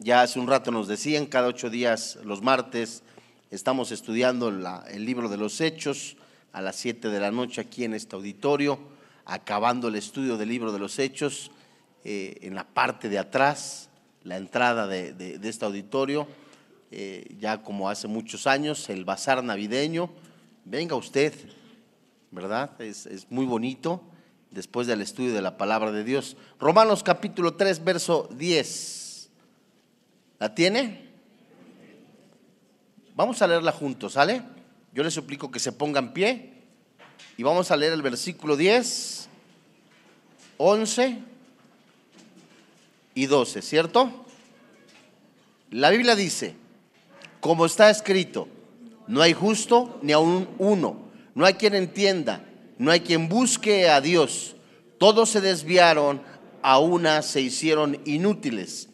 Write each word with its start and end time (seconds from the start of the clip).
Ya 0.00 0.22
hace 0.22 0.38
un 0.38 0.46
rato 0.46 0.70
nos 0.70 0.86
decían, 0.86 1.26
cada 1.26 1.48
ocho 1.48 1.70
días, 1.70 2.20
los 2.22 2.40
martes, 2.40 3.02
estamos 3.50 3.90
estudiando 3.90 4.48
el 4.48 5.04
libro 5.04 5.28
de 5.28 5.36
los 5.36 5.60
Hechos 5.60 6.16
a 6.52 6.62
las 6.62 6.76
siete 6.76 7.08
de 7.08 7.18
la 7.18 7.32
noche 7.32 7.60
aquí 7.60 7.82
en 7.82 7.94
este 7.94 8.14
auditorio, 8.14 8.78
acabando 9.24 9.88
el 9.88 9.96
estudio 9.96 10.36
del 10.36 10.50
libro 10.50 10.70
de 10.70 10.78
los 10.78 11.00
Hechos 11.00 11.50
eh, 12.04 12.38
en 12.42 12.54
la 12.54 12.62
parte 12.62 13.08
de 13.08 13.18
atrás, 13.18 13.88
la 14.22 14.36
entrada 14.36 14.86
de, 14.86 15.40
este 15.42 15.64
auditorio, 15.64 16.28
eh, 16.92 17.34
ya 17.40 17.64
como 17.64 17.90
hace 17.90 18.06
muchos 18.06 18.46
años, 18.46 18.88
el 18.90 19.04
bazar 19.04 19.42
navideño. 19.42 20.10
Venga 20.64 20.94
usted, 20.94 21.34
¿verdad? 22.30 22.80
Es, 22.80 23.04
es 23.06 23.28
muy 23.32 23.46
bonito 23.46 24.00
después 24.52 24.86
del 24.86 25.02
estudio 25.02 25.34
de 25.34 25.42
la 25.42 25.56
palabra 25.56 25.90
de 25.90 26.04
Dios. 26.04 26.36
Romanos 26.60 27.02
capítulo 27.02 27.54
3, 27.54 27.82
verso 27.82 28.28
10. 28.36 29.07
¿La 30.38 30.54
tiene? 30.54 31.08
Vamos 33.14 33.42
a 33.42 33.48
leerla 33.48 33.72
juntos, 33.72 34.12
¿sale? 34.12 34.42
Yo 34.92 35.02
les 35.02 35.12
suplico 35.12 35.50
que 35.50 35.58
se 35.58 35.72
pongan 35.72 36.12
pie 36.12 36.52
y 37.36 37.42
vamos 37.42 37.70
a 37.70 37.76
leer 37.76 37.92
el 37.92 38.02
versículo 38.02 38.56
10, 38.56 39.28
11 40.58 41.18
y 43.14 43.26
12, 43.26 43.62
¿cierto? 43.62 44.24
La 45.70 45.90
Biblia 45.90 46.14
dice, 46.14 46.54
como 47.40 47.66
está 47.66 47.90
escrito, 47.90 48.48
no 49.08 49.20
hay 49.20 49.32
justo 49.32 49.98
ni 50.02 50.12
aún 50.12 50.48
uno, 50.58 51.10
no 51.34 51.44
hay 51.44 51.54
quien 51.54 51.74
entienda, 51.74 52.44
no 52.78 52.92
hay 52.92 53.00
quien 53.00 53.28
busque 53.28 53.88
a 53.88 54.00
Dios. 54.00 54.54
Todos 54.98 55.30
se 55.30 55.40
desviaron, 55.40 56.22
a 56.62 56.78
una 56.78 57.22
se 57.22 57.40
hicieron 57.40 58.00
inútiles 58.04 58.87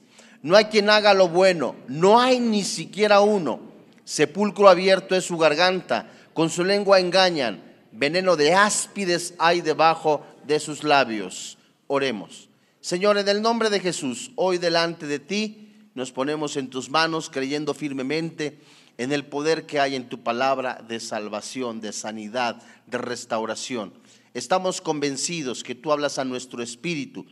no 0.45 0.57
hay 0.57 0.67
quien 0.67 0.91
haga 0.91 1.15
lo 1.15 1.29
bueno, 1.29 1.75
no 1.89 2.21
hay 2.21 2.39
ni 2.39 2.65
siquiera 2.65 3.23
uno. 3.23 3.61
Sepulcro 4.05 4.69
abierto 4.69 5.17
es 5.17 5.25
su 5.25 5.39
garganta, 5.39 6.13
con 6.35 6.51
su 6.51 6.65
lengua 6.65 7.01
engañan, 7.01 7.65
veneno 7.93 8.37
de 8.37 8.53
áspides 8.53 9.33
hay 9.39 9.63
debajo 9.63 10.23
de 10.47 10.61
sus 10.61 10.85
labios. 10.85 11.57
Oremos. 11.87 12.51
Señor, 12.83 13.17
en 13.17 13.27
el 13.27 13.41
nombre 13.41 13.71
de 13.71 13.81
Jesús, 13.81 14.33
hoy 14.37 14.59
delante 14.59 15.07
de 15.07 15.19
ti 15.19 15.73
nos 15.95 16.13
ponemos 16.13 16.59
en 16.59 16.69
tus 16.69 16.91
manos 16.91 17.31
creyendo 17.31 17.73
firmemente 17.73 18.59
en 18.99 19.13
el 19.13 19.25
poder 19.25 19.65
que 19.65 19.81
hay 19.81 19.95
en 19.97 20.11
tu 20.11 20.23
palabra 20.23 20.85
de 20.87 21.01
salvación, 21.01 21.81
de 21.81 21.95
sanidad, 21.95 22.63
de 22.87 22.99
restauración. 22.99 23.95
Estamos 24.35 24.83
convencidos 24.83 25.65
que 25.65 25.75
tú 25.75 25.91
hablas 25.91 26.19
a 26.19 26.25
nuestro 26.27 26.63
espíritu 26.63 27.25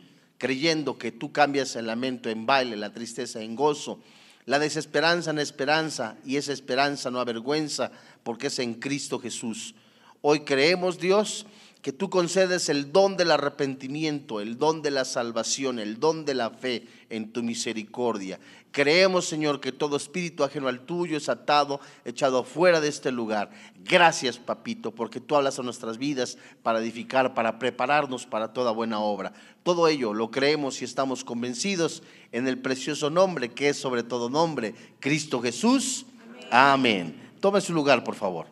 creyendo 0.43 0.97
que 0.97 1.13
tú 1.13 1.31
cambias 1.31 1.77
el 1.77 1.87
lamento 1.87 2.29
en 2.29 2.45
baile, 2.45 2.75
la 2.75 2.91
tristeza 2.91 3.41
en 3.41 3.55
gozo, 3.55 4.01
la 4.45 4.59
desesperanza 4.59 5.31
en 5.31 5.39
esperanza 5.39 6.17
y 6.25 6.35
esa 6.35 6.51
esperanza 6.51 7.09
no 7.09 7.21
avergüenza 7.21 7.93
porque 8.23 8.47
es 8.47 8.59
en 8.59 8.73
Cristo 8.73 9.19
Jesús. 9.19 9.73
Hoy 10.21 10.41
creemos, 10.41 10.99
Dios, 10.99 11.45
que 11.83 11.91
tú 11.91 12.09
concedes 12.09 12.69
el 12.69 12.93
don 12.93 13.17
del 13.17 13.29
arrepentimiento, 13.29 14.39
el 14.39 14.57
don 14.57 14.81
de 14.81 14.89
la 14.89 15.03
salvación, 15.03 15.79
el 15.79 15.99
don 15.99 16.23
de 16.23 16.33
la 16.33 16.49
fe 16.49 16.87
en 17.09 17.33
tu 17.33 17.43
misericordia. 17.43 18.39
Creemos, 18.71 19.25
Señor, 19.25 19.59
que 19.59 19.73
todo 19.73 19.97
espíritu 19.97 20.45
ajeno 20.45 20.69
al 20.69 20.79
tuyo 20.79 21.17
es 21.17 21.27
atado, 21.27 21.81
echado 22.05 22.45
fuera 22.45 22.79
de 22.79 22.87
este 22.87 23.11
lugar. 23.11 23.51
Gracias, 23.83 24.39
papito, 24.39 24.91
porque 24.91 25.19
tú 25.19 25.35
hablas 25.35 25.59
a 25.59 25.63
nuestras 25.63 25.97
vidas 25.97 26.37
para 26.63 26.79
edificar, 26.79 27.33
para 27.33 27.59
prepararnos 27.59 28.25
para 28.25 28.53
toda 28.53 28.71
buena 28.71 29.01
obra. 29.01 29.33
Todo 29.63 29.89
ello 29.89 30.13
lo 30.13 30.31
creemos 30.31 30.81
y 30.81 30.85
estamos 30.85 31.25
convencidos 31.25 32.01
en 32.31 32.47
el 32.47 32.59
precioso 32.59 33.09
nombre 33.09 33.51
que 33.51 33.67
es 33.67 33.77
sobre 33.77 34.03
todo 34.03 34.29
nombre, 34.29 34.73
Cristo 35.01 35.41
Jesús. 35.41 36.05
Amén. 36.49 37.31
Tome 37.41 37.59
su 37.59 37.73
lugar, 37.73 38.05
por 38.05 38.15
favor. 38.15 38.47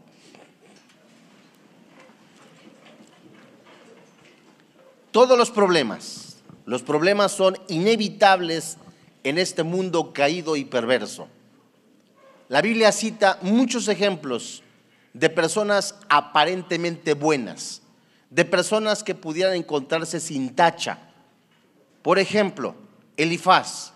Todos 5.11 5.37
los 5.37 5.51
problemas, 5.51 6.37
los 6.65 6.83
problemas 6.83 7.33
son 7.33 7.57
inevitables 7.67 8.77
en 9.23 9.37
este 9.37 9.63
mundo 9.63 10.13
caído 10.13 10.55
y 10.55 10.63
perverso. 10.63 11.27
La 12.47 12.61
Biblia 12.61 12.93
cita 12.93 13.37
muchos 13.41 13.89
ejemplos 13.89 14.63
de 15.13 15.29
personas 15.29 15.95
aparentemente 16.07 17.13
buenas, 17.13 17.81
de 18.29 18.45
personas 18.45 19.03
que 19.03 19.13
pudieran 19.13 19.55
encontrarse 19.55 20.21
sin 20.21 20.55
tacha. 20.55 20.97
Por 22.01 22.17
ejemplo, 22.17 22.75
Elifaz, 23.17 23.91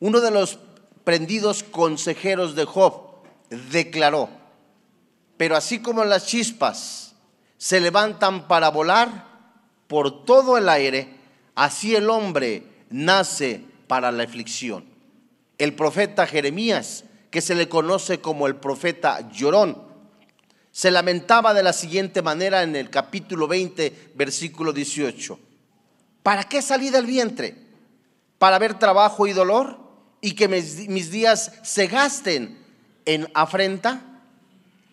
uno 0.00 0.20
de 0.20 0.32
los 0.32 0.58
prendidos 1.04 1.62
consejeros 1.62 2.56
de 2.56 2.64
Job, 2.64 3.02
declaró, 3.70 4.28
pero 5.36 5.56
así 5.56 5.80
como 5.80 6.04
las 6.04 6.26
chispas 6.26 7.14
se 7.56 7.80
levantan 7.80 8.48
para 8.48 8.68
volar, 8.68 9.29
por 9.90 10.24
todo 10.24 10.56
el 10.56 10.68
aire, 10.68 11.08
así 11.56 11.96
el 11.96 12.10
hombre 12.10 12.62
nace 12.90 13.64
para 13.88 14.12
la 14.12 14.22
aflicción. 14.22 14.84
El 15.58 15.74
profeta 15.74 16.28
Jeremías, 16.28 17.02
que 17.32 17.40
se 17.40 17.56
le 17.56 17.68
conoce 17.68 18.20
como 18.20 18.46
el 18.46 18.54
profeta 18.54 19.28
llorón, 19.32 19.82
se 20.70 20.92
lamentaba 20.92 21.54
de 21.54 21.64
la 21.64 21.72
siguiente 21.72 22.22
manera 22.22 22.62
en 22.62 22.76
el 22.76 22.88
capítulo 22.88 23.48
20, 23.48 24.12
versículo 24.14 24.72
18. 24.72 25.36
¿Para 26.22 26.44
qué 26.44 26.62
salí 26.62 26.90
del 26.90 27.06
vientre? 27.06 27.56
¿Para 28.38 28.60
ver 28.60 28.78
trabajo 28.78 29.26
y 29.26 29.32
dolor? 29.32 29.76
¿Y 30.20 30.36
que 30.36 30.46
mis 30.46 31.10
días 31.10 31.50
se 31.64 31.88
gasten 31.88 32.64
en 33.06 33.28
afrenta? 33.34 34.22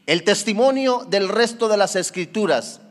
El 0.07 0.23
testimonio 0.23 1.05
del 1.07 1.29
resto 1.29 1.67
de 1.67 1.77
las 1.77 1.95
escrituras 1.95 2.81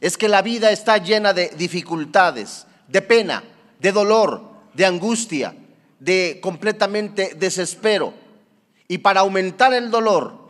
es 0.00 0.16
que 0.16 0.28
la 0.28 0.42
vida 0.42 0.70
está 0.70 0.98
llena 0.98 1.32
de 1.32 1.48
dificultades, 1.56 2.66
de 2.88 3.02
pena, 3.02 3.44
de 3.80 3.92
dolor, 3.92 4.42
de 4.74 4.86
angustia, 4.86 5.54
de 5.98 6.38
completamente 6.42 7.34
desespero. 7.36 8.14
Y 8.88 8.98
para 8.98 9.20
aumentar 9.20 9.72
el 9.72 9.90
dolor 9.90 10.48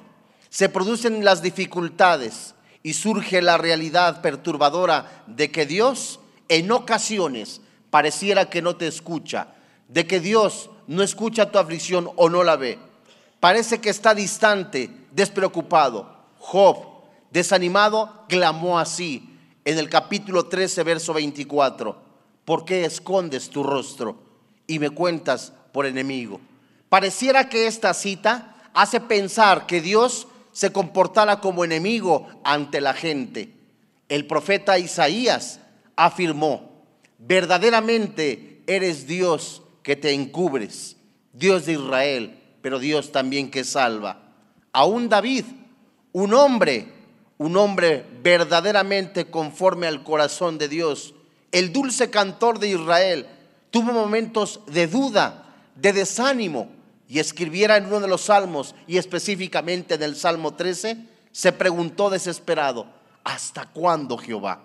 se 0.49 0.69
producen 0.69 1.25
las 1.25 1.43
dificultades 1.43 2.54
y 2.83 2.94
surge 2.94 3.43
la 3.43 3.59
realidad 3.59 4.21
perturbadora 4.21 5.25
de 5.27 5.50
que 5.50 5.66
Dios 5.66 6.21
en 6.49 6.71
ocasiones 6.71 7.60
pareciera 7.91 8.50
que 8.50 8.62
no 8.62 8.77
te 8.77 8.87
escucha, 8.87 9.49
de 9.88 10.06
que 10.06 10.21
Dios 10.21 10.71
no 10.87 11.03
escucha 11.03 11.50
tu 11.50 11.59
aflicción 11.59 12.10
o 12.16 12.28
no 12.28 12.44
la 12.44 12.56
ve. 12.56 12.78
Parece 13.41 13.81
que 13.81 13.91
está 13.91 14.15
distante, 14.15 14.91
despreocupado. 15.12 16.15
Job, 16.38 16.78
desanimado, 17.31 18.25
clamó 18.28 18.78
así 18.78 19.34
en 19.65 19.79
el 19.79 19.89
capítulo 19.89 20.47
13, 20.47 20.83
verso 20.83 21.15
24, 21.15 21.97
¿por 22.45 22.65
qué 22.65 22.85
escondes 22.85 23.49
tu 23.49 23.63
rostro 23.63 24.17
y 24.67 24.79
me 24.79 24.91
cuentas 24.91 25.53
por 25.73 25.87
enemigo? 25.87 26.41
Pareciera 26.89 27.49
que 27.49 27.67
esta 27.67 27.95
cita 27.95 28.71
hace 28.75 29.01
pensar 29.01 29.67
que 29.67 29.81
Dios 29.81 30.29
se 30.53 30.73
comportara 30.73 31.41
como 31.41 31.65
enemigo 31.65 32.29
ante 32.45 32.81
la 32.81 32.95
gente. 32.95 33.53
El 34.09 34.27
profeta 34.27 34.79
Isaías 34.79 35.61
afirmó, 35.97 36.85
verdaderamente 37.19 38.63
eres 38.67 39.07
Dios 39.07 39.63
que 39.83 39.97
te 39.97 40.13
encubres, 40.13 40.97
Dios 41.33 41.67
de 41.67 41.73
Israel, 41.73 42.39
pero 42.61 42.79
Dios 42.79 43.13
también 43.13 43.51
que 43.51 43.65
salva. 43.65 44.21
Aún 44.73 45.09
David, 45.09 45.45
un 46.13 46.35
hombre 46.35 46.94
un 47.39 47.56
hombre 47.56 48.06
verdaderamente 48.22 49.31
conforme 49.31 49.87
al 49.87 50.05
corazón 50.05 50.59
de 50.59 50.69
Dios, 50.69 51.15
el 51.53 51.72
dulce 51.72 52.11
cantor 52.11 52.59
de 52.59 52.69
Israel, 52.69 53.27
tuvo 53.71 53.93
momentos 53.93 54.61
de 54.67 54.87
duda, 54.87 55.54
de 55.75 55.92
desánimo, 55.92 56.69
y 57.09 57.19
escribiera 57.19 57.77
en 57.77 57.86
uno 57.86 58.01
de 58.01 58.09
los 58.09 58.22
salmos, 58.22 58.75
y 58.86 58.97
específicamente 58.97 59.95
en 59.95 60.03
el 60.03 60.16
Salmo 60.16 60.54
13, 60.54 60.97
se 61.33 61.53
preguntó 61.53 62.10
desesperado, 62.10 62.86
¿hasta 63.25 63.66
cuándo 63.66 64.16
Jehová? 64.16 64.60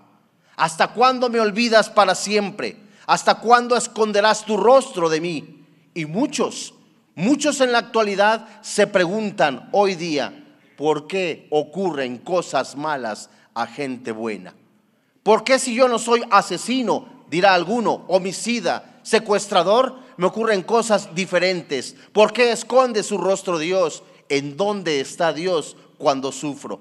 ¿Hasta 0.55 0.89
cuándo 0.89 1.29
me 1.29 1.39
olvidas 1.39 1.89
para 1.89 2.15
siempre? 2.15 2.77
¿Hasta 3.05 3.35
cuándo 3.35 3.75
esconderás 3.75 4.45
tu 4.45 4.57
rostro 4.57 5.09
de 5.09 5.21
mí? 5.21 5.65
Y 5.93 6.05
muchos, 6.05 6.73
muchos 7.15 7.61
en 7.61 7.71
la 7.71 7.79
actualidad 7.79 8.47
se 8.61 8.85
preguntan 8.85 9.69
hoy 9.71 9.95
día, 9.95 10.48
¿por 10.79 11.07
qué 11.07 11.45
ocurren 11.49 12.19
cosas 12.19 12.77
malas 12.77 13.29
a 13.53 13.67
gente 13.67 14.13
buena? 14.13 14.55
¿Por 15.23 15.43
qué 15.43 15.59
si 15.59 15.75
yo 15.75 15.89
no 15.89 15.99
soy 15.99 16.23
asesino, 16.31 17.25
dirá 17.29 17.53
alguno, 17.53 18.05
homicida, 18.07 19.01
secuestrador, 19.03 19.97
me 20.15 20.27
ocurren 20.27 20.63
cosas 20.63 21.13
diferentes? 21.13 21.97
¿Por 22.13 22.31
qué 22.31 22.53
esconde 22.53 23.03
su 23.03 23.17
rostro 23.17 23.59
Dios? 23.59 24.03
¿En 24.29 24.55
dónde 24.55 25.01
está 25.01 25.33
Dios 25.33 25.75
cuando 25.97 26.31
sufro? 26.31 26.79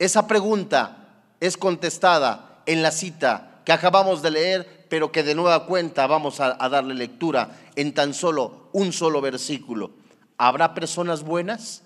Esa 0.00 0.26
pregunta 0.26 1.22
es 1.38 1.56
contestada 1.56 2.62
en 2.66 2.82
la 2.82 2.90
cita 2.90 3.60
que 3.64 3.70
acabamos 3.70 4.22
de 4.22 4.32
leer, 4.32 4.86
pero 4.88 5.12
que 5.12 5.22
de 5.22 5.36
nueva 5.36 5.66
cuenta 5.66 6.08
vamos 6.08 6.40
a, 6.40 6.56
a 6.58 6.68
darle 6.68 6.94
lectura 6.94 7.60
en 7.76 7.94
tan 7.94 8.12
solo 8.12 8.70
un 8.72 8.92
solo 8.92 9.20
versículo. 9.20 9.92
¿Habrá 10.36 10.74
personas 10.74 11.22
buenas? 11.22 11.83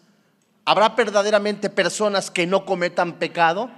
¿Habrá 0.69 0.91
verdaderamente 0.91 1.71
personas 1.71 2.31
que 2.31 2.47
no 2.47 2.67
cometan 2.67 3.15
pecado? 3.15 3.71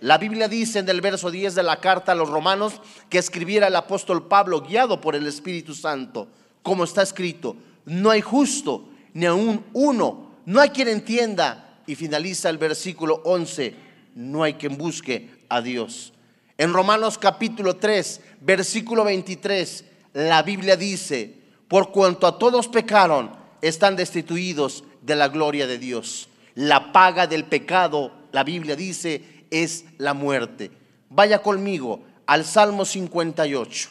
La 0.00 0.16
Biblia 0.16 0.48
dice 0.48 0.78
en 0.78 0.88
el 0.88 1.02
verso 1.02 1.30
10 1.30 1.54
de 1.54 1.62
la 1.62 1.78
carta 1.78 2.12
a 2.12 2.14
los 2.14 2.30
romanos 2.30 2.80
que 3.10 3.18
escribiera 3.18 3.66
el 3.66 3.76
apóstol 3.76 4.28
Pablo 4.28 4.62
guiado 4.62 4.98
por 4.98 5.14
el 5.14 5.26
Espíritu 5.26 5.74
Santo, 5.74 6.28
como 6.62 6.84
está 6.84 7.02
escrito, 7.02 7.54
no 7.84 8.08
hay 8.08 8.22
justo 8.22 8.88
ni 9.12 9.26
aún 9.26 9.62
uno, 9.74 10.36
no 10.46 10.62
hay 10.62 10.70
quien 10.70 10.88
entienda. 10.88 11.82
Y 11.86 11.96
finaliza 11.96 12.48
el 12.48 12.56
versículo 12.56 13.20
11, 13.26 13.74
no 14.14 14.42
hay 14.42 14.54
quien 14.54 14.78
busque 14.78 15.28
a 15.50 15.60
Dios. 15.60 16.14
En 16.56 16.72
Romanos 16.72 17.18
capítulo 17.18 17.76
3, 17.76 18.22
versículo 18.40 19.04
23, 19.04 19.84
la 20.14 20.42
Biblia 20.42 20.78
dice, 20.78 21.42
por 21.68 21.92
cuanto 21.92 22.26
a 22.26 22.38
todos 22.38 22.68
pecaron, 22.68 23.32
están 23.60 23.96
destituidos 23.96 24.82
de 25.02 25.14
la 25.14 25.28
gloria 25.28 25.66
de 25.66 25.76
Dios. 25.76 26.30
La 26.58 26.90
paga 26.90 27.28
del 27.28 27.44
pecado, 27.44 28.10
la 28.32 28.42
Biblia 28.42 28.74
dice, 28.74 29.44
es 29.48 29.84
la 29.96 30.12
muerte. 30.12 30.72
Vaya 31.08 31.40
conmigo 31.40 32.00
al 32.26 32.44
Salmo 32.44 32.84
58. 32.84 33.90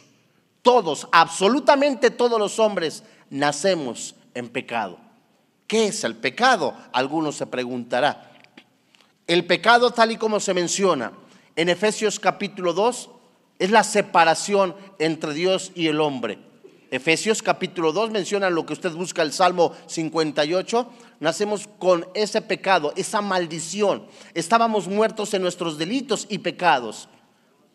Todos, 0.64 1.08
absolutamente 1.14 2.12
todos 2.12 2.38
los 2.38 2.60
hombres, 2.60 3.06
nacemos 3.30 4.16
en 4.34 4.50
pecado. 4.50 5.00
¿Qué 5.66 5.88
es 5.88 6.04
el 6.04 6.18
pecado? 6.18 6.74
Algunos 6.92 7.38
se 7.38 7.48
preguntará. 7.48 8.34
El 9.28 9.46
pecado, 9.46 9.92
tal 9.92 10.12
y 10.12 10.18
como 10.18 10.42
se 10.42 10.54
menciona 10.54 11.14
en 11.56 11.69
Efesios 11.69 12.19
capítulo 12.19 12.74
2, 12.74 13.10
es 13.60 13.72
la 13.72 13.86
separación 13.86 14.75
entre 15.00 15.34
Dios 15.34 15.72
y 15.74 15.88
el 15.88 16.02
hombre. 16.02 16.38
Efesios 16.89 17.44
capítulo 17.44 17.92
2 17.92 18.12
menciona 18.12 18.50
lo 18.50 18.66
que 18.66 18.74
usted 18.74 18.92
busca, 18.92 19.22
el 19.22 19.34
Salmo 19.34 19.74
58. 19.88 20.89
Nacemos 21.19 21.68
con 21.80 22.07
ese 22.13 22.42
pecado, 22.42 22.94
esa 22.95 23.22
maldición. 23.22 24.07
Estábamos 24.34 24.88
muertos 24.88 25.34
en 25.34 25.42
nuestros 25.42 25.78
delitos 25.78 26.28
y 26.30 26.39
pecados. 26.39 27.10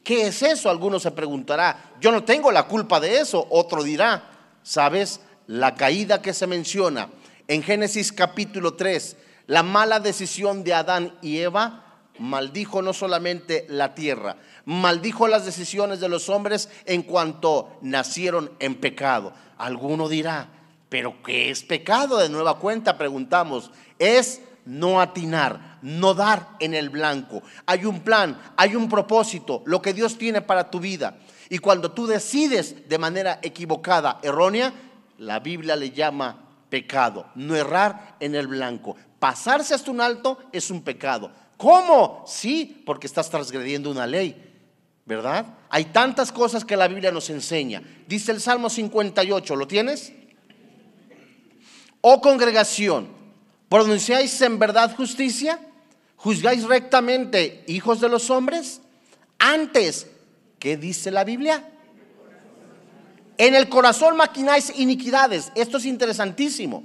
¿Qué 0.03 0.27
es 0.29 0.43
eso? 0.43 0.71
Algunos 0.71 1.03
se 1.03 1.11
preguntará. 1.11 1.93
Yo 2.01 2.11
no 2.11 2.25
tengo 2.25 2.51
la 2.51 2.67
culpa 2.67 3.01
de 3.01 3.19
eso. 3.19 3.47
Otro 3.51 3.83
dirá, 3.83 4.31
¿sabes? 4.63 5.21
La 5.47 5.75
caída 5.75 6.23
que 6.23 6.33
se 6.33 6.47
menciona 6.47 7.11
en 7.49 7.63
Génesis 7.63 8.13
capítulo 8.13 8.75
3, 8.75 9.17
la 9.47 9.63
mala 9.63 10.01
decisión 10.01 10.65
de 10.65 10.75
Adán 10.75 11.19
y 11.21 11.39
Eva 11.39 11.92
maldijo 12.23 12.83
no 12.83 12.93
solamente 12.93 13.67
la 13.69 13.97
tierra, 13.97 14.37
maldijo 14.65 15.27
las 15.27 15.45
decisiones 15.45 15.99
de 15.99 16.09
los 16.09 16.29
hombres 16.29 16.69
en 16.87 17.03
cuanto 17.03 17.79
nacieron 17.83 18.53
en 18.61 18.77
pecado. 18.77 19.33
Alguno 19.59 20.09
dirá, 20.09 20.49
pero 20.89 21.21
¿qué 21.25 21.51
es 21.51 21.65
pecado? 21.65 22.19
De 22.19 22.29
nueva 22.29 22.61
cuenta 22.61 22.97
preguntamos, 22.97 23.73
es 23.99 24.41
no 24.65 25.01
atinar, 25.01 25.79
no 25.83 26.15
dar 26.15 26.51
en 26.61 26.75
el 26.75 26.91
blanco. 26.91 27.43
Hay 27.67 27.85
un 27.85 28.01
plan, 28.01 28.41
hay 28.57 28.77
un 28.77 28.89
propósito, 28.89 29.65
lo 29.67 29.83
que 29.83 29.93
Dios 29.93 30.17
tiene 30.17 30.41
para 30.43 30.71
tu 30.71 30.79
vida. 30.79 31.17
Y 31.49 31.59
cuando 31.59 31.91
tú 31.91 32.07
decides 32.07 32.89
de 32.89 32.99
manera 32.99 33.41
equivocada, 33.43 34.21
errónea, 34.23 34.73
la 35.19 35.41
Biblia 35.41 35.75
le 35.75 35.91
llama 35.91 36.37
pecado. 36.69 37.27
No 37.35 37.57
errar 37.57 38.17
en 38.21 38.37
el 38.37 38.47
blanco. 38.47 38.97
Pasarse 39.19 39.75
hasta 39.75 39.91
un 39.91 40.01
alto 40.01 40.39
es 40.53 40.71
un 40.71 40.83
pecado. 40.83 41.31
¿Cómo? 41.63 42.25
Sí, 42.27 42.83
porque 42.85 43.07
estás 43.07 43.31
transgrediendo 43.31 43.89
una 43.89 44.05
ley. 44.05 44.53
¿verdad? 45.05 45.47
Hay 45.69 45.87
tantas 45.87 46.31
cosas 46.31 46.65
que 46.65 46.77
la 46.77 46.89
Biblia 46.89 47.11
nos 47.13 47.31
enseña. 47.31 47.83
Dice 48.07 48.33
el 48.33 48.41
Salmo 48.41 48.71
58, 48.71 49.57
¿lo 49.57 49.67
tienes? 49.67 50.13
Oh 52.01 52.21
congregación, 52.21 53.09
¿pronunciáis 53.69 54.41
en 54.43 54.59
verdad 54.59 54.95
justicia? 54.97 55.61
¿Juzgáis 56.17 56.65
rectamente 56.65 57.65
hijos 57.69 58.01
de 58.01 58.09
los 58.09 58.31
hombres? 58.31 58.81
Antes, 59.39 60.09
¿qué 60.59 60.77
dice 60.77 61.11
la 61.11 61.25
Biblia? 61.25 61.69
En 63.39 63.55
el 63.55 63.69
corazón 63.69 64.17
maquináis 64.17 64.73
iniquidades. 64.77 65.53
Esto 65.55 65.79
es 65.79 65.85
interesantísimo. 65.85 66.85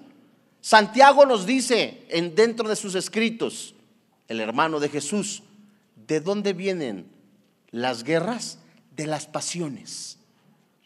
Santiago 0.61 1.25
nos 1.25 1.45
dice 1.45 2.05
en, 2.09 2.35
dentro 2.35 2.67
de 2.67 2.75
sus 2.75 2.95
escritos, 2.95 3.75
el 4.27 4.39
hermano 4.39 4.79
de 4.79 4.89
Jesús, 4.89 5.43
¿de 6.07 6.19
dónde 6.19 6.53
vienen 6.53 7.17
las 7.71 8.03
guerras 8.03 8.59
de 8.95 9.07
las 9.07 9.27
pasiones, 9.27 10.17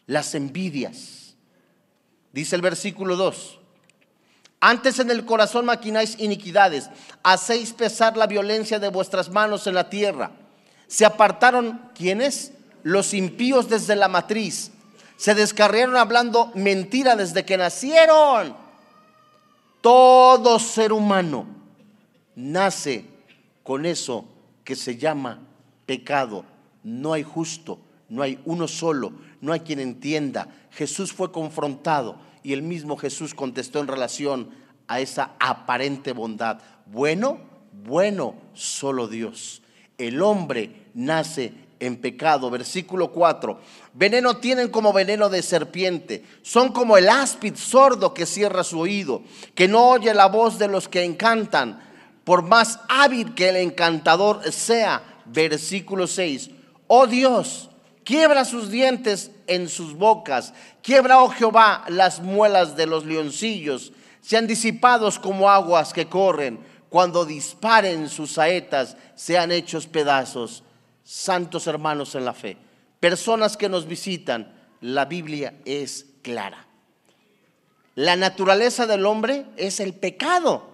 las 0.06 0.34
envidias. 0.34 1.34
Dice 2.32 2.56
el 2.56 2.62
versículo 2.62 3.16
2. 3.16 3.58
Antes 4.60 4.98
en 5.00 5.10
el 5.10 5.24
corazón 5.24 5.64
maquináis 5.64 6.16
iniquidades, 6.18 6.88
hacéis 7.22 7.72
pesar 7.72 8.16
la 8.16 8.26
violencia 8.26 8.78
de 8.78 8.88
vuestras 8.88 9.30
manos 9.30 9.66
en 9.66 9.74
la 9.74 9.90
tierra. 9.90 10.30
Se 10.86 11.04
apartaron, 11.04 11.90
¿quiénes? 11.94 12.52
Los 12.82 13.14
impíos 13.14 13.68
desde 13.68 13.96
la 13.96 14.08
matriz. 14.08 14.70
Se 15.16 15.34
descarriaron 15.34 15.96
hablando 15.96 16.52
mentira 16.54 17.16
desde 17.16 17.44
que 17.44 17.56
nacieron. 17.56 18.56
Todo 19.80 20.58
ser 20.58 20.92
humano 20.92 21.46
nace 22.36 23.11
con 23.62 23.86
eso 23.86 24.24
que 24.64 24.76
se 24.76 24.96
llama 24.96 25.40
pecado 25.86 26.44
no 26.82 27.12
hay 27.12 27.22
justo, 27.22 27.78
no 28.08 28.22
hay 28.22 28.38
uno 28.44 28.68
solo, 28.68 29.12
no 29.40 29.52
hay 29.52 29.60
quien 29.60 29.80
entienda. 29.80 30.48
Jesús 30.70 31.12
fue 31.12 31.32
confrontado 31.32 32.16
y 32.42 32.52
el 32.52 32.62
mismo 32.62 32.96
Jesús 32.96 33.34
contestó 33.34 33.80
en 33.80 33.88
relación 33.88 34.50
a 34.88 35.00
esa 35.00 35.32
aparente 35.38 36.12
bondad. 36.12 36.58
Bueno, 36.86 37.38
bueno, 37.84 38.34
solo 38.54 39.08
Dios. 39.08 39.62
El 39.96 40.22
hombre 40.22 40.88
nace 40.94 41.52
en 41.78 41.96
pecado. 41.96 42.50
Versículo 42.50 43.12
4. 43.12 43.60
Veneno 43.94 44.38
tienen 44.38 44.68
como 44.68 44.92
veneno 44.92 45.28
de 45.28 45.42
serpiente. 45.42 46.24
Son 46.42 46.72
como 46.72 46.96
el 46.96 47.08
áspid 47.08 47.54
sordo 47.56 48.12
que 48.12 48.26
cierra 48.26 48.64
su 48.64 48.80
oído, 48.80 49.22
que 49.54 49.68
no 49.68 49.90
oye 49.90 50.12
la 50.14 50.26
voz 50.26 50.58
de 50.58 50.68
los 50.68 50.88
que 50.88 51.04
encantan. 51.04 51.91
Por 52.24 52.42
más 52.42 52.80
hábil 52.88 53.34
que 53.34 53.48
el 53.48 53.56
encantador 53.56 54.52
sea. 54.52 55.02
Versículo 55.24 56.06
6 56.06 56.50
oh 56.94 57.06
Dios, 57.06 57.70
quiebra 58.04 58.44
sus 58.44 58.70
dientes 58.70 59.30
en 59.46 59.70
sus 59.70 59.94
bocas, 59.94 60.52
quiebra, 60.82 61.22
oh 61.22 61.30
Jehová, 61.30 61.86
las 61.88 62.20
muelas 62.20 62.76
de 62.76 62.84
los 62.84 63.06
leoncillos, 63.06 63.94
sean 64.20 64.46
disipados 64.46 65.18
como 65.18 65.48
aguas 65.48 65.94
que 65.94 66.10
corren, 66.10 66.60
cuando 66.90 67.24
disparen 67.24 68.10
sus 68.10 68.32
saetas, 68.32 68.98
sean 69.14 69.50
hechos 69.52 69.86
pedazos. 69.86 70.64
Santos 71.02 71.66
hermanos 71.66 72.14
en 72.14 72.26
la 72.26 72.34
fe, 72.34 72.58
personas 73.00 73.56
que 73.56 73.70
nos 73.70 73.86
visitan, 73.86 74.52
la 74.82 75.06
Biblia 75.06 75.54
es 75.64 76.04
clara. 76.20 76.66
La 77.94 78.16
naturaleza 78.16 78.86
del 78.86 79.06
hombre 79.06 79.46
es 79.56 79.80
el 79.80 79.94
pecado. 79.94 80.71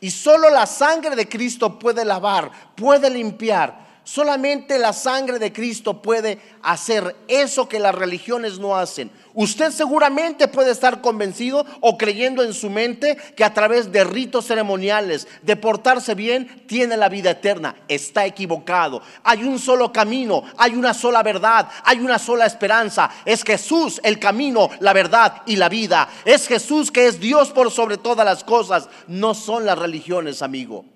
Y 0.00 0.10
solo 0.10 0.50
la 0.50 0.66
sangre 0.66 1.16
de 1.16 1.28
Cristo 1.28 1.78
puede 1.78 2.04
lavar, 2.04 2.50
puede 2.74 3.08
limpiar, 3.08 3.85
Solamente 4.06 4.78
la 4.78 4.92
sangre 4.92 5.40
de 5.40 5.52
Cristo 5.52 6.00
puede 6.00 6.38
hacer 6.62 7.16
eso 7.26 7.68
que 7.68 7.80
las 7.80 7.92
religiones 7.92 8.60
no 8.60 8.76
hacen. 8.76 9.10
Usted 9.34 9.72
seguramente 9.72 10.46
puede 10.46 10.70
estar 10.70 11.00
convencido 11.00 11.66
o 11.80 11.98
creyendo 11.98 12.44
en 12.44 12.54
su 12.54 12.70
mente 12.70 13.16
que 13.34 13.42
a 13.42 13.52
través 13.52 13.90
de 13.90 14.04
ritos 14.04 14.46
ceremoniales, 14.46 15.26
de 15.42 15.56
portarse 15.56 16.14
bien, 16.14 16.62
tiene 16.68 16.96
la 16.96 17.08
vida 17.08 17.32
eterna. 17.32 17.74
Está 17.88 18.24
equivocado. 18.26 19.02
Hay 19.24 19.42
un 19.42 19.58
solo 19.58 19.92
camino, 19.92 20.44
hay 20.56 20.76
una 20.76 20.94
sola 20.94 21.24
verdad, 21.24 21.68
hay 21.82 21.98
una 21.98 22.20
sola 22.20 22.46
esperanza. 22.46 23.10
Es 23.24 23.42
Jesús 23.42 24.00
el 24.04 24.20
camino, 24.20 24.70
la 24.78 24.92
verdad 24.92 25.42
y 25.46 25.56
la 25.56 25.68
vida. 25.68 26.08
Es 26.24 26.46
Jesús 26.46 26.92
que 26.92 27.08
es 27.08 27.18
Dios 27.18 27.50
por 27.50 27.72
sobre 27.72 27.96
todas 27.96 28.24
las 28.24 28.44
cosas. 28.44 28.88
No 29.08 29.34
son 29.34 29.66
las 29.66 29.76
religiones, 29.76 30.42
amigo. 30.42 30.95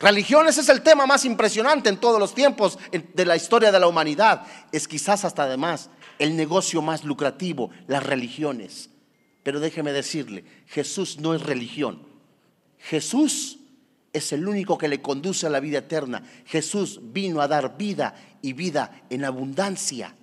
Religiones 0.00 0.56
es 0.56 0.70
el 0.70 0.80
tema 0.80 1.04
más 1.04 1.26
impresionante 1.26 1.90
en 1.90 1.98
todos 1.98 2.18
los 2.18 2.34
tiempos 2.34 2.78
de 2.90 3.26
la 3.26 3.36
historia 3.36 3.70
de 3.70 3.78
la 3.78 3.86
humanidad. 3.86 4.46
Es 4.72 4.88
quizás 4.88 5.26
hasta 5.26 5.42
además 5.42 5.90
el 6.18 6.36
negocio 6.36 6.80
más 6.80 7.04
lucrativo, 7.04 7.70
las 7.86 8.02
religiones. 8.02 8.88
Pero 9.42 9.60
déjeme 9.60 9.92
decirle, 9.92 10.44
Jesús 10.66 11.18
no 11.20 11.34
es 11.34 11.42
religión. 11.42 12.02
Jesús 12.78 13.58
es 14.14 14.32
el 14.32 14.48
único 14.48 14.78
que 14.78 14.88
le 14.88 15.02
conduce 15.02 15.46
a 15.46 15.50
la 15.50 15.60
vida 15.60 15.78
eterna. 15.80 16.22
Jesús 16.46 17.00
vino 17.02 17.42
a 17.42 17.48
dar 17.48 17.76
vida 17.76 18.14
y 18.40 18.54
vida 18.54 19.02
en 19.10 19.26
abundancia. 19.26 20.14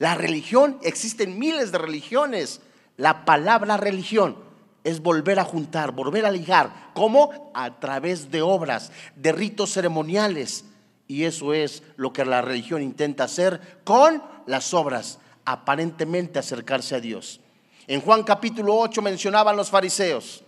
La 0.00 0.16
religión, 0.16 0.80
existen 0.82 1.38
miles 1.38 1.70
de 1.70 1.78
religiones. 1.78 2.62
La 2.96 3.24
palabra 3.24 3.76
religión 3.76 4.43
es 4.84 5.00
volver 5.00 5.40
a 5.40 5.44
juntar, 5.44 5.92
volver 5.92 6.26
a 6.26 6.30
ligar. 6.30 6.92
¿Cómo? 6.94 7.50
A 7.54 7.80
través 7.80 8.30
de 8.30 8.42
obras, 8.42 8.92
de 9.16 9.32
ritos 9.32 9.72
ceremoniales. 9.72 10.64
Y 11.08 11.24
eso 11.24 11.52
es 11.52 11.82
lo 11.96 12.12
que 12.12 12.24
la 12.24 12.42
religión 12.42 12.82
intenta 12.82 13.24
hacer 13.24 13.80
con 13.84 14.22
las 14.46 14.72
obras. 14.74 15.18
aparentemente 15.46 16.38
acercarse 16.38 16.94
a 16.94 17.00
Dios. 17.00 17.38
En 17.86 18.00
Juan 18.00 18.22
capítulo 18.22 18.74
8 18.78 19.02
mencionaban 19.02 19.56
los 19.56 19.68
fariseos, 19.68 20.42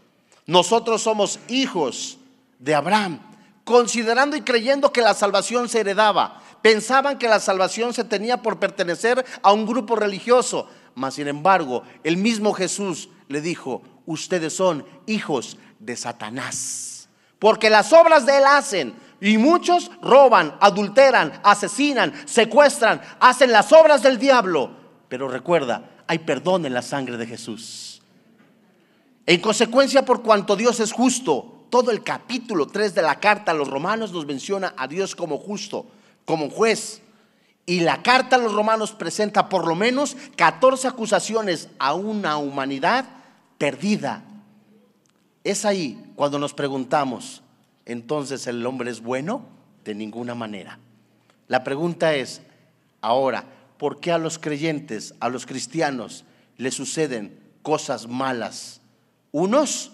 nosotros 0.46 1.02
somos 1.02 1.38
hijos 1.48 2.16
de 2.58 2.74
Abraham, 2.74 3.20
considerando 3.64 4.36
y 4.36 4.40
creyendo 4.42 4.92
que 4.92 5.02
la 5.02 5.12
salvación 5.12 5.68
se 5.68 5.80
heredaba. 5.80 6.40
Pensaban 6.62 7.18
que 7.18 7.28
la 7.28 7.40
salvación 7.40 7.92
se 7.92 8.04
tenía 8.04 8.40
por 8.40 8.58
pertenecer 8.58 9.24
a 9.42 9.52
un 9.52 9.66
grupo 9.66 9.96
religioso, 9.96 10.68
mas 10.94 11.14
sin 11.14 11.28
embargo, 11.28 11.82
el 12.02 12.16
mismo 12.16 12.54
Jesús 12.54 13.10
le 13.28 13.40
dijo, 13.40 13.82
ustedes 14.06 14.54
son 14.54 14.84
hijos 15.06 15.58
de 15.78 15.96
Satanás, 15.96 17.08
porque 17.38 17.68
las 17.68 17.92
obras 17.92 18.24
de 18.24 18.38
él 18.38 18.44
hacen, 18.46 18.94
y 19.20 19.38
muchos 19.38 19.90
roban, 20.02 20.56
adulteran, 20.60 21.40
asesinan, 21.42 22.12
secuestran, 22.26 23.00
hacen 23.20 23.50
las 23.50 23.72
obras 23.72 24.02
del 24.02 24.18
diablo. 24.18 24.70
Pero 25.08 25.28
recuerda, 25.28 25.90
hay 26.06 26.18
perdón 26.18 26.66
en 26.66 26.74
la 26.74 26.82
sangre 26.82 27.16
de 27.16 27.26
Jesús. 27.26 28.02
En 29.24 29.40
consecuencia, 29.40 30.04
por 30.04 30.22
cuanto 30.22 30.54
Dios 30.54 30.80
es 30.80 30.92
justo, 30.92 31.66
todo 31.70 31.90
el 31.90 32.02
capítulo 32.02 32.66
3 32.66 32.94
de 32.94 33.02
la 33.02 33.18
carta 33.18 33.52
a 33.52 33.54
los 33.54 33.68
romanos 33.68 34.12
nos 34.12 34.26
menciona 34.26 34.74
a 34.76 34.86
Dios 34.86 35.16
como 35.16 35.38
justo, 35.38 35.86
como 36.24 36.50
juez. 36.50 37.02
Y 37.64 37.80
la 37.80 38.02
carta 38.02 38.36
a 38.36 38.38
los 38.38 38.52
romanos 38.52 38.92
presenta 38.92 39.48
por 39.48 39.66
lo 39.66 39.74
menos 39.74 40.16
14 40.36 40.86
acusaciones 40.86 41.68
a 41.78 41.94
una 41.94 42.36
humanidad 42.36 43.06
perdida. 43.58 44.24
Es 45.44 45.64
ahí 45.64 46.12
cuando 46.16 46.38
nos 46.38 46.54
preguntamos, 46.54 47.42
entonces 47.84 48.46
el 48.46 48.64
hombre 48.66 48.90
es 48.90 49.00
bueno? 49.00 49.44
De 49.84 49.94
ninguna 49.94 50.34
manera. 50.34 50.78
La 51.48 51.62
pregunta 51.62 52.14
es, 52.14 52.42
ahora, 53.00 53.44
¿por 53.78 54.00
qué 54.00 54.10
a 54.10 54.18
los 54.18 54.38
creyentes, 54.38 55.14
a 55.20 55.28
los 55.28 55.46
cristianos, 55.46 56.24
les 56.56 56.74
suceden 56.74 57.38
cosas 57.62 58.08
malas? 58.08 58.80
Unos 59.30 59.92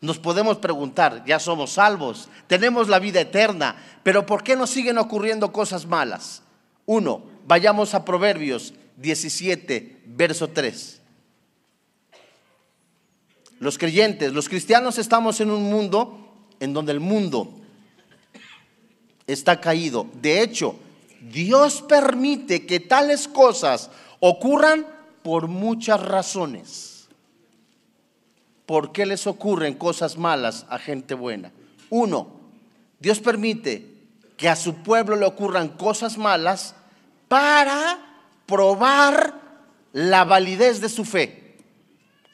nos 0.00 0.18
podemos 0.18 0.56
preguntar, 0.58 1.24
ya 1.26 1.38
somos 1.38 1.72
salvos, 1.72 2.28
tenemos 2.46 2.88
la 2.88 2.98
vida 2.98 3.20
eterna, 3.20 3.76
pero 4.02 4.24
¿por 4.24 4.42
qué 4.42 4.56
nos 4.56 4.70
siguen 4.70 4.96
ocurriendo 4.96 5.52
cosas 5.52 5.86
malas? 5.86 6.42
Uno, 6.86 7.22
vayamos 7.46 7.92
a 7.94 8.04
Proverbios 8.04 8.72
17, 8.96 10.02
verso 10.06 10.48
3. 10.48 10.99
Los 13.60 13.76
creyentes, 13.76 14.32
los 14.32 14.48
cristianos 14.48 14.96
estamos 14.96 15.38
en 15.42 15.50
un 15.50 15.64
mundo 15.64 16.18
en 16.60 16.72
donde 16.72 16.92
el 16.92 17.00
mundo 17.00 17.52
está 19.26 19.60
caído. 19.60 20.06
De 20.14 20.42
hecho, 20.42 20.76
Dios 21.20 21.82
permite 21.82 22.64
que 22.64 22.80
tales 22.80 23.28
cosas 23.28 23.90
ocurran 24.18 24.86
por 25.22 25.46
muchas 25.46 26.02
razones. 26.02 27.06
¿Por 28.64 28.92
qué 28.92 29.04
les 29.04 29.26
ocurren 29.26 29.74
cosas 29.74 30.16
malas 30.16 30.64
a 30.70 30.78
gente 30.78 31.12
buena? 31.12 31.52
Uno, 31.90 32.28
Dios 32.98 33.20
permite 33.20 33.86
que 34.38 34.48
a 34.48 34.56
su 34.56 34.76
pueblo 34.76 35.16
le 35.16 35.26
ocurran 35.26 35.68
cosas 35.68 36.16
malas 36.16 36.74
para 37.28 38.24
probar 38.46 39.38
la 39.92 40.24
validez 40.24 40.80
de 40.80 40.88
su 40.88 41.04
fe. 41.04 41.58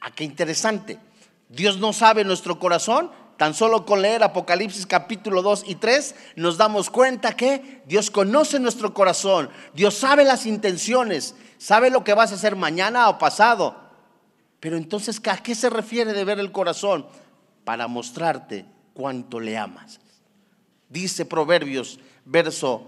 ¿A 0.00 0.06
ah, 0.06 0.12
qué 0.14 0.22
interesante? 0.22 1.00
Dios 1.48 1.78
no 1.78 1.92
sabe 1.92 2.24
nuestro 2.24 2.58
corazón, 2.58 3.10
Tan 3.36 3.52
solo 3.52 3.84
con 3.84 4.00
leer 4.00 4.22
Apocalipsis 4.22 4.86
capítulo 4.86 5.42
2 5.42 5.64
y 5.66 5.74
3 5.74 6.14
nos 6.36 6.56
damos 6.56 6.88
cuenta 6.88 7.36
que 7.36 7.82
Dios 7.86 8.10
conoce 8.10 8.58
nuestro 8.58 8.94
corazón, 8.94 9.50
Dios 9.74 9.94
sabe 9.94 10.24
las 10.24 10.46
intenciones, 10.46 11.34
sabe 11.58 11.90
lo 11.90 12.02
que 12.02 12.14
vas 12.14 12.32
a 12.32 12.36
hacer 12.36 12.56
mañana 12.56 13.10
o 13.10 13.18
pasado. 13.18 13.76
Pero 14.58 14.78
entonces, 14.78 15.20
¿a 15.28 15.36
qué 15.36 15.54
se 15.54 15.68
refiere 15.68 16.14
de 16.14 16.24
ver 16.24 16.38
el 16.38 16.50
corazón? 16.50 17.06
Para 17.64 17.88
mostrarte 17.88 18.64
cuánto 18.94 19.38
le 19.38 19.58
amas. 19.58 20.00
Dice 20.88 21.26
Proverbios, 21.26 22.00
verso 22.24 22.86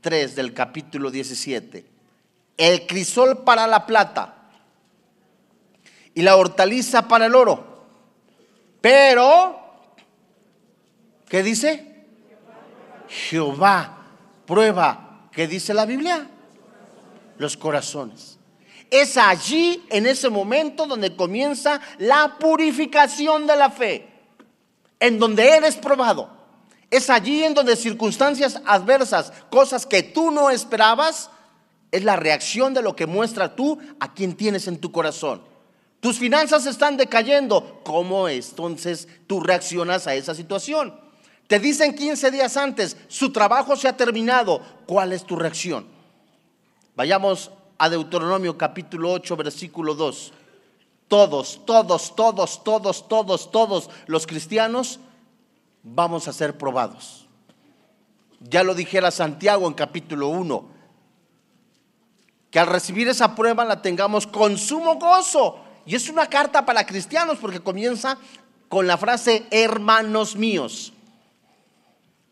3 0.00 0.34
del 0.34 0.54
capítulo 0.54 1.10
17, 1.10 1.84
el 2.56 2.86
crisol 2.86 3.44
para 3.44 3.66
la 3.66 3.84
plata 3.84 4.48
y 6.14 6.22
la 6.22 6.36
hortaliza 6.36 7.06
para 7.06 7.26
el 7.26 7.34
oro. 7.34 7.69
Pero 8.80 9.60
¿Qué 11.30 11.44
dice? 11.44 11.86
Jehová 13.08 13.98
prueba. 14.44 15.28
¿Qué 15.30 15.46
dice 15.46 15.72
la 15.72 15.86
Biblia? 15.86 16.28
Los 17.38 17.56
corazones. 17.56 18.36
Es 18.90 19.16
allí, 19.16 19.84
en 19.90 20.06
ese 20.06 20.28
momento, 20.28 20.86
donde 20.86 21.14
comienza 21.14 21.80
la 21.98 22.36
purificación 22.40 23.46
de 23.46 23.56
la 23.56 23.70
fe, 23.70 24.08
en 24.98 25.20
donde 25.20 25.48
eres 25.48 25.76
probado. 25.76 26.28
Es 26.90 27.08
allí 27.08 27.44
en 27.44 27.54
donde 27.54 27.76
circunstancias 27.76 28.60
adversas, 28.66 29.32
cosas 29.50 29.86
que 29.86 30.02
tú 30.02 30.32
no 30.32 30.50
esperabas, 30.50 31.30
es 31.92 32.02
la 32.02 32.16
reacción 32.16 32.74
de 32.74 32.82
lo 32.82 32.96
que 32.96 33.06
muestra 33.06 33.54
tú 33.54 33.78
a 34.00 34.12
quien 34.12 34.34
tienes 34.34 34.66
en 34.66 34.78
tu 34.80 34.90
corazón. 34.90 35.42
Tus 36.00 36.18
finanzas 36.18 36.66
están 36.66 36.96
decayendo. 36.96 37.80
¿Cómo 37.84 38.28
entonces 38.28 39.06
tú 39.26 39.40
reaccionas 39.40 40.06
a 40.06 40.14
esa 40.14 40.34
situación? 40.34 40.98
Te 41.46 41.58
dicen 41.58 41.94
15 41.94 42.30
días 42.30 42.56
antes, 42.56 42.96
su 43.08 43.32
trabajo 43.32 43.76
se 43.76 43.88
ha 43.88 43.96
terminado. 43.96 44.62
¿Cuál 44.86 45.12
es 45.12 45.24
tu 45.24 45.36
reacción? 45.36 45.86
Vayamos 46.96 47.50
a 47.76 47.88
Deuteronomio 47.88 48.56
capítulo 48.56 49.12
8, 49.12 49.36
versículo 49.36 49.94
2. 49.94 50.32
Todos, 51.08 51.60
todos, 51.66 52.14
todos, 52.14 52.62
todos, 52.62 53.08
todos, 53.08 53.50
todos 53.50 53.90
los 54.06 54.26
cristianos 54.26 55.00
vamos 55.82 56.28
a 56.28 56.32
ser 56.32 56.56
probados. 56.56 57.26
Ya 58.40 58.62
lo 58.62 58.74
dijera 58.74 59.10
Santiago 59.10 59.66
en 59.66 59.74
capítulo 59.74 60.28
1, 60.28 60.64
que 62.50 62.58
al 62.58 62.68
recibir 62.68 63.08
esa 63.08 63.34
prueba 63.34 63.64
la 63.64 63.82
tengamos 63.82 64.26
con 64.26 64.56
sumo 64.56 64.94
gozo. 64.96 65.69
Y 65.86 65.94
es 65.94 66.08
una 66.08 66.26
carta 66.26 66.64
para 66.64 66.86
cristianos 66.86 67.38
porque 67.38 67.60
comienza 67.60 68.18
con 68.68 68.86
la 68.86 68.96
frase 68.96 69.46
hermanos 69.50 70.36
míos. 70.36 70.92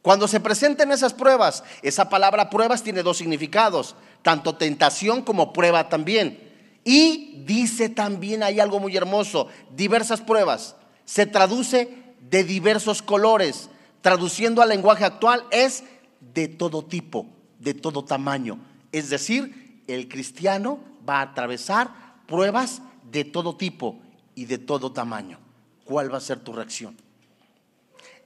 Cuando 0.02 0.28
se 0.28 0.40
presenten 0.40 0.92
esas 0.92 1.12
pruebas, 1.12 1.64
esa 1.82 2.08
palabra 2.08 2.50
pruebas 2.50 2.82
tiene 2.82 3.02
dos 3.02 3.18
significados, 3.18 3.96
tanto 4.22 4.54
tentación 4.54 5.22
como 5.22 5.52
prueba 5.52 5.88
también. 5.88 6.48
Y 6.84 7.42
dice 7.44 7.88
también, 7.88 8.42
hay 8.42 8.60
algo 8.60 8.80
muy 8.80 8.96
hermoso, 8.96 9.48
diversas 9.76 10.20
pruebas. 10.20 10.76
Se 11.04 11.26
traduce 11.26 11.90
de 12.30 12.44
diversos 12.44 13.02
colores. 13.02 13.68
Traduciendo 14.00 14.62
al 14.62 14.68
lenguaje 14.68 15.04
actual 15.04 15.44
es 15.50 15.84
de 16.20 16.48
todo 16.48 16.84
tipo, 16.84 17.26
de 17.58 17.74
todo 17.74 18.04
tamaño. 18.04 18.58
Es 18.92 19.10
decir, 19.10 19.82
el 19.88 20.08
cristiano 20.08 20.78
va 21.06 21.18
a 21.18 21.22
atravesar 21.22 21.90
pruebas 22.26 22.80
de 23.10 23.24
todo 23.24 23.56
tipo 23.56 23.96
y 24.34 24.44
de 24.44 24.58
todo 24.58 24.92
tamaño. 24.92 25.38
¿Cuál 25.84 26.12
va 26.12 26.18
a 26.18 26.20
ser 26.20 26.40
tu 26.40 26.52
reacción? 26.52 26.96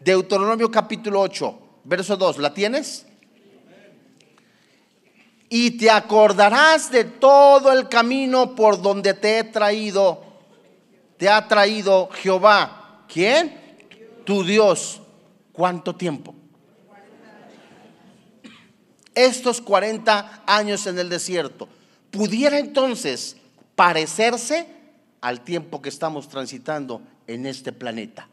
Deuteronomio 0.00 0.70
capítulo 0.70 1.20
8, 1.20 1.58
verso 1.84 2.16
2, 2.16 2.38
¿la 2.38 2.52
tienes? 2.52 3.06
Y 5.48 5.72
te 5.72 5.90
acordarás 5.90 6.90
de 6.90 7.04
todo 7.04 7.70
el 7.72 7.88
camino 7.88 8.54
por 8.54 8.80
donde 8.80 9.14
te 9.14 9.38
he 9.38 9.44
traído, 9.44 10.22
te 11.18 11.28
ha 11.28 11.46
traído 11.46 12.08
Jehová. 12.10 13.04
¿Quién? 13.06 13.60
Tu 14.24 14.42
Dios. 14.42 15.00
¿Cuánto 15.52 15.94
tiempo? 15.94 16.34
Estos 19.14 19.60
40 19.60 20.44
años 20.46 20.86
en 20.86 20.98
el 20.98 21.10
desierto. 21.10 21.68
¿Pudiera 22.10 22.58
entonces 22.58 23.36
parecerse 23.74 24.66
al 25.20 25.42
tiempo 25.42 25.80
que 25.82 25.88
estamos 25.88 26.28
transitando 26.28 27.02
en 27.26 27.46
este 27.46 27.72
planeta? 27.72 28.28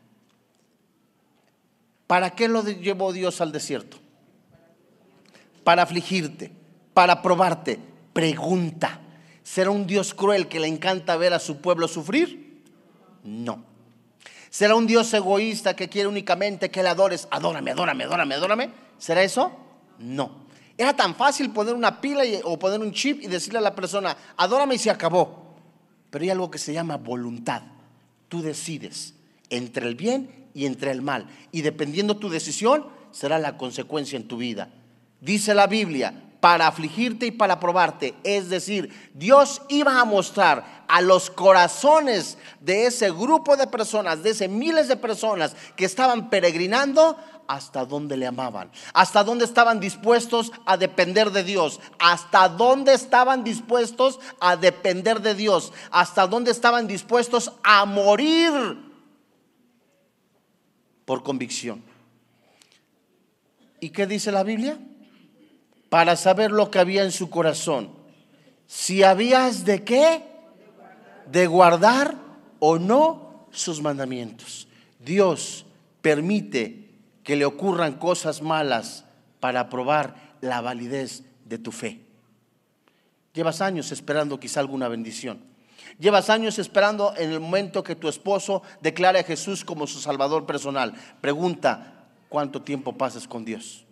¿Para 2.08 2.31
qué 2.31 2.48
lo 2.48 2.63
llevó 2.63 3.13
Dios 3.13 3.39
al 3.39 3.51
desierto? 3.51 3.98
Para 5.63 5.84
afligirte, 5.84 6.51
para 6.93 7.22
probarte. 7.22 7.79
Pregunta, 8.13 9.00
¿será 9.43 9.69
un 9.69 9.86
Dios 9.86 10.15
cruel 10.15 10.48
que 10.48 10.60
le 10.60 10.67
encanta 10.67 11.15
ver 11.17 11.34
a 11.34 11.39
su 11.39 11.58
pueblo 11.62 11.88
sufrir? 11.88 12.63
No. 13.24 13.63
¿Será 14.50 14.75
un 14.75 14.88
Dios 14.88 15.13
egoísta 15.13 15.75
que 15.75 15.89
quiere 15.89 16.08
únicamente 16.08 16.72
que 16.72 16.81
le 16.81 16.89
adores? 16.89 17.27
Adórame, 17.29 17.72
adórame, 17.72 18.05
adórame, 18.05 18.36
adórame. 18.36 18.69
¿Será 18.98 19.22
eso? 19.22 19.51
No. 20.00 20.49
Era 20.79 20.95
tan 20.95 21.13
fácil 21.13 21.51
poner 21.51 21.75
una 21.75 22.00
pila 22.00 22.24
o 22.45 22.57
poner 22.57 22.79
un 22.79 22.93
chip 22.93 23.21
y 23.21 23.27
decirle 23.27 23.59
a 23.59 23.62
la 23.62 23.75
persona, 23.75 24.15
adórame 24.38 24.75
y 24.75 24.77
se 24.77 24.89
acabó. 24.89 25.57
Pero 26.09 26.24
hay 26.24 26.29
algo 26.29 26.50
que 26.50 26.57
se 26.57 26.71
llama 26.71 26.95
voluntad. 26.95 27.63
Tú 28.29 28.41
decides 28.41 29.13
entre 29.50 29.86
el 29.86 29.95
bien 29.95 30.48
y 30.53 30.65
entre 30.65 30.91
el 30.91 31.01
mal. 31.01 31.27
Y 31.51 31.63
dependiendo 31.63 32.15
tu 32.15 32.29
decisión, 32.29 32.86
será 33.12 33.39
la 33.39 33.57
consecuencia 33.57 34.15
en 34.15 34.29
tu 34.29 34.38
vida. 34.38 34.69
Dice 35.19 35.53
la 35.53 35.67
Biblia, 35.67 36.13
para 36.39 36.67
afligirte 36.67 37.27
y 37.27 37.31
para 37.31 37.60
probarte. 37.60 38.15
Es 38.24 38.50
decir, 38.50 39.12
Dios 39.13 39.62
iba 39.69 40.00
a 40.00 40.05
mostrar 40.05 40.86
a 40.88 41.01
los 41.01 41.29
corazones 41.29 42.38
de 42.62 42.86
ese 42.86 43.12
grupo 43.12 43.58
de 43.58 43.67
personas, 43.67 44.24
de 44.24 44.31
ese 44.31 44.48
miles 44.48 44.88
de 44.88 44.96
personas 44.96 45.55
que 45.75 45.86
estaban 45.86 46.29
peregrinando, 46.29 47.17
hasta 47.50 47.84
dónde 47.84 48.15
le 48.15 48.27
amaban, 48.27 48.72
hasta 48.93 49.24
dónde 49.24 49.43
estaban 49.43 49.79
dispuestos 49.79 50.51
a 50.67 50.77
depender 50.77 51.31
de 51.31 51.43
Dios, 51.43 51.79
hasta 51.98 52.48
dónde 52.48 52.93
estaban 52.93 53.43
dispuestos 53.43 54.19
a 54.39 54.55
depender 54.55 55.19
de 55.22 55.34
Dios, 55.34 55.74
hasta 55.89 56.27
dónde 56.27 56.51
estaban 56.51 56.86
dispuestos 56.86 57.51
a 57.63 57.86
morir 57.86 58.51
por 61.05 61.24
convicción. 61.24 61.84
¿Y 63.79 63.89
qué 63.89 64.05
dice 64.05 64.31
la 64.31 64.43
Biblia? 64.43 64.77
Para 65.89 66.15
saber 66.15 66.51
lo 66.51 66.69
que 66.69 66.79
había 66.79 67.03
en 67.03 67.12
su 67.12 67.29
corazón. 67.29 67.91
Si 68.67 69.03
habías 69.03 69.65
de 69.65 69.84
qué? 69.84 70.24
De 71.31 71.48
guardar 71.48 72.15
o 72.60 72.77
no 72.77 73.48
sus 73.51 73.81
mandamientos. 73.81 74.67
Dios 75.00 75.65
permite 76.01 76.89
que 77.24 77.36
le 77.36 77.46
ocurran 77.46 77.93
cosas 77.93 78.41
malas 78.41 79.05
para 79.39 79.69
probar 79.69 80.15
la 80.41 80.62
validez 80.62 81.24
de 81.46 81.58
tu 81.58 81.72
fe. 81.72 82.01
Llevas 83.34 83.62
años 83.62 83.91
esperando 83.91 84.39
quizá 84.39 84.60
alguna 84.60 84.88
bendición. 84.88 85.39
Llevas 86.00 86.29
años 86.29 86.60
esperando 86.60 87.13
en 87.17 87.31
el 87.31 87.39
momento 87.39 87.84
que 87.84 87.96
tu 87.96 88.08
esposo 88.08 88.62
declare 88.81 89.19
a 89.19 89.24
Jesús 89.24 89.65
como 89.65 89.88
su 89.88 90.00
Salvador 90.00 90.46
personal. 90.46 90.93
Pregunta, 91.22 92.05
¿cuánto 92.29 92.62
tiempo 92.62 92.98
pasas 92.98 93.27
con 93.27 93.46
Dios? 93.46 93.86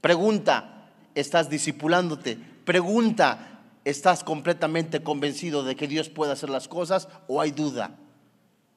Pregunta, 0.00 0.81
¿estás 1.14 1.50
discipulándote? 1.50 2.38
Pregunta, 2.64 3.60
¿estás 3.84 4.24
completamente 4.24 5.02
convencido 5.02 5.64
de 5.64 5.76
que 5.76 5.88
Dios 5.88 6.08
puede 6.08 6.32
hacer 6.32 6.50
las 6.50 6.68
cosas 6.68 7.08
o 7.28 7.40
hay 7.40 7.50
duda? 7.50 7.98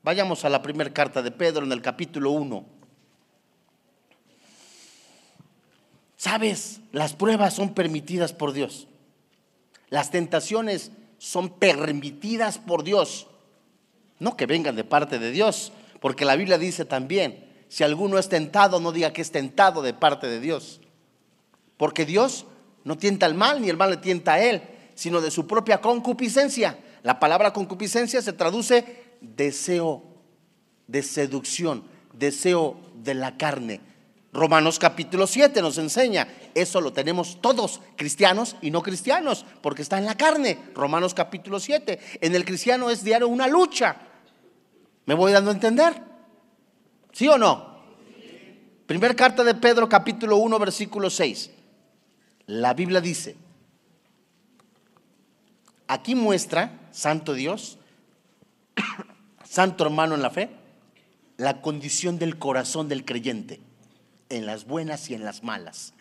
Vayamos 0.03 0.45
a 0.45 0.49
la 0.49 0.61
primera 0.61 0.93
carta 0.93 1.21
de 1.21 1.31
Pedro 1.31 1.65
en 1.65 1.71
el 1.71 1.81
capítulo 1.81 2.31
1. 2.31 2.65
Sabes, 6.17 6.79
las 6.91 7.13
pruebas 7.13 7.53
son 7.53 7.73
permitidas 7.73 8.33
por 8.33 8.53
Dios. 8.53 8.87
Las 9.89 10.11
tentaciones 10.11 10.91
son 11.17 11.49
permitidas 11.49 12.57
por 12.57 12.83
Dios. 12.83 13.27
No 14.19 14.37
que 14.37 14.45
vengan 14.45 14.75
de 14.75 14.83
parte 14.83 15.19
de 15.19 15.31
Dios, 15.31 15.71
porque 15.99 16.25
la 16.25 16.35
Biblia 16.35 16.57
dice 16.57 16.85
también, 16.85 17.45
si 17.67 17.83
alguno 17.83 18.17
es 18.17 18.29
tentado, 18.29 18.79
no 18.79 18.91
diga 18.91 19.11
que 19.11 19.21
es 19.21 19.31
tentado 19.31 19.81
de 19.81 19.93
parte 19.93 20.27
de 20.27 20.39
Dios. 20.39 20.81
Porque 21.77 22.05
Dios 22.05 22.45
no 22.83 22.97
tienta 22.97 23.25
el 23.25 23.33
mal, 23.33 23.61
ni 23.61 23.69
el 23.69 23.77
mal 23.77 23.89
le 23.89 23.97
tienta 23.97 24.33
a 24.33 24.41
él, 24.41 24.61
sino 24.95 25.21
de 25.21 25.31
su 25.31 25.47
propia 25.47 25.81
concupiscencia. 25.81 26.77
La 27.03 27.19
palabra 27.19 27.53
concupiscencia 27.53 28.21
se 28.21 28.33
traduce 28.33 29.03
deseo 29.21 30.03
de 30.87 31.03
seducción, 31.03 31.83
deseo 32.13 32.77
de 32.95 33.13
la 33.13 33.37
carne. 33.37 33.81
Romanos 34.31 34.79
capítulo 34.79 35.27
7 35.27 35.61
nos 35.61 35.77
enseña, 35.77 36.27
eso 36.53 36.81
lo 36.81 36.91
tenemos 36.91 37.39
todos, 37.41 37.79
cristianos 37.95 38.57
y 38.61 38.69
no 38.69 38.81
cristianos, 38.81 39.45
porque 39.61 39.81
está 39.81 39.97
en 39.97 40.05
la 40.05 40.15
carne. 40.15 40.59
Romanos 40.73 41.13
capítulo 41.13 41.59
7. 41.59 41.99
En 42.19 42.35
el 42.35 42.43
cristiano 42.43 42.89
es 42.89 43.03
diario 43.03 43.29
una 43.29 43.47
lucha. 43.47 43.95
¿Me 45.05 45.13
voy 45.13 45.31
dando 45.31 45.51
a 45.51 45.53
entender? 45.53 45.93
¿Sí 47.13 47.27
o 47.29 47.37
no? 47.37 47.75
Primer 48.85 49.15
carta 49.15 49.43
de 49.43 49.55
Pedro 49.55 49.87
capítulo 49.87 50.37
1 50.37 50.59
versículo 50.59 51.09
6. 51.09 51.51
La 52.47 52.73
Biblia 52.73 53.01
dice, 53.01 53.35
aquí 55.87 56.15
muestra, 56.15 56.89
Santo 56.91 57.33
Dios, 57.33 57.79
Santo 59.43 59.83
hermano 59.83 60.15
en 60.15 60.21
la 60.21 60.29
fe, 60.29 60.49
la 61.37 61.61
condición 61.61 62.19
del 62.19 62.37
corazón 62.37 62.87
del 62.87 63.03
creyente 63.03 63.59
en 64.29 64.45
las 64.45 64.65
buenas 64.65 65.09
y 65.09 65.15
en 65.15 65.25
las 65.25 65.43
malas. 65.43 65.93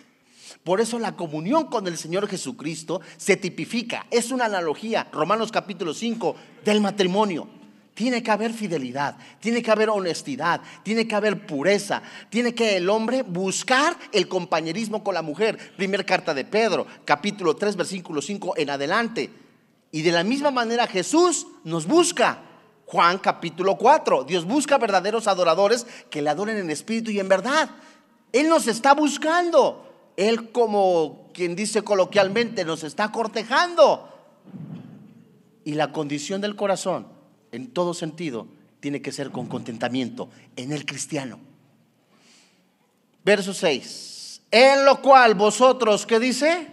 Por 0.63 0.81
eso 0.81 0.99
la 0.99 1.17
comunión 1.17 1.67
con 1.67 1.87
el 1.87 1.97
Señor 1.97 2.29
Jesucristo 2.29 3.01
se 3.17 3.37
tipifica, 3.37 4.07
es 4.11 4.31
una 4.31 4.45
analogía, 4.45 5.09
Romanos 5.13 5.51
capítulo 5.51 5.95
5, 5.95 6.37
del 6.65 6.81
matrimonio. 6.81 7.49
Tiene 7.95 8.23
que 8.25 8.31
haber 8.33 8.53
fidelidad, 8.53 9.17
tiene 9.39 9.63
que 9.63 9.71
haber 9.71 9.89
honestidad, 9.89 10.61
tiene 10.83 11.07
que 11.07 11.15
haber 11.15 11.47
pureza, 11.47 12.03
tiene 12.29 12.53
que 12.53 12.77
el 12.77 12.91
hombre 12.91 13.23
buscar 13.23 13.97
el 14.11 14.27
compañerismo 14.27 15.05
con 15.05 15.15
la 15.15 15.23
mujer. 15.23 15.75
Primer 15.77 16.05
carta 16.05 16.35
de 16.35 16.45
Pedro, 16.45 16.87
capítulo 17.05 17.55
3, 17.55 17.77
versículo 17.77 18.21
5 18.21 18.55
en 18.57 18.71
adelante. 18.71 19.31
Y 19.93 20.03
de 20.03 20.11
la 20.11 20.25
misma 20.25 20.51
manera 20.51 20.89
Jesús 20.89 21.47
nos 21.63 21.87
busca. 21.87 22.43
Juan 22.87 23.19
capítulo 23.19 23.79
4, 23.79 24.25
Dios 24.25 24.45
busca 24.45 24.77
verdaderos 24.77 25.29
adoradores 25.29 25.87
que 26.11 26.21
le 26.21 26.31
adoren 26.31 26.57
en 26.57 26.71
espíritu 26.71 27.13
y 27.13 27.21
en 27.21 27.29
verdad. 27.29 27.71
Él 28.33 28.49
nos 28.49 28.67
está 28.67 28.93
buscando. 28.93 30.13
Él 30.17 30.51
como 30.51 31.31
quien 31.33 31.55
dice 31.55 31.83
coloquialmente, 31.83 32.65
nos 32.65 32.83
está 32.83 33.13
cortejando. 33.13 34.09
Y 35.65 35.75
la 35.75 35.93
condición 35.93 36.41
del 36.41 36.57
corazón, 36.57 37.07
en 37.55 37.69
todo 37.69 37.95
sentido, 37.95 38.49
tiene 38.81 39.01
que 39.01 39.13
ser 39.13 39.31
con 39.31 39.47
contentamiento 39.47 40.29
en 40.57 40.73
el 40.73 40.85
cristiano. 40.85 41.39
Verso 43.25 43.55
6. 43.55 44.43
En 44.51 44.85
lo 44.85 45.01
cual 45.01 45.35
vosotros, 45.35 46.05
¿qué 46.05 46.19
dice? 46.19 46.67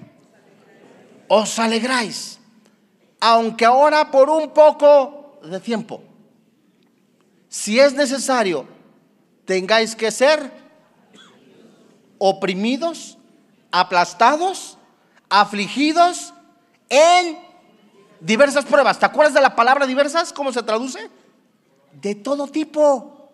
Os 1.28 1.60
alegráis. 1.60 2.40
Aunque 3.20 3.64
ahora 3.64 4.10
por 4.10 4.30
un 4.30 4.50
poco 4.50 5.40
de 5.44 5.60
tiempo. 5.60 6.04
Si 7.48 7.80
es 7.80 7.94
necesario, 7.94 8.66
tengáis 9.46 9.96
que 9.96 10.10
ser 10.10 10.52
oprimidos, 12.18 13.20
aplastados, 13.72 14.78
afligidos 15.30 16.34
en 16.90 17.51
diversas 18.22 18.66
pruebas. 18.66 19.00
¿Te 19.00 19.06
acuerdas 19.06 19.34
de 19.34 19.42
la 19.42 19.56
palabra 19.56 19.86
diversas? 19.86 20.32
¿Cómo 20.32 20.54
se 20.54 20.64
traduce? 20.64 21.10
De 21.94 22.16
todo 22.16 22.48
tipo. 22.48 23.34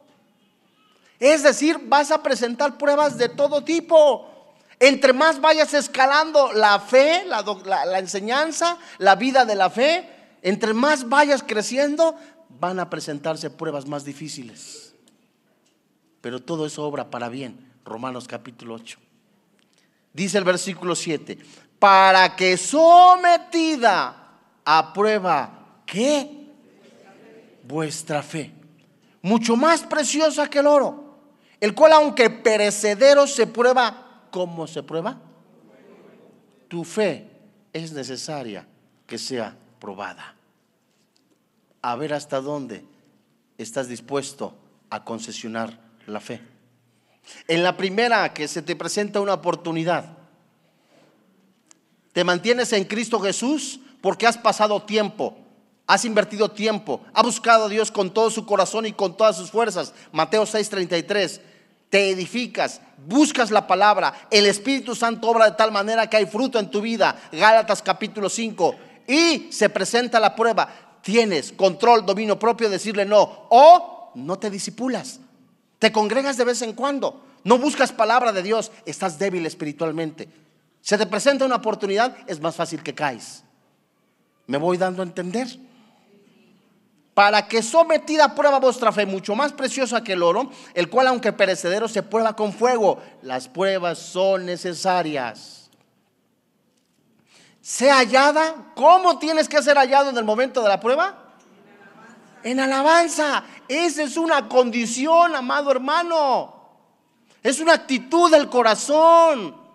Es 1.20 1.44
decir, 1.44 1.80
vas 1.84 2.10
a 2.12 2.24
presentar 2.24 2.78
pruebas 2.78 3.18
de 3.18 3.30
todo 3.30 3.64
tipo. 3.64 4.34
Entre 4.80 5.14
más 5.14 5.42
vayas 5.42 5.74
escalando 5.74 6.54
la 6.54 6.80
fe, 6.80 7.26
la, 7.26 8.00
enseñanza, 8.00 8.78
la 9.00 9.16
vida 9.16 9.44
de 9.44 9.56
la 9.56 9.70
fe, 9.70 10.08
entre 10.42 10.74
más 10.74 11.10
vayas 11.10 11.44
creciendo, 11.44 12.16
van 12.60 12.80
a 12.80 12.90
presentarse 12.90 13.50
pruebas 13.50 13.88
más 13.88 14.06
difíciles. 14.06 14.94
Pero 16.22 16.42
todo 16.42 16.66
eso 16.66 16.84
obra 16.84 17.10
para 17.10 17.30
bien. 17.30 17.72
Romanos 17.84 18.28
capítulo 18.28 18.76
8. 18.76 19.00
Dice 20.14 20.38
el 20.38 20.44
versículo 20.44 20.96
7, 20.96 21.40
para 21.80 22.36
que 22.36 22.58
sometida 22.58 24.27
a 24.70 24.92
prueba, 24.92 25.82
¿qué? 25.86 26.30
Vuestra 27.64 28.22
fe, 28.22 28.52
mucho 29.22 29.56
más 29.56 29.84
preciosa 29.84 30.50
que 30.50 30.60
el 30.60 30.68
oro, 30.68 31.20
el 31.62 31.74
cual 31.74 31.94
aunque 31.94 32.30
perecedero 32.30 33.28
se 33.28 33.48
prueba, 33.48 34.28
¿cómo 34.30 34.68
se 34.68 34.84
prueba? 34.84 35.22
Tu 36.68 36.84
fe 36.84 37.30
es 37.72 37.94
necesaria 37.94 38.68
que 39.06 39.18
sea 39.18 39.56
probada. 39.80 40.36
A 41.82 41.96
ver 41.96 42.14
hasta 42.14 42.42
dónde 42.42 42.84
estás 43.58 43.88
dispuesto 43.88 44.54
a 44.90 45.06
concesionar 45.06 45.80
la 46.08 46.20
fe. 46.20 46.42
En 47.48 47.64
la 47.64 47.78
primera 47.78 48.34
que 48.34 48.50
se 48.50 48.62
te 48.62 48.76
presenta 48.76 49.22
una 49.22 49.36
oportunidad, 49.36 50.18
te 52.12 52.26
mantienes 52.26 52.74
en 52.74 52.84
Cristo 52.84 53.22
Jesús 53.22 53.80
porque 54.08 54.26
has 54.26 54.38
pasado 54.38 54.82
tiempo, 54.84 55.36
has 55.86 56.06
invertido 56.06 56.50
tiempo, 56.50 57.02
has 57.14 57.24
buscado 57.24 57.66
a 57.66 57.68
Dios 57.68 57.92
con 57.92 58.14
todo 58.14 58.32
su 58.32 58.46
corazón 58.46 58.86
y 58.86 58.94
con 58.94 59.18
todas 59.18 59.36
sus 59.36 59.52
fuerzas. 59.52 59.94
Mateo 60.14 60.46
6:33. 60.46 61.42
Te 61.90 62.12
edificas, 62.12 62.80
buscas 63.06 63.52
la 63.52 63.68
palabra, 63.68 64.14
el 64.32 64.46
Espíritu 64.46 64.96
Santo 64.96 65.28
obra 65.28 65.50
de 65.50 65.58
tal 65.58 65.74
manera 65.74 66.10
que 66.10 66.16
hay 66.16 66.26
fruto 66.26 66.58
en 66.58 66.72
tu 66.72 66.80
vida. 66.80 67.20
Gálatas 67.34 67.82
capítulo 67.82 68.30
5. 68.30 68.76
Y 69.10 69.52
se 69.52 69.68
presenta 69.68 70.22
la 70.22 70.34
prueba. 70.34 70.70
Tienes 71.02 71.52
control, 71.52 72.06
dominio 72.06 72.40
propio, 72.40 72.70
decirle 72.70 73.04
no. 73.04 73.48
O 73.50 74.14
no 74.16 74.40
te 74.40 74.50
disipulas. 74.50 75.20
Te 75.80 75.92
congregas 75.92 76.38
de 76.38 76.46
vez 76.46 76.62
en 76.62 76.72
cuando. 76.72 77.26
No 77.44 77.58
buscas 77.58 77.92
palabra 77.92 78.32
de 78.32 78.42
Dios. 78.42 78.72
Estás 78.86 79.20
débil 79.20 79.46
espiritualmente. 79.46 80.30
Se 80.80 80.98
te 80.98 81.06
presenta 81.08 81.44
una 81.44 81.58
oportunidad, 81.58 82.16
es 82.26 82.40
más 82.40 82.56
fácil 82.56 82.82
que 82.82 82.96
caes. 82.96 83.44
¿Me 84.48 84.58
voy 84.58 84.78
dando 84.78 85.02
a 85.04 85.06
entender? 85.06 85.48
Para 87.14 87.48
que 87.48 87.62
sometida 87.62 88.26
a 88.26 88.36
prueba 88.36 88.60
vuestra 88.60 88.92
fe, 88.92 89.06
mucho 89.06 89.36
más 89.36 89.52
preciosa 89.52 90.04
que 90.04 90.14
el 90.14 90.24
oro, 90.24 90.50
el 90.74 90.90
cual 90.90 91.08
aunque 91.08 91.34
perecedero 91.34 91.88
se 91.88 92.04
prueba 92.04 92.36
con 92.36 92.54
fuego. 92.54 93.02
Las 93.22 93.48
pruebas 93.48 94.00
son 94.00 94.46
necesarias. 94.46 95.70
sea 97.60 97.98
hallada. 97.98 98.72
¿Cómo 98.76 99.20
tienes 99.20 99.50
que 99.50 99.62
ser 99.62 99.78
hallado 99.78 100.12
en 100.12 100.18
el 100.18 100.24
momento 100.24 100.62
de 100.62 100.70
la 100.70 100.80
prueba? 100.80 101.34
En 102.44 102.60
alabanza. 102.60 103.44
Esa 103.68 104.04
es 104.04 104.16
una 104.16 104.48
condición, 104.48 105.36
amado 105.36 105.72
hermano. 105.72 106.56
Es 107.44 107.60
una 107.60 107.74
actitud 107.74 108.32
del 108.32 108.48
corazón. 108.48 109.67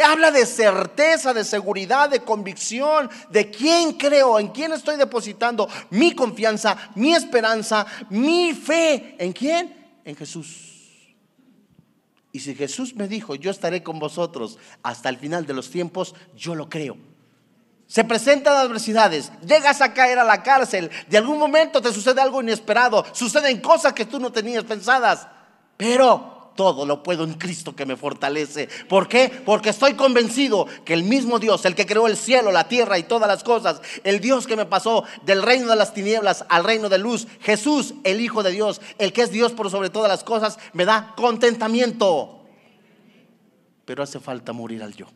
Habla 0.00 0.30
de 0.30 0.46
certeza, 0.46 1.34
de 1.34 1.44
seguridad, 1.44 2.08
de 2.08 2.20
convicción, 2.20 3.10
de 3.28 3.50
quién 3.50 3.92
creo, 3.92 4.38
en 4.38 4.48
quién 4.48 4.72
estoy 4.72 4.96
depositando 4.96 5.68
mi 5.90 6.14
confianza, 6.14 6.90
mi 6.94 7.14
esperanza, 7.14 7.86
mi 8.08 8.54
fe. 8.54 9.16
¿En 9.18 9.32
quién? 9.32 10.00
En 10.04 10.16
Jesús. 10.16 10.72
Y 12.32 12.40
si 12.40 12.54
Jesús 12.54 12.94
me 12.94 13.06
dijo, 13.06 13.34
yo 13.34 13.50
estaré 13.50 13.82
con 13.82 13.98
vosotros 13.98 14.58
hasta 14.82 15.10
el 15.10 15.18
final 15.18 15.44
de 15.44 15.52
los 15.52 15.70
tiempos, 15.70 16.14
yo 16.34 16.54
lo 16.54 16.70
creo. 16.70 16.96
Se 17.86 18.04
presentan 18.04 18.56
adversidades, 18.56 19.30
llegas 19.46 19.82
a 19.82 19.92
caer 19.92 20.18
a 20.18 20.24
la 20.24 20.42
cárcel, 20.42 20.90
de 21.10 21.18
algún 21.18 21.38
momento 21.38 21.82
te 21.82 21.92
sucede 21.92 22.22
algo 22.22 22.40
inesperado, 22.40 23.04
suceden 23.12 23.60
cosas 23.60 23.92
que 23.92 24.06
tú 24.06 24.18
no 24.18 24.32
tenías 24.32 24.64
pensadas, 24.64 25.28
pero 25.76 26.31
todo 26.54 26.86
lo 26.86 27.02
puedo 27.02 27.24
en 27.24 27.34
Cristo 27.34 27.74
que 27.74 27.86
me 27.86 27.96
fortalece. 27.96 28.68
¿Por 28.88 29.08
qué? 29.08 29.30
Porque 29.44 29.70
estoy 29.70 29.94
convencido 29.94 30.66
que 30.84 30.94
el 30.94 31.04
mismo 31.04 31.38
Dios, 31.38 31.64
el 31.64 31.74
que 31.74 31.86
creó 31.86 32.06
el 32.06 32.16
cielo, 32.16 32.52
la 32.52 32.68
tierra 32.68 32.98
y 32.98 33.04
todas 33.04 33.28
las 33.28 33.44
cosas, 33.44 33.80
el 34.04 34.20
Dios 34.20 34.46
que 34.46 34.56
me 34.56 34.66
pasó 34.66 35.04
del 35.24 35.42
reino 35.42 35.68
de 35.68 35.76
las 35.76 35.94
tinieblas 35.94 36.44
al 36.48 36.64
reino 36.64 36.88
de 36.88 36.98
luz, 36.98 37.26
Jesús, 37.40 37.94
el 38.04 38.20
Hijo 38.20 38.42
de 38.42 38.50
Dios, 38.50 38.80
el 38.98 39.12
que 39.12 39.22
es 39.22 39.30
Dios 39.30 39.52
por 39.52 39.70
sobre 39.70 39.90
todas 39.90 40.10
las 40.10 40.24
cosas, 40.24 40.58
me 40.72 40.84
da 40.84 41.14
contentamiento. 41.16 42.40
Pero 43.84 44.02
hace 44.02 44.20
falta 44.20 44.52
morir 44.52 44.82
al 44.82 44.94
yo. 44.94 45.06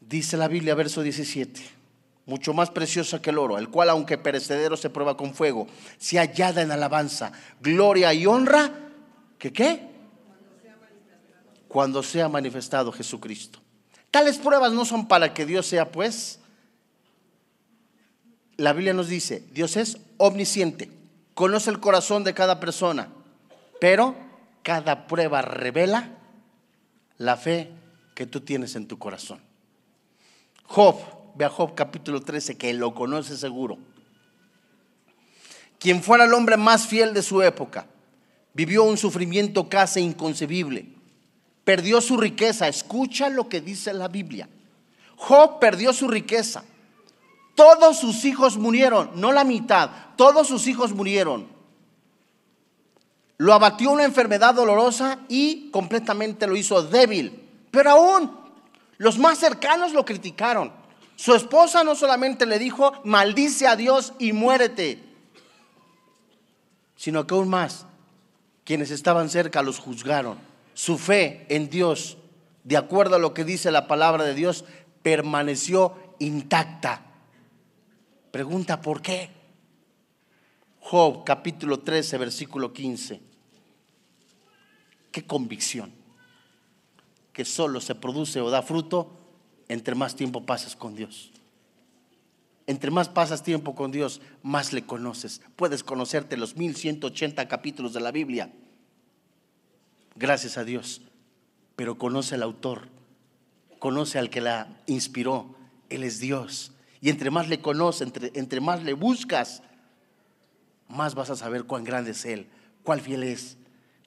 Dice 0.00 0.36
la 0.36 0.48
Biblia, 0.48 0.74
verso 0.74 1.02
17, 1.02 1.79
mucho 2.30 2.54
más 2.54 2.70
preciosa 2.70 3.20
que 3.20 3.30
el 3.30 3.38
oro, 3.38 3.58
el 3.58 3.70
cual 3.70 3.90
aunque 3.90 4.16
perecedero 4.16 4.76
se 4.76 4.88
prueba 4.88 5.16
con 5.16 5.34
fuego, 5.34 5.66
se 5.98 6.16
hallada 6.16 6.62
en 6.62 6.70
alabanza, 6.70 7.32
gloria 7.60 8.14
y 8.14 8.24
honra, 8.24 8.70
¿que 9.36 9.52
qué? 9.52 9.90
Cuando 11.66 12.04
sea 12.04 12.28
manifestado 12.28 12.92
Jesucristo. 12.92 13.58
Tales 14.12 14.38
pruebas 14.38 14.72
no 14.72 14.84
son 14.84 15.08
para 15.08 15.34
que 15.34 15.44
Dios 15.44 15.66
sea 15.66 15.90
pues. 15.90 16.38
La 18.56 18.72
Biblia 18.74 18.94
nos 18.94 19.08
dice, 19.08 19.42
Dios 19.50 19.76
es 19.76 19.98
omnisciente, 20.16 20.88
conoce 21.34 21.70
el 21.70 21.80
corazón 21.80 22.22
de 22.22 22.32
cada 22.32 22.60
persona, 22.60 23.08
pero 23.80 24.14
cada 24.62 25.08
prueba 25.08 25.42
revela 25.42 26.10
la 27.18 27.36
fe 27.36 27.72
que 28.14 28.26
tú 28.26 28.40
tienes 28.42 28.76
en 28.76 28.86
tu 28.86 28.98
corazón. 29.00 29.40
Job, 30.62 30.96
ve 31.40 31.46
a 31.46 31.48
Job 31.48 31.74
capítulo 31.74 32.20
13, 32.20 32.58
que 32.58 32.74
lo 32.74 32.92
conoce 32.92 33.34
seguro. 33.34 33.78
Quien 35.78 36.02
fuera 36.02 36.24
el 36.24 36.34
hombre 36.34 36.58
más 36.58 36.86
fiel 36.86 37.14
de 37.14 37.22
su 37.22 37.40
época, 37.40 37.86
vivió 38.52 38.84
un 38.84 38.98
sufrimiento 38.98 39.66
casi 39.66 40.00
inconcebible, 40.00 40.92
perdió 41.64 42.02
su 42.02 42.18
riqueza. 42.18 42.68
Escucha 42.68 43.30
lo 43.30 43.48
que 43.48 43.62
dice 43.62 43.94
la 43.94 44.08
Biblia. 44.08 44.50
Job 45.16 45.58
perdió 45.58 45.94
su 45.94 46.08
riqueza. 46.08 46.62
Todos 47.54 47.98
sus 47.98 48.26
hijos 48.26 48.58
murieron, 48.58 49.12
no 49.14 49.32
la 49.32 49.44
mitad, 49.44 49.88
todos 50.16 50.46
sus 50.46 50.66
hijos 50.66 50.92
murieron. 50.92 51.48
Lo 53.38 53.54
abatió 53.54 53.90
una 53.92 54.04
enfermedad 54.04 54.54
dolorosa 54.54 55.20
y 55.30 55.70
completamente 55.70 56.46
lo 56.46 56.54
hizo 56.54 56.82
débil. 56.82 57.48
Pero 57.70 57.92
aún 57.92 58.30
los 58.98 59.18
más 59.18 59.38
cercanos 59.38 59.94
lo 59.94 60.04
criticaron. 60.04 60.79
Su 61.20 61.34
esposa 61.34 61.84
no 61.84 61.94
solamente 61.96 62.46
le 62.46 62.58
dijo, 62.58 62.94
maldice 63.04 63.66
a 63.66 63.76
Dios 63.76 64.14
y 64.18 64.32
muérete, 64.32 65.04
sino 66.96 67.26
que 67.26 67.34
aún 67.34 67.50
más, 67.50 67.84
quienes 68.64 68.90
estaban 68.90 69.28
cerca 69.28 69.60
los 69.60 69.78
juzgaron. 69.78 70.38
Su 70.72 70.96
fe 70.96 71.44
en 71.50 71.68
Dios, 71.68 72.16
de 72.64 72.78
acuerdo 72.78 73.16
a 73.16 73.18
lo 73.18 73.34
que 73.34 73.44
dice 73.44 73.70
la 73.70 73.86
palabra 73.86 74.24
de 74.24 74.32
Dios, 74.32 74.64
permaneció 75.02 75.94
intacta. 76.20 77.02
Pregunta, 78.30 78.80
¿por 78.80 79.02
qué? 79.02 79.28
Job 80.80 81.24
capítulo 81.26 81.80
13, 81.80 82.16
versículo 82.16 82.72
15. 82.72 83.20
Qué 85.12 85.26
convicción 85.26 85.92
que 87.34 87.44
solo 87.44 87.82
se 87.82 87.94
produce 87.94 88.40
o 88.40 88.48
da 88.48 88.62
fruto 88.62 89.19
entre 89.70 89.94
más 89.94 90.16
tiempo 90.16 90.44
pasas 90.44 90.74
con 90.74 90.94
Dios. 90.94 91.30
Entre 92.66 92.90
más 92.90 93.08
pasas 93.08 93.42
tiempo 93.42 93.74
con 93.74 93.92
Dios, 93.92 94.20
más 94.42 94.72
le 94.72 94.84
conoces. 94.84 95.40
Puedes 95.56 95.82
conocerte 95.82 96.36
los 96.36 96.56
1180 96.56 97.48
capítulos 97.48 97.92
de 97.92 98.00
la 98.00 98.10
Biblia. 98.10 98.52
Gracias 100.16 100.58
a 100.58 100.64
Dios. 100.64 101.02
Pero 101.76 101.98
conoce 101.98 102.34
al 102.34 102.42
autor, 102.42 102.88
conoce 103.78 104.18
al 104.18 104.28
que 104.28 104.40
la 104.40 104.82
inspiró. 104.86 105.54
Él 105.88 106.02
es 106.04 106.20
Dios. 106.20 106.72
Y 107.00 107.08
entre 107.08 107.30
más 107.30 107.48
le 107.48 107.60
conoces, 107.60 108.02
entre, 108.02 108.32
entre 108.34 108.60
más 108.60 108.82
le 108.82 108.92
buscas, 108.92 109.62
más 110.88 111.14
vas 111.14 111.30
a 111.30 111.36
saber 111.36 111.64
cuán 111.64 111.84
grande 111.84 112.10
es 112.10 112.24
Él, 112.26 112.48
cuál 112.82 113.00
fiel 113.00 113.22
es. 113.22 113.56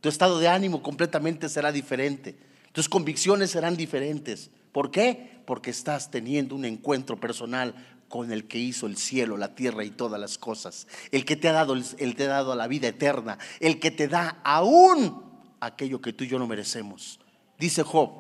Tu 0.02 0.10
estado 0.10 0.38
de 0.38 0.50
ánimo 0.50 0.84
completamente 0.84 1.50
será 1.50 1.72
diferente 1.72 2.36
tus 2.74 2.90
convicciones 2.90 3.52
serán 3.52 3.78
diferentes. 3.78 4.50
¿Por 4.74 4.92
qué? 4.92 5.42
Porque 5.46 5.70
estás 5.70 6.12
teniendo 6.12 6.56
un 6.56 6.66
encuentro 6.66 7.18
personal 7.18 7.74
con 8.10 8.32
el 8.32 8.48
que 8.48 8.60
hizo 8.60 8.88
el 8.88 8.98
cielo, 8.98 9.38
la 9.38 9.56
tierra 9.56 9.84
y 9.86 9.92
todas 9.92 10.20
las 10.20 10.38
cosas. 10.38 10.88
El 11.12 11.26
que 11.26 11.36
te 11.36 11.48
ha 11.48 11.54
dado, 11.54 11.76
el 11.76 12.16
te 12.16 12.26
ha 12.26 12.28
dado 12.28 12.56
la 12.56 12.68
vida 12.68 12.90
eterna. 12.90 13.38
El 13.60 13.80
que 13.80 13.92
te 13.92 14.08
da 14.08 14.42
aún 14.44 15.24
aquello 15.62 16.02
que 16.02 16.12
tú 16.12 16.24
y 16.24 16.28
yo 16.28 16.40
no 16.40 16.48
merecemos. 16.48 17.20
Dice 17.58 17.84
Job, 17.84 18.12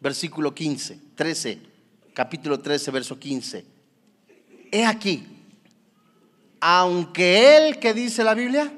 versículo 0.00 0.54
15, 0.54 1.00
13, 1.14 1.58
capítulo 2.14 2.60
13, 2.60 2.90
verso 2.90 3.18
15. 3.18 3.64
He 4.72 4.84
aquí, 4.84 5.26
aunque 6.60 7.56
él, 7.56 7.78
que 7.78 7.94
dice 7.94 8.24
la 8.24 8.34
Biblia? 8.34 8.72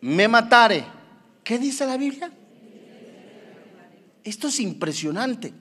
Me 0.00 0.26
matare. 0.28 0.84
¿Qué 1.42 1.58
dice 1.58 1.86
la 1.86 1.96
Biblia? 1.96 2.32
Esto 4.24 4.48
es 4.48 4.58
impresionante. 4.58 5.52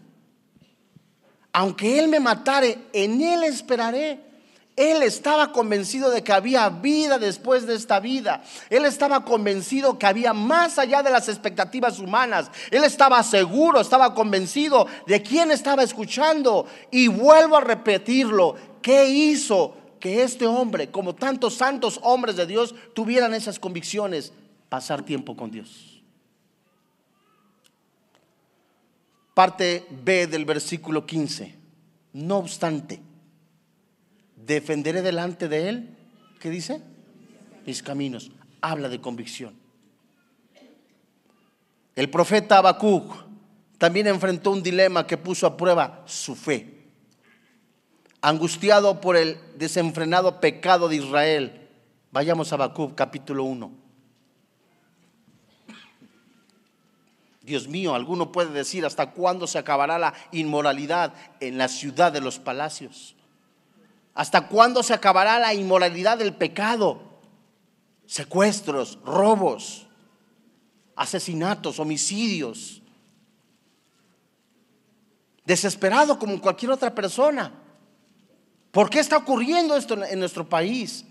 Aunque 1.51 1.99
Él 1.99 2.07
me 2.07 2.19
matare, 2.19 2.87
en 2.93 3.21
Él 3.21 3.43
esperaré. 3.43 4.33
Él 4.75 5.03
estaba 5.03 5.51
convencido 5.51 6.09
de 6.09 6.23
que 6.23 6.33
había 6.33 6.67
vida 6.69 7.19
después 7.19 7.67
de 7.67 7.75
esta 7.75 7.99
vida. 7.99 8.41
Él 8.71 8.85
estaba 8.85 9.23
convencido 9.23 9.99
que 9.99 10.07
había 10.07 10.33
más 10.33 10.79
allá 10.79 11.03
de 11.03 11.11
las 11.11 11.29
expectativas 11.29 11.99
humanas. 11.99 12.49
Él 12.71 12.83
estaba 12.83 13.21
seguro, 13.21 13.79
estaba 13.79 14.15
convencido 14.15 14.87
de 15.05 15.21
quién 15.21 15.51
estaba 15.51 15.83
escuchando. 15.83 16.65
Y 16.89 17.07
vuelvo 17.07 17.57
a 17.57 17.61
repetirlo. 17.61 18.55
¿Qué 18.81 19.09
hizo 19.09 19.75
que 19.99 20.23
este 20.23 20.47
hombre, 20.47 20.89
como 20.89 21.13
tantos 21.13 21.53
santos 21.53 21.99
hombres 22.01 22.35
de 22.35 22.47
Dios, 22.47 22.73
tuvieran 22.95 23.35
esas 23.35 23.59
convicciones? 23.59 24.33
Pasar 24.69 25.03
tiempo 25.03 25.37
con 25.37 25.51
Dios. 25.51 25.92
Parte 29.33 29.87
B 29.89 30.27
del 30.27 30.45
versículo 30.45 31.05
15. 31.05 31.55
No 32.13 32.37
obstante, 32.37 33.01
defenderé 34.35 35.01
delante 35.01 35.47
de 35.47 35.69
él, 35.69 35.97
¿qué 36.39 36.49
dice? 36.49 36.81
Mis 37.65 37.81
caminos. 37.81 38.31
Habla 38.61 38.89
de 38.89 39.01
convicción. 39.01 39.55
El 41.95 42.09
profeta 42.09 42.59
Habacuc 42.59 43.13
también 43.77 44.07
enfrentó 44.07 44.51
un 44.51 44.63
dilema 44.63 45.05
que 45.05 45.17
puso 45.17 45.45
a 45.47 45.57
prueba 45.57 46.03
su 46.05 46.35
fe. 46.35 46.87
Angustiado 48.21 49.01
por 49.01 49.17
el 49.17 49.37
desenfrenado 49.57 50.39
pecado 50.39 50.87
de 50.87 50.97
Israel. 50.97 51.69
Vayamos 52.11 52.51
a 52.51 52.55
Habacuc 52.55 52.95
capítulo 52.95 53.43
1. 53.43 53.82
Dios 57.43 57.67
mío, 57.67 57.93
alguno 57.93 58.31
puede 58.31 58.51
decir 58.51 58.85
hasta 58.85 59.11
cuándo 59.11 59.47
se 59.47 59.57
acabará 59.57 59.99
la 59.99 60.13
inmoralidad 60.31 61.13
en 61.41 61.57
la 61.57 61.67
ciudad 61.67 62.11
de 62.13 62.21
los 62.21 62.39
palacios. 62.39 63.15
¿Hasta 64.13 64.47
cuándo 64.47 64.81
se 64.81 64.93
acabará 64.93 65.37
la 65.39 65.53
inmoralidad 65.53 66.17
del 66.17 66.33
pecado? 66.33 67.03
Secuestros, 68.05 68.97
robos, 69.03 69.87
asesinatos, 70.95 71.79
homicidios. 71.79 72.81
Desesperado 75.43 76.17
como 76.17 76.39
cualquier 76.39 76.71
otra 76.71 76.95
persona. 76.95 77.51
¿Por 78.71 78.89
qué 78.89 78.99
está 78.99 79.17
ocurriendo 79.17 79.75
esto 79.75 80.01
en 80.01 80.17
nuestro 80.17 80.47
país? 80.47 81.03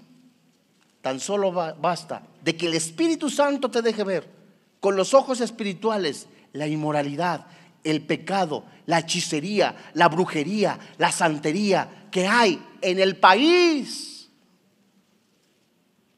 Tan 1.03 1.21
solo 1.21 1.53
basta 1.53 2.23
de 2.43 2.57
que 2.57 2.69
el 2.69 2.75
Espíritu 2.75 3.29
Santo 3.29 3.71
te 3.71 3.83
deje 3.83 4.03
ver 4.03 4.42
con 4.83 4.97
los 4.97 5.15
ojos 5.15 5.41
espirituales 5.41 6.27
la 6.53 6.67
inmoralidad 6.67 7.47
el 7.85 8.05
pecado, 8.05 8.65
la 8.87 9.01
hechicería, 9.01 9.75
la 9.95 10.09
brujería, 10.09 10.79
la 10.99 11.11
santería 11.11 12.07
que 12.11 12.27
hay 12.27 12.63
en 12.81 12.99
el 13.01 13.17
país. 13.17 14.31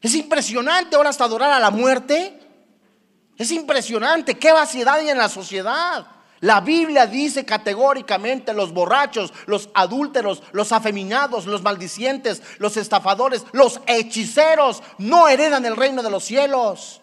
Es 0.01 0.13
impresionante 0.15 0.95
ahora 0.95 1.09
hasta 1.09 1.23
adorar 1.23 1.51
a 1.51 1.59
la 1.59 1.71
muerte. 1.71 2.39
Es 3.37 3.51
impresionante 3.51 4.37
qué 4.37 4.51
vaciedad 4.51 4.95
hay 4.95 5.09
en 5.09 5.17
la 5.17 5.29
sociedad. 5.29 6.07
La 6.41 6.61
Biblia 6.61 7.07
dice 7.07 7.45
categóricamente 7.45 8.53
los 8.53 8.71
borrachos, 8.71 9.33
los 9.47 9.69
adúlteros, 9.73 10.43
los 10.51 10.71
afeminados, 10.71 11.47
los 11.47 11.63
maldicientes, 11.63 12.43
los 12.59 12.77
estafadores, 12.77 13.45
los 13.51 13.79
hechiceros 13.87 14.83
no 14.99 15.27
heredan 15.27 15.65
el 15.65 15.75
reino 15.75 16.03
de 16.03 16.11
los 16.11 16.23
cielos. 16.23 17.01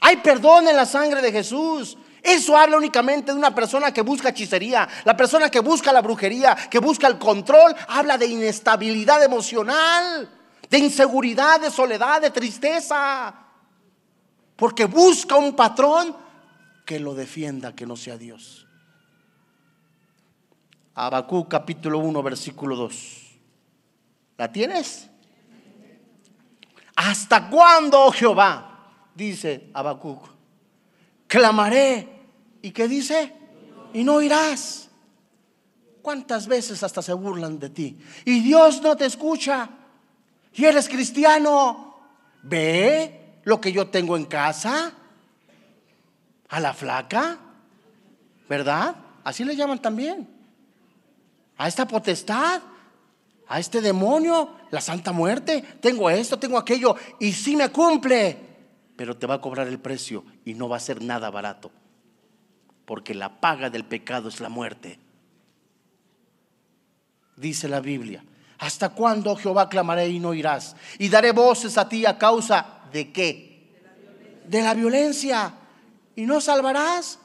Hay 0.00 0.18
perdón 0.18 0.68
en 0.68 0.76
la 0.76 0.86
sangre 0.86 1.20
de 1.20 1.32
Jesús. 1.32 1.96
Eso 2.22 2.56
habla 2.56 2.76
únicamente 2.76 3.32
de 3.32 3.38
una 3.38 3.54
persona 3.54 3.92
que 3.92 4.02
busca 4.02 4.30
hechicería, 4.30 4.88
la 5.04 5.16
persona 5.16 5.50
que 5.50 5.60
busca 5.60 5.92
la 5.92 6.02
brujería, 6.02 6.54
que 6.54 6.78
busca 6.78 7.06
el 7.06 7.18
control, 7.18 7.74
habla 7.88 8.18
de 8.18 8.26
inestabilidad 8.26 9.22
emocional, 9.22 10.28
de 10.68 10.78
inseguridad, 10.78 11.60
de 11.60 11.70
soledad, 11.70 12.20
de 12.20 12.30
tristeza, 12.30 13.34
porque 14.56 14.84
busca 14.84 15.36
un 15.36 15.54
patrón 15.54 16.14
que 16.84 16.98
lo 16.98 17.14
defienda, 17.14 17.74
que 17.74 17.86
no 17.86 17.96
sea 17.96 18.18
Dios. 18.18 18.66
Habacuc 20.94 21.48
capítulo 21.48 21.98
1, 21.98 22.22
versículo 22.22 22.74
2. 22.74 23.22
¿La 24.36 24.50
tienes? 24.50 25.08
¿Hasta 26.96 27.48
cuándo, 27.48 28.04
oh 28.04 28.10
Jehová? 28.10 28.67
Dice 29.18 29.68
Habacuc 29.74 30.28
clamaré. 31.26 32.08
¿Y 32.62 32.70
qué 32.70 32.86
dice? 32.86 33.32
Y 33.92 34.04
no 34.04 34.22
irás. 34.22 34.88
¿Cuántas 36.00 36.46
veces 36.46 36.84
hasta 36.84 37.02
se 37.02 37.12
burlan 37.12 37.58
de 37.58 37.68
ti? 37.68 37.98
Y 38.24 38.40
Dios 38.40 38.80
no 38.80 38.96
te 38.96 39.06
escucha. 39.06 39.68
Y 40.54 40.64
eres 40.64 40.88
cristiano. 40.88 41.96
Ve 42.44 43.40
lo 43.42 43.60
que 43.60 43.72
yo 43.72 43.88
tengo 43.88 44.16
en 44.16 44.24
casa. 44.24 44.92
A 46.48 46.60
la 46.60 46.72
flaca. 46.72 47.38
¿Verdad? 48.48 48.94
Así 49.24 49.44
le 49.44 49.56
llaman 49.56 49.82
también. 49.82 50.28
A 51.56 51.66
esta 51.66 51.88
potestad. 51.88 52.62
A 53.48 53.58
este 53.58 53.80
demonio. 53.80 54.52
La 54.70 54.80
santa 54.80 55.10
muerte. 55.10 55.60
Tengo 55.80 56.08
esto, 56.08 56.38
tengo 56.38 56.56
aquello. 56.56 56.94
Y 57.18 57.32
si 57.32 57.56
me 57.56 57.70
cumple 57.70 58.47
pero 58.98 59.16
te 59.16 59.28
va 59.28 59.34
a 59.34 59.40
cobrar 59.40 59.68
el 59.68 59.78
precio 59.78 60.24
y 60.44 60.54
no 60.54 60.68
va 60.68 60.76
a 60.76 60.80
ser 60.80 61.04
nada 61.04 61.30
barato, 61.30 61.70
porque 62.84 63.14
la 63.14 63.40
paga 63.40 63.70
del 63.70 63.84
pecado 63.84 64.28
es 64.28 64.40
la 64.40 64.48
muerte. 64.48 64.98
Dice 67.36 67.68
la 67.68 67.78
Biblia, 67.78 68.24
¿hasta 68.58 68.88
cuándo 68.88 69.36
Jehová 69.36 69.68
clamaré 69.68 70.08
y 70.08 70.18
no 70.18 70.34
irás? 70.34 70.74
Y 70.98 71.08
daré 71.08 71.30
voces 71.30 71.78
a 71.78 71.88
ti 71.88 72.06
a 72.06 72.18
causa 72.18 72.80
de 72.92 73.12
qué? 73.12 73.70
De 74.48 74.62
la 74.62 74.74
violencia. 74.74 75.54
¿Y 76.16 76.26
no 76.26 76.40
salvarás? 76.40 77.20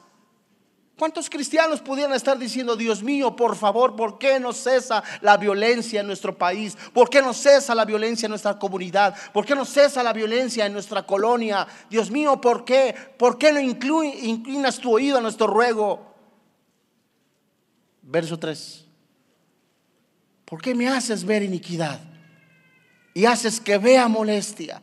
¿Cuántos 0.96 1.28
cristianos 1.28 1.80
pudieran 1.80 2.14
estar 2.14 2.38
diciendo, 2.38 2.76
Dios 2.76 3.02
mío, 3.02 3.34
por 3.34 3.56
favor, 3.56 3.96
¿por 3.96 4.16
qué 4.16 4.38
no 4.38 4.52
cesa 4.52 5.02
la 5.22 5.36
violencia 5.36 6.00
en 6.00 6.06
nuestro 6.06 6.38
país? 6.38 6.76
¿Por 6.92 7.10
qué 7.10 7.20
no 7.20 7.34
cesa 7.34 7.74
la 7.74 7.84
violencia 7.84 8.26
en 8.26 8.30
nuestra 8.30 8.56
comunidad? 8.60 9.16
¿Por 9.32 9.44
qué 9.44 9.56
no 9.56 9.64
cesa 9.64 10.04
la 10.04 10.12
violencia 10.12 10.66
en 10.66 10.72
nuestra 10.72 11.04
colonia? 11.04 11.66
Dios 11.90 12.12
mío, 12.12 12.40
¿por 12.40 12.64
qué? 12.64 12.94
¿Por 13.18 13.38
qué 13.38 13.52
no 13.52 13.60
inclinas 13.60 14.78
tu 14.78 14.92
oído 14.92 15.18
a 15.18 15.20
nuestro 15.20 15.48
ruego? 15.48 16.14
Verso 18.02 18.38
3. 18.38 18.84
¿Por 20.44 20.62
qué 20.62 20.76
me 20.76 20.86
haces 20.86 21.24
ver 21.24 21.42
iniquidad? 21.42 21.98
Y 23.14 23.24
haces 23.24 23.58
que 23.58 23.78
vea 23.78 24.06
molestia. 24.06 24.80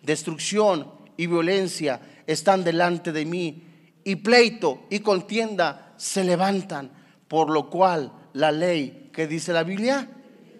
Destrucción 0.00 0.90
y 1.18 1.26
violencia 1.26 2.00
están 2.26 2.64
delante 2.64 3.12
de 3.12 3.26
mí 3.26 3.65
y 4.06 4.14
pleito 4.14 4.84
y 4.88 5.00
contienda 5.00 5.92
se 5.96 6.22
levantan, 6.22 6.92
por 7.26 7.50
lo 7.50 7.68
cual 7.68 8.12
la 8.34 8.52
ley 8.52 9.10
que 9.12 9.26
dice 9.26 9.52
la 9.52 9.64
Biblia 9.64 10.08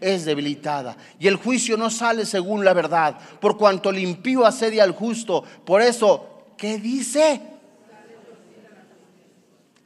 es 0.01 0.25
debilitada 0.25 0.97
y 1.21 1.29
el 1.29 1.37
juicio 1.37 1.77
no 1.77 1.89
sale 1.89 2.27
según 2.27 2.65
la 2.65 2.75
verdad, 2.75 3.17
por 3.41 3.57
cuanto 3.57 3.91
el 3.91 4.01
impío 4.01 4.45
asedia 4.45 4.83
al 4.83 4.91
justo. 4.91 5.45
Por 5.65 5.81
eso, 5.81 6.47
¿qué 6.59 6.79
dice? 6.79 7.41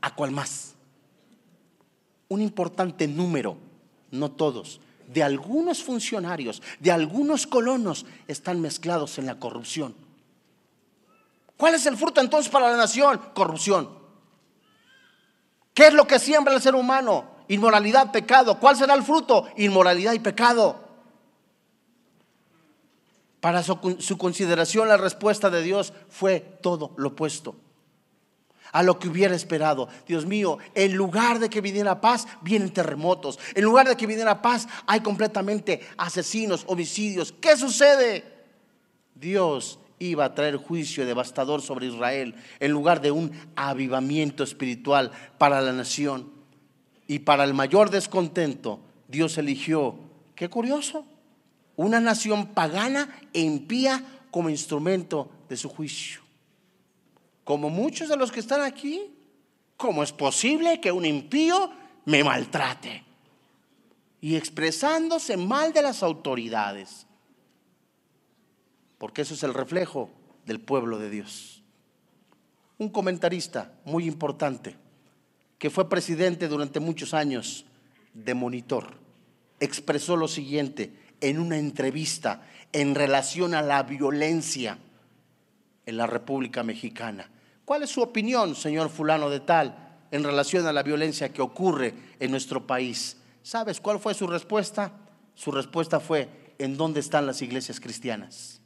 ¿A 0.01 0.14
cuál 0.14 0.31
más? 0.31 0.75
Un 2.29 2.40
importante 2.40 3.07
número, 3.07 3.59
no 4.11 4.31
todos, 4.31 4.81
de 5.07 5.23
algunos 5.23 5.83
funcionarios, 5.83 6.62
de 6.79 6.92
algunos 6.92 7.46
colonos 7.46 8.07
están 8.27 8.62
mezclados 8.62 9.18
en 9.18 9.27
la 9.27 9.38
corrupción. 9.38 9.94
¿Cuál 11.61 11.75
es 11.75 11.85
el 11.85 11.99
fruto 11.99 12.23
entonces 12.23 12.51
para 12.51 12.70
la 12.70 12.77
nación? 12.79 13.20
Corrupción. 13.35 13.90
¿Qué 15.75 15.88
es 15.88 15.92
lo 15.92 16.07
que 16.07 16.18
siembra 16.18 16.55
el 16.55 16.62
ser 16.62 16.75
humano? 16.75 17.33
Inmoralidad, 17.49 18.11
pecado. 18.11 18.59
¿Cuál 18.59 18.79
será 18.79 18.94
el 18.94 19.03
fruto? 19.03 19.46
Inmoralidad 19.59 20.14
y 20.14 20.20
pecado. 20.20 20.83
Para 23.40 23.62
su, 23.62 23.79
consideración 24.16 24.88
la 24.88 24.96
respuesta 24.96 25.51
de 25.51 25.62
Dios 25.62 25.92
fue 26.09 26.40
todo 26.40 26.94
lo 26.96 27.11
opuesto 27.11 27.55
a 28.73 28.83
lo 28.83 28.99
que 28.99 29.09
hubiera 29.09 29.35
esperado. 29.35 29.87
Dios 30.07 30.25
mío, 30.25 30.57
en 30.75 30.94
lugar 30.94 31.40
de 31.40 31.51
que 31.51 31.61
viniera 31.61 32.01
paz, 32.01 32.27
vienen 32.40 32.73
terremotos. 32.73 33.38
En 33.55 33.64
lugar 33.64 33.87
de 33.87 33.99
que 33.99 34.07
viniera 34.07 34.40
paz, 34.40 34.66
hay 34.87 35.01
completamente 35.01 35.87
asesinos, 35.99 36.64
homicidios. 36.68 37.35
¿Qué 37.38 37.55
sucede? 37.55 38.25
Dios 39.14 39.79
iba 40.00 40.24
a 40.24 40.34
traer 40.34 40.56
juicio 40.56 41.06
devastador 41.06 41.62
sobre 41.62 41.86
Israel 41.86 42.34
en 42.58 42.72
lugar 42.72 43.00
de 43.00 43.12
un 43.12 43.30
avivamiento 43.54 44.42
espiritual 44.42 45.12
para 45.38 45.60
la 45.60 45.72
nación. 45.72 46.32
Y 47.06 47.20
para 47.20 47.44
el 47.44 47.54
mayor 47.54 47.90
descontento, 47.90 48.80
Dios 49.06 49.38
eligió, 49.38 49.96
qué 50.34 50.48
curioso, 50.48 51.04
una 51.76 52.00
nación 52.00 52.48
pagana 52.48 53.20
e 53.32 53.40
impía 53.40 54.02
como 54.30 54.48
instrumento 54.48 55.30
de 55.48 55.56
su 55.56 55.68
juicio. 55.68 56.22
Como 57.44 57.68
muchos 57.68 58.08
de 58.08 58.16
los 58.16 58.32
que 58.32 58.40
están 58.40 58.62
aquí, 58.62 59.02
¿cómo 59.76 60.02
es 60.02 60.12
posible 60.12 60.80
que 60.80 60.92
un 60.92 61.04
impío 61.04 61.70
me 62.06 62.24
maltrate? 62.24 63.04
Y 64.22 64.36
expresándose 64.36 65.36
mal 65.36 65.72
de 65.72 65.82
las 65.82 66.02
autoridades 66.02 67.06
porque 69.00 69.22
eso 69.22 69.32
es 69.32 69.42
el 69.44 69.54
reflejo 69.54 70.10
del 70.44 70.60
pueblo 70.60 70.98
de 70.98 71.08
Dios. 71.08 71.62
Un 72.76 72.90
comentarista 72.90 73.72
muy 73.86 74.06
importante, 74.06 74.76
que 75.56 75.70
fue 75.70 75.88
presidente 75.88 76.48
durante 76.48 76.80
muchos 76.80 77.14
años 77.14 77.64
de 78.12 78.34
Monitor, 78.34 78.98
expresó 79.58 80.16
lo 80.16 80.28
siguiente 80.28 80.92
en 81.22 81.38
una 81.38 81.56
entrevista 81.56 82.42
en 82.74 82.94
relación 82.94 83.54
a 83.54 83.62
la 83.62 83.82
violencia 83.84 84.76
en 85.86 85.96
la 85.96 86.06
República 86.06 86.62
Mexicana. 86.62 87.30
¿Cuál 87.64 87.84
es 87.84 87.90
su 87.90 88.02
opinión, 88.02 88.54
señor 88.54 88.90
fulano 88.90 89.30
de 89.30 89.40
tal, 89.40 89.96
en 90.10 90.24
relación 90.24 90.66
a 90.66 90.74
la 90.74 90.82
violencia 90.82 91.32
que 91.32 91.40
ocurre 91.40 91.94
en 92.18 92.30
nuestro 92.30 92.66
país? 92.66 93.16
¿Sabes 93.42 93.80
cuál 93.80 93.98
fue 93.98 94.12
su 94.12 94.26
respuesta? 94.26 94.92
Su 95.34 95.52
respuesta 95.52 96.00
fue, 96.00 96.28
¿en 96.58 96.76
dónde 96.76 97.00
están 97.00 97.24
las 97.24 97.40
iglesias 97.40 97.80
cristianas? 97.80 98.60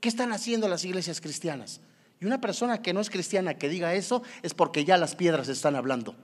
¿Qué 0.00 0.08
están 0.08 0.32
haciendo 0.32 0.68
las 0.68 0.84
iglesias 0.84 1.20
cristianas? 1.20 1.80
Y 2.20 2.24
una 2.24 2.40
persona 2.40 2.80
que 2.80 2.92
no 2.92 3.00
es 3.00 3.10
cristiana 3.10 3.54
que 3.54 3.68
diga 3.68 3.94
eso 3.94 4.22
es 4.42 4.54
porque 4.54 4.84
ya 4.84 4.96
las 4.96 5.14
piedras 5.14 5.48
están 5.48 5.76
hablando. 5.76 6.14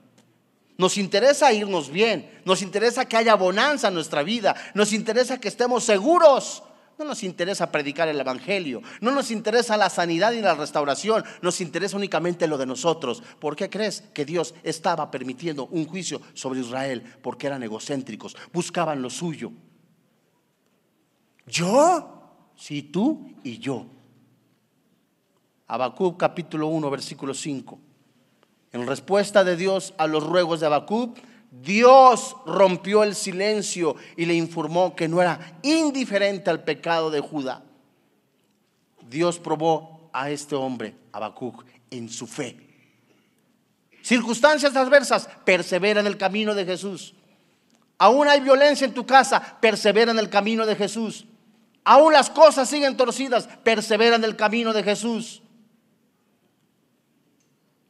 Nos 0.79 0.97
interesa 0.97 1.53
irnos 1.53 1.91
bien, 1.91 2.41
nos 2.45 2.63
interesa 2.63 3.05
que 3.05 3.17
haya 3.17 3.35
bonanza 3.35 3.89
en 3.89 3.95
nuestra 3.95 4.23
vida, 4.23 4.57
nos 4.75 4.93
interesa 4.93 5.39
que 5.39 5.49
estemos 5.49 5.85
seguros. 5.85 6.63
No 6.99 7.07
nos 7.07 7.23
interesa 7.23 7.73
predicar 7.73 8.09
el 8.09 8.21
Evangelio, 8.21 8.83
no 9.01 9.11
nos 9.13 9.31
interesa 9.31 9.79
la 9.79 9.89
sanidad 9.89 10.33
y 10.33 10.43
la 10.43 10.55
restauración, 10.55 11.25
nos 11.41 11.61
interesa 11.63 11.97
únicamente 11.97 12.47
lo 12.47 12.59
de 12.59 12.67
nosotros. 12.67 13.23
¿Por 13.41 13.57
qué 13.57 13.71
crees 13.71 14.03
que 14.13 14.27
Dios 14.27 14.55
estaba 14.63 15.11
permitiendo 15.11 15.67
un 15.67 15.87
juicio 15.87 16.21
sobre 16.35 16.61
Israel? 16.61 17.03
Porque 17.23 17.47
eran 17.47 17.63
egocéntricos, 17.63 18.37
buscaban 18.53 19.01
lo 19.01 19.09
suyo. 19.09 19.53
¿Yo? 21.47 22.22
Si 22.57 22.83
tú 22.83 23.33
y 23.43 23.59
yo. 23.59 23.87
Habacuc 25.67 26.19
capítulo 26.19 26.69
1, 26.69 26.91
versículo 26.91 27.35
5. 27.35 27.79
En 28.73 28.87
respuesta 28.87 29.45
de 29.45 29.57
Dios 29.57 29.95
a 29.99 30.07
los 30.07 30.25
ruegos 30.25 30.61
de 30.61 30.67
Habacuc, 30.67 31.19
Dios 31.51 32.37
rompió 32.47 33.03
el 33.03 33.15
silencio 33.15 33.97
y 34.17 34.25
le 34.25 34.35
informó 34.35 34.97
que 34.97 35.09
no 35.09 35.21
era 35.21 35.59
indiferente 35.62 36.49
al 36.51 36.65
pecado 36.65 37.11
de 37.11 37.21
Judá. 37.21 37.62
Dios 39.09 39.38
probó 39.38 40.09
a 40.12 40.31
este 40.31 40.55
hombre, 40.55 40.95
Habacuc, 41.12 41.65
en 41.91 42.09
su 42.09 42.27
fe. 42.27 42.57
Circunstancias 44.03 44.75
adversas, 44.75 45.29
persevera 45.45 46.01
en 46.01 46.07
el 46.07 46.17
camino 46.17 46.55
de 46.55 46.65
Jesús. 46.65 47.15
Aún 47.99 48.27
hay 48.27 48.41
violencia 48.41 48.87
en 48.87 48.95
tu 48.95 49.07
casa, 49.07 49.59
persevera 49.61 50.11
en 50.11 50.19
el 50.19 50.29
camino 50.29 50.67
de 50.67 50.75
Jesús. 50.75 51.27
Aún 51.85 52.12
las 52.12 52.31
cosas 52.31 52.68
siguen 52.68 52.97
torcidas, 52.97 53.49
persevera 53.64 54.16
en 54.16 54.25
el 54.25 54.37
camino 54.37 54.73
de 54.73 54.83
Jesús. 54.83 55.42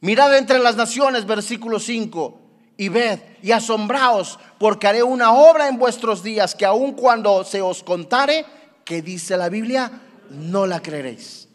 Mirad 0.01 0.37
entre 0.37 0.59
las 0.59 0.75
naciones, 0.75 1.25
versículo 1.25 1.79
5, 1.79 2.39
y 2.75 2.89
ved 2.89 3.19
y 3.41 3.51
asombraos, 3.51 4.39
porque 4.57 4.87
haré 4.87 5.03
una 5.03 5.31
obra 5.31 5.67
en 5.67 5.77
vuestros 5.77 6.23
días 6.23 6.55
que 6.55 6.65
aun 6.65 6.93
cuando 6.93 7.43
se 7.43 7.61
os 7.61 7.83
contare, 7.83 8.45
que 8.83 9.01
dice 9.01 9.37
la 9.37 9.47
Biblia, 9.49 9.91
no 10.29 10.65
la 10.65 10.81
creeréis. 10.81 11.47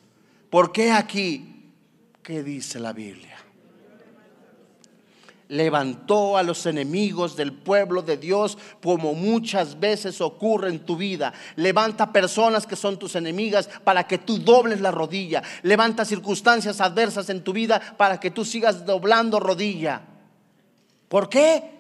¿Por 0.48 0.72
qué 0.72 0.92
aquí? 0.92 1.72
¿Qué 2.22 2.42
dice 2.42 2.78
la 2.78 2.92
Biblia? 2.92 3.27
Levantó 5.48 6.36
a 6.36 6.42
los 6.42 6.66
enemigos 6.66 7.34
del 7.36 7.52
pueblo 7.52 8.02
de 8.02 8.16
Dios 8.16 8.58
como 8.82 9.14
muchas 9.14 9.80
veces 9.80 10.20
ocurre 10.20 10.68
en 10.68 10.80
tu 10.80 10.96
vida. 10.96 11.32
Levanta 11.56 12.12
personas 12.12 12.66
que 12.66 12.76
son 12.76 12.98
tus 12.98 13.16
enemigas 13.16 13.68
para 13.84 14.06
que 14.06 14.18
tú 14.18 14.38
dobles 14.38 14.80
la 14.80 14.90
rodilla. 14.90 15.42
Levanta 15.62 16.04
circunstancias 16.04 16.80
adversas 16.80 17.30
en 17.30 17.42
tu 17.42 17.52
vida 17.52 17.80
para 17.96 18.20
que 18.20 18.30
tú 18.30 18.44
sigas 18.44 18.84
doblando 18.84 19.40
rodilla. 19.40 20.02
¿Por 21.08 21.28
qué? 21.28 21.78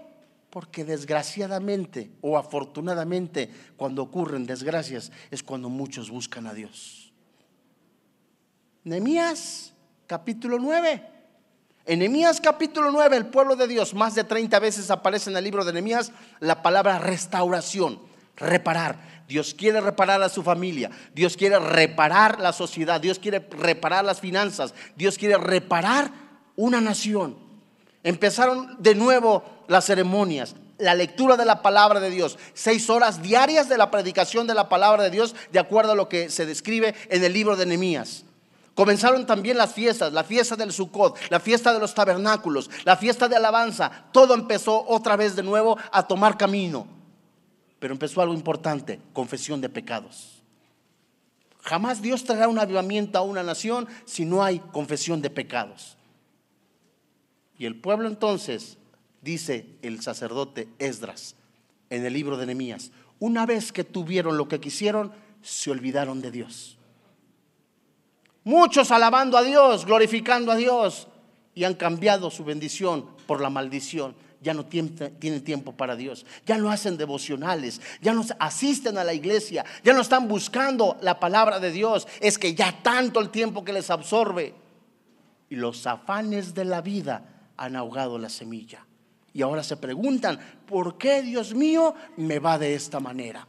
Porque 0.50 0.84
desgraciadamente 0.84 2.10
o 2.22 2.38
afortunadamente 2.38 3.50
cuando 3.76 4.02
ocurren 4.02 4.46
desgracias 4.46 5.12
es 5.30 5.42
cuando 5.42 5.68
muchos 5.68 6.10
buscan 6.10 6.46
a 6.46 6.54
Dios. 6.54 7.12
Nehemías 8.84 9.74
capítulo 10.06 10.58
9. 10.58 11.17
En 11.88 12.00
Nehemías 12.00 12.42
capítulo 12.42 12.92
9, 12.92 13.16
el 13.16 13.26
pueblo 13.28 13.56
de 13.56 13.66
Dios, 13.66 13.94
más 13.94 14.14
de 14.14 14.22
30 14.22 14.58
veces 14.58 14.90
aparece 14.90 15.30
en 15.30 15.38
el 15.38 15.44
libro 15.44 15.64
de 15.64 15.72
Nehemías 15.72 16.12
la 16.38 16.62
palabra 16.62 16.98
restauración, 16.98 17.98
reparar. 18.36 19.24
Dios 19.26 19.54
quiere 19.54 19.80
reparar 19.80 20.22
a 20.22 20.28
su 20.28 20.42
familia, 20.42 20.90
Dios 21.14 21.34
quiere 21.34 21.58
reparar 21.58 22.40
la 22.40 22.52
sociedad, 22.52 23.00
Dios 23.00 23.18
quiere 23.18 23.38
reparar 23.38 24.04
las 24.04 24.20
finanzas, 24.20 24.74
Dios 24.96 25.16
quiere 25.16 25.38
reparar 25.38 26.10
una 26.56 26.82
nación. 26.82 27.38
Empezaron 28.02 28.76
de 28.78 28.94
nuevo 28.94 29.42
las 29.66 29.86
ceremonias, 29.86 30.56
la 30.76 30.94
lectura 30.94 31.38
de 31.38 31.46
la 31.46 31.62
palabra 31.62 32.00
de 32.00 32.10
Dios, 32.10 32.38
seis 32.52 32.90
horas 32.90 33.22
diarias 33.22 33.70
de 33.70 33.78
la 33.78 33.90
predicación 33.90 34.46
de 34.46 34.52
la 34.52 34.68
palabra 34.68 35.04
de 35.04 35.10
Dios, 35.10 35.34
de 35.52 35.58
acuerdo 35.58 35.92
a 35.92 35.96
lo 35.96 36.10
que 36.10 36.28
se 36.28 36.44
describe 36.44 36.94
en 37.08 37.24
el 37.24 37.32
libro 37.32 37.56
de 37.56 37.64
Nehemías. 37.64 38.26
Comenzaron 38.78 39.26
también 39.26 39.56
las 39.56 39.74
fiestas, 39.74 40.12
la 40.12 40.22
fiesta 40.22 40.54
del 40.54 40.72
Sukkot, 40.72 41.18
la 41.30 41.40
fiesta 41.40 41.72
de 41.72 41.80
los 41.80 41.94
tabernáculos, 41.94 42.70
la 42.84 42.96
fiesta 42.96 43.26
de 43.26 43.34
alabanza. 43.34 43.90
Todo 44.12 44.34
empezó 44.34 44.86
otra 44.86 45.16
vez 45.16 45.34
de 45.34 45.42
nuevo 45.42 45.76
a 45.90 46.06
tomar 46.06 46.38
camino. 46.38 46.86
Pero 47.80 47.92
empezó 47.92 48.22
algo 48.22 48.34
importante, 48.34 49.00
confesión 49.12 49.60
de 49.60 49.68
pecados. 49.68 50.44
Jamás 51.62 52.00
Dios 52.00 52.22
traerá 52.22 52.46
un 52.46 52.60
avivamiento 52.60 53.18
a 53.18 53.22
una 53.22 53.42
nación 53.42 53.88
si 54.04 54.24
no 54.24 54.44
hay 54.44 54.60
confesión 54.60 55.22
de 55.22 55.30
pecados. 55.30 55.96
Y 57.58 57.66
el 57.66 57.80
pueblo 57.80 58.06
entonces, 58.06 58.78
dice 59.22 59.66
el 59.82 60.02
sacerdote 60.02 60.68
Esdras 60.78 61.34
en 61.90 62.06
el 62.06 62.12
libro 62.12 62.36
de 62.36 62.46
Nehemías, 62.46 62.92
una 63.18 63.44
vez 63.44 63.72
que 63.72 63.82
tuvieron 63.82 64.36
lo 64.36 64.46
que 64.46 64.60
quisieron, 64.60 65.10
se 65.42 65.72
olvidaron 65.72 66.20
de 66.20 66.30
Dios. 66.30 66.77
Muchos 68.48 68.90
alabando 68.92 69.36
a 69.36 69.42
Dios, 69.42 69.84
glorificando 69.84 70.50
a 70.50 70.56
Dios 70.56 71.06
y 71.54 71.64
han 71.64 71.74
cambiado 71.74 72.30
su 72.30 72.46
bendición 72.46 73.04
por 73.26 73.42
la 73.42 73.50
maldición. 73.50 74.16
Ya 74.40 74.54
no 74.54 74.64
tienen 74.64 75.44
tiempo 75.44 75.72
para 75.72 75.96
Dios, 75.96 76.24
ya 76.46 76.56
no 76.56 76.70
hacen 76.70 76.96
devocionales, 76.96 77.78
ya 78.00 78.14
no 78.14 78.24
asisten 78.38 78.96
a 78.96 79.04
la 79.04 79.12
iglesia, 79.12 79.66
ya 79.84 79.92
no 79.92 80.00
están 80.00 80.28
buscando 80.28 80.96
la 81.02 81.20
palabra 81.20 81.60
de 81.60 81.70
Dios. 81.72 82.08
Es 82.20 82.38
que 82.38 82.54
ya 82.54 82.80
tanto 82.82 83.20
el 83.20 83.28
tiempo 83.28 83.66
que 83.66 83.74
les 83.74 83.90
absorbe. 83.90 84.54
Y 85.50 85.56
los 85.56 85.86
afanes 85.86 86.54
de 86.54 86.64
la 86.64 86.80
vida 86.80 87.50
han 87.58 87.76
ahogado 87.76 88.18
la 88.18 88.30
semilla. 88.30 88.82
Y 89.34 89.42
ahora 89.42 89.62
se 89.62 89.76
preguntan, 89.76 90.40
¿por 90.66 90.96
qué 90.96 91.20
Dios 91.20 91.52
mío 91.52 91.94
me 92.16 92.38
va 92.38 92.58
de 92.58 92.74
esta 92.74 92.98
manera? 92.98 93.46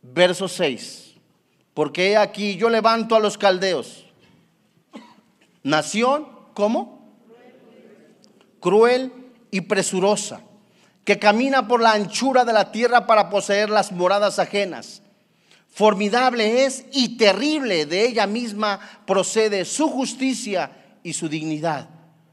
Verso 0.00 0.46
6. 0.46 1.11
Porque 1.74 2.16
aquí 2.16 2.56
yo 2.56 2.68
levanto 2.68 3.16
a 3.16 3.20
los 3.20 3.38
caldeos. 3.38 4.04
Nación, 5.62 6.28
¿cómo? 6.54 7.00
Cruel 8.60 9.12
y 9.50 9.62
presurosa, 9.62 10.40
que 11.04 11.18
camina 11.18 11.66
por 11.66 11.80
la 11.80 11.92
anchura 11.92 12.44
de 12.44 12.52
la 12.52 12.72
tierra 12.72 13.06
para 13.06 13.30
poseer 13.30 13.70
las 13.70 13.92
moradas 13.92 14.38
ajenas. 14.38 15.02
Formidable 15.68 16.64
es 16.64 16.84
y 16.92 17.16
terrible 17.16 17.86
de 17.86 18.06
ella 18.06 18.26
misma 18.26 18.78
procede 19.06 19.64
su 19.64 19.88
justicia 19.88 20.70
y 21.02 21.14
su 21.14 21.28
dignidad. 21.28 21.88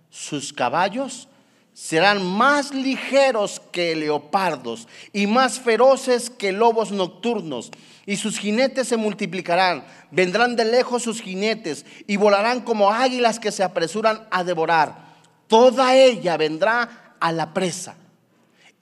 Sus 0.09 0.51
caballos 0.51 1.29
serán 1.73 2.25
más 2.25 2.73
ligeros 2.73 3.61
que 3.71 3.95
leopardos 3.95 4.87
y 5.13 5.27
más 5.27 5.59
feroces 5.59 6.29
que 6.29 6.51
lobos 6.51 6.91
nocturnos 6.91 7.71
y 8.09 8.17
sus 8.17 8.39
jinetes 8.39 8.87
se 8.87 8.97
multiplicarán. 8.97 9.85
Vendrán 10.09 10.55
de 10.55 10.65
lejos 10.65 11.03
sus 11.03 11.21
jinetes 11.21 11.85
y 12.07 12.17
volarán 12.17 12.61
como 12.61 12.89
águilas 12.89 13.39
que 13.39 13.51
se 13.51 13.61
apresuran 13.61 14.25
a 14.31 14.43
devorar. 14.43 15.13
Toda 15.47 15.95
ella 15.95 16.35
vendrá 16.35 17.13
a 17.19 17.31
la 17.31 17.53
presa. 17.53 17.97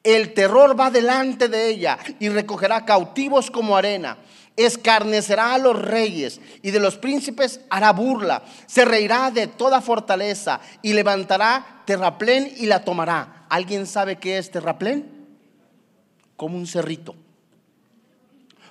El 0.02 0.34
terror 0.34 0.80
va 0.80 0.92
delante 0.92 1.50
de 1.50 1.68
ella 1.68 1.98
y 2.22 2.30
recogerá 2.30 2.86
cautivos 2.86 3.52
como 3.52 3.76
arena. 3.76 4.18
Escarnecerá 4.56 5.56
a 5.56 5.58
los 5.58 5.78
reyes 5.78 6.40
y 6.62 6.72
de 6.72 6.80
los 6.80 6.96
príncipes 6.96 7.60
hará 7.70 7.92
burla. 7.92 8.44
Se 8.66 8.86
reirá 8.86 9.30
de 9.30 9.48
toda 9.48 9.82
fortaleza 9.82 10.62
y 10.82 10.94
levantará 10.94 11.82
terraplén 11.84 12.50
y 12.56 12.66
la 12.66 12.86
tomará. 12.86 13.46
¿Alguien 13.50 13.88
sabe 13.88 14.20
qué 14.20 14.38
es 14.38 14.52
terraplén? 14.52 15.28
Como 16.38 16.58
un 16.58 16.66
cerrito. 16.66 17.27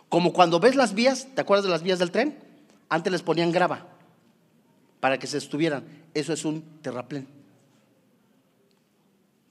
Como 0.08 0.32
cuando 0.32 0.60
ves 0.60 0.76
las 0.76 0.94
vías, 0.94 1.28
¿te 1.34 1.40
acuerdas 1.40 1.64
de 1.64 1.70
las 1.70 1.82
vías 1.82 1.98
del 1.98 2.10
tren? 2.10 2.38
Antes 2.88 3.12
les 3.12 3.22
ponían 3.22 3.52
grava 3.52 3.86
para 5.00 5.18
que 5.18 5.26
se 5.26 5.38
estuvieran. 5.38 5.84
Eso 6.14 6.32
es 6.32 6.44
un 6.44 6.62
terraplén. 6.82 7.26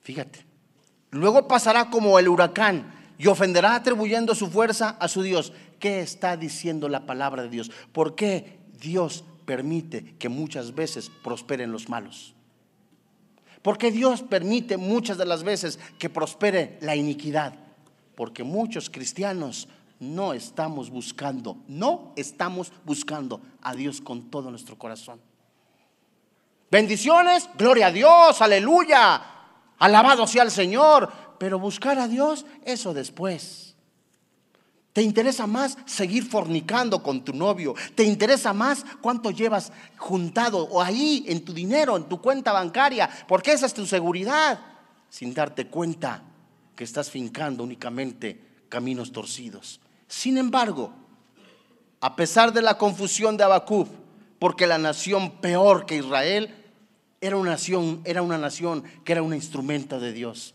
Fíjate. 0.01 0.45
Luego 1.11 1.47
pasará 1.47 1.89
como 1.89 2.19
el 2.19 2.27
huracán 2.27 2.93
y 3.17 3.27
ofenderá 3.27 3.75
atribuyendo 3.75 4.35
su 4.35 4.47
fuerza 4.47 4.89
a 4.99 5.07
su 5.07 5.21
Dios. 5.21 5.53
¿Qué 5.79 6.01
está 6.01 6.35
diciendo 6.37 6.89
la 6.89 7.05
palabra 7.05 7.43
de 7.43 7.49
Dios? 7.49 7.71
¿Por 7.91 8.15
qué 8.15 8.59
Dios 8.79 9.23
permite 9.45 10.15
que 10.19 10.29
muchas 10.29 10.75
veces 10.75 11.09
prosperen 11.23 11.71
los 11.71 11.89
malos? 11.89 12.33
¿Por 13.61 13.77
qué 13.77 13.91
Dios 13.91 14.21
permite 14.21 14.77
muchas 14.77 15.17
de 15.17 15.25
las 15.25 15.43
veces 15.43 15.79
que 15.97 16.09
prospere 16.09 16.77
la 16.81 16.95
iniquidad? 16.95 17.55
Porque 18.15 18.43
muchos 18.43 18.89
cristianos 18.89 19.67
no 19.99 20.33
estamos 20.33 20.89
buscando, 20.89 21.57
no 21.67 22.13
estamos 22.15 22.71
buscando 22.83 23.41
a 23.61 23.73
Dios 23.73 24.01
con 24.01 24.29
todo 24.29 24.49
nuestro 24.49 24.77
corazón. 24.77 25.19
Bendiciones, 26.69 27.49
gloria 27.57 27.87
a 27.87 27.91
Dios, 27.91 28.41
aleluya, 28.41 29.21
alabado 29.77 30.27
sea 30.27 30.43
el 30.43 30.51
Señor, 30.51 31.11
pero 31.37 31.59
buscar 31.59 31.99
a 31.99 32.07
Dios, 32.07 32.45
eso 32.65 32.93
después. 32.93 33.75
¿Te 34.95 35.01
interesa 35.01 35.45
más 35.45 35.77
seguir 35.85 36.23
fornicando 36.23 37.03
con 37.03 37.25
tu 37.25 37.33
novio? 37.33 37.75
¿Te 37.95 38.03
interesa 38.05 38.53
más 38.53 38.85
cuánto 39.01 39.29
llevas 39.29 39.73
juntado 39.97 40.63
o 40.63 40.81
ahí 40.81 41.25
en 41.27 41.43
tu 41.43 41.53
dinero, 41.53 41.97
en 41.97 42.05
tu 42.05 42.21
cuenta 42.21 42.53
bancaria? 42.53 43.09
Porque 43.27 43.51
esa 43.51 43.65
es 43.65 43.73
tu 43.73 43.85
seguridad, 43.85 44.57
sin 45.09 45.33
darte 45.33 45.67
cuenta 45.67 46.23
que 46.77 46.85
estás 46.85 47.09
fincando 47.09 47.61
únicamente 47.63 48.39
caminos 48.69 49.11
torcidos. 49.11 49.81
Sin 50.07 50.37
embargo, 50.37 50.91
a 52.01 52.15
pesar 52.15 52.53
de 52.53 52.61
la 52.61 52.77
confusión 52.77 53.37
de 53.37 53.43
Abacub, 53.43 53.87
porque 54.39 54.67
la 54.67 54.77
nación 54.77 55.31
peor 55.41 55.85
que 55.85 55.97
Israel 55.97 56.53
era 57.21 57.37
una 57.37 57.51
nación, 57.51 58.01
era 58.03 58.21
una 58.21 58.37
nación 58.37 58.83
que 59.03 59.13
era 59.13 59.23
un 59.23 59.33
instrumento 59.33 59.99
de 59.99 60.11
Dios. 60.11 60.53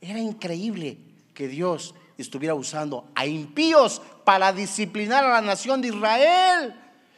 Era 0.00 0.18
increíble 0.18 0.98
que 1.34 1.48
Dios 1.48 1.94
estuviera 2.16 2.54
usando 2.54 3.06
a 3.14 3.26
impíos 3.26 4.00
para 4.24 4.52
disciplinar 4.52 5.24
a 5.24 5.28
la 5.28 5.40
nación 5.40 5.82
de 5.82 5.88
Israel. 5.88 6.74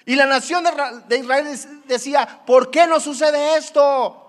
Y 0.06 0.16
la 0.16 0.26
nación 0.26 0.64
de 1.08 1.18
Israel 1.18 1.46
decía, 1.86 2.42
¿por 2.46 2.70
qué 2.70 2.86
no 2.86 2.98
sucede 2.98 3.56
esto? 3.56 4.27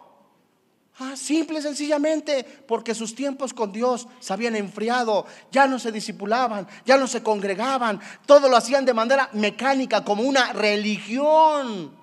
Ah, 1.02 1.16
simple 1.16 1.62
sencillamente 1.62 2.44
porque 2.68 2.94
sus 2.94 3.16
tiempos 3.16 3.54
con 3.54 3.72
Dios 3.72 4.06
se 4.20 4.34
habían 4.34 4.58
enfriado, 4.58 5.26
ya 5.50 5.66
no 5.66 5.80
se 5.80 5.94
disipulaban, 5.94 6.68
ya 6.86 6.98
no 6.98 7.08
se 7.08 7.24
congregaban, 7.24 8.02
todo 8.26 8.50
lo 8.50 8.58
hacían 8.58 8.84
de 8.84 8.94
manera 8.94 9.30
mecánica, 9.32 10.04
como 10.04 10.24
una 10.24 10.52
religión. 10.52 11.98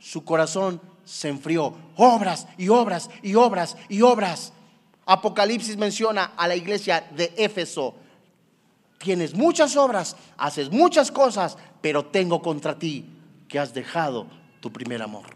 su 0.00 0.24
corazón 0.24 0.80
se 1.04 1.28
enfrió. 1.28 1.74
Obras 1.96 2.48
y 2.56 2.68
obras 2.68 3.08
y 3.22 3.34
obras 3.34 3.76
y 3.88 4.02
obras. 4.02 4.52
Apocalipsis 5.06 5.76
menciona 5.76 6.32
a 6.36 6.48
la 6.48 6.56
iglesia 6.56 7.06
de 7.14 7.32
Éfeso. 7.36 7.94
Tienes 8.98 9.34
muchas 9.34 9.76
obras, 9.76 10.16
haces 10.36 10.70
muchas 10.70 11.10
cosas, 11.10 11.56
pero 11.80 12.06
tengo 12.06 12.42
contra 12.42 12.78
ti 12.78 13.06
que 13.48 13.58
has 13.58 13.74
dejado 13.74 14.26
tu 14.60 14.72
primer 14.72 15.02
amor. 15.02 15.26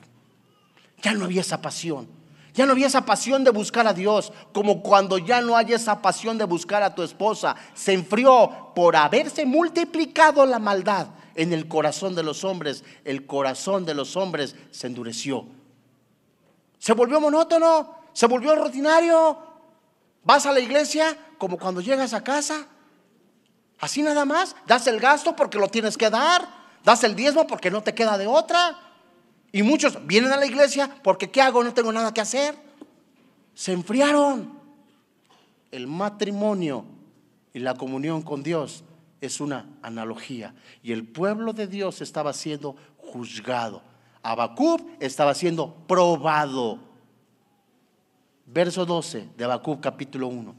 Ya 1.02 1.12
no 1.12 1.24
había 1.24 1.40
esa 1.40 1.60
pasión. 1.60 2.08
Ya 2.54 2.66
no 2.66 2.72
había 2.72 2.86
esa 2.86 3.04
pasión 3.04 3.42
de 3.42 3.50
buscar 3.50 3.88
a 3.88 3.92
Dios, 3.92 4.32
como 4.52 4.80
cuando 4.80 5.18
ya 5.18 5.40
no 5.40 5.56
hay 5.56 5.72
esa 5.72 6.00
pasión 6.00 6.38
de 6.38 6.44
buscar 6.44 6.84
a 6.84 6.94
tu 6.94 7.02
esposa. 7.02 7.56
Se 7.74 7.92
enfrió 7.92 8.70
por 8.76 8.94
haberse 8.94 9.44
multiplicado 9.44 10.46
la 10.46 10.60
maldad 10.60 11.08
en 11.34 11.52
el 11.52 11.66
corazón 11.66 12.14
de 12.14 12.22
los 12.22 12.44
hombres. 12.44 12.84
El 13.04 13.26
corazón 13.26 13.84
de 13.84 13.94
los 13.94 14.16
hombres 14.16 14.54
se 14.70 14.86
endureció. 14.86 15.46
Se 16.78 16.92
volvió 16.92 17.20
monótono, 17.20 17.96
se 18.12 18.26
volvió 18.26 18.54
rutinario. 18.54 19.36
Vas 20.22 20.46
a 20.46 20.52
la 20.52 20.60
iglesia 20.60 21.18
como 21.38 21.58
cuando 21.58 21.80
llegas 21.80 22.14
a 22.14 22.22
casa. 22.22 22.68
Así 23.80 24.00
nada 24.00 24.24
más. 24.24 24.54
Das 24.64 24.86
el 24.86 25.00
gasto 25.00 25.34
porque 25.34 25.58
lo 25.58 25.66
tienes 25.66 25.96
que 25.96 26.08
dar. 26.08 26.46
Das 26.84 27.02
el 27.02 27.16
diezmo 27.16 27.48
porque 27.48 27.72
no 27.72 27.82
te 27.82 27.94
queda 27.94 28.16
de 28.16 28.28
otra. 28.28 28.78
Y 29.54 29.62
muchos 29.62 30.04
vienen 30.04 30.32
a 30.32 30.36
la 30.36 30.46
iglesia 30.46 30.98
porque 31.04 31.30
¿qué 31.30 31.40
hago? 31.40 31.62
No 31.62 31.72
tengo 31.72 31.92
nada 31.92 32.12
que 32.12 32.20
hacer. 32.20 32.56
Se 33.54 33.70
enfriaron. 33.70 34.52
El 35.70 35.86
matrimonio 35.86 36.84
y 37.52 37.60
la 37.60 37.76
comunión 37.76 38.22
con 38.22 38.42
Dios 38.42 38.82
es 39.20 39.40
una 39.40 39.68
analogía. 39.80 40.56
Y 40.82 40.90
el 40.90 41.06
pueblo 41.06 41.52
de 41.52 41.68
Dios 41.68 42.00
estaba 42.00 42.32
siendo 42.32 42.74
juzgado. 42.96 43.80
Abacub 44.24 44.84
estaba 44.98 45.32
siendo 45.34 45.72
probado. 45.86 46.80
Verso 48.46 48.84
12 48.84 49.28
de 49.36 49.44
Abacub 49.44 49.80
capítulo 49.80 50.26
1. 50.26 50.52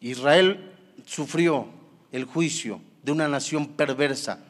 Israel 0.00 0.72
sufrió 1.04 1.66
el 2.12 2.24
juicio 2.24 2.80
de 3.02 3.12
una 3.12 3.28
nación 3.28 3.66
perversa 3.66 4.42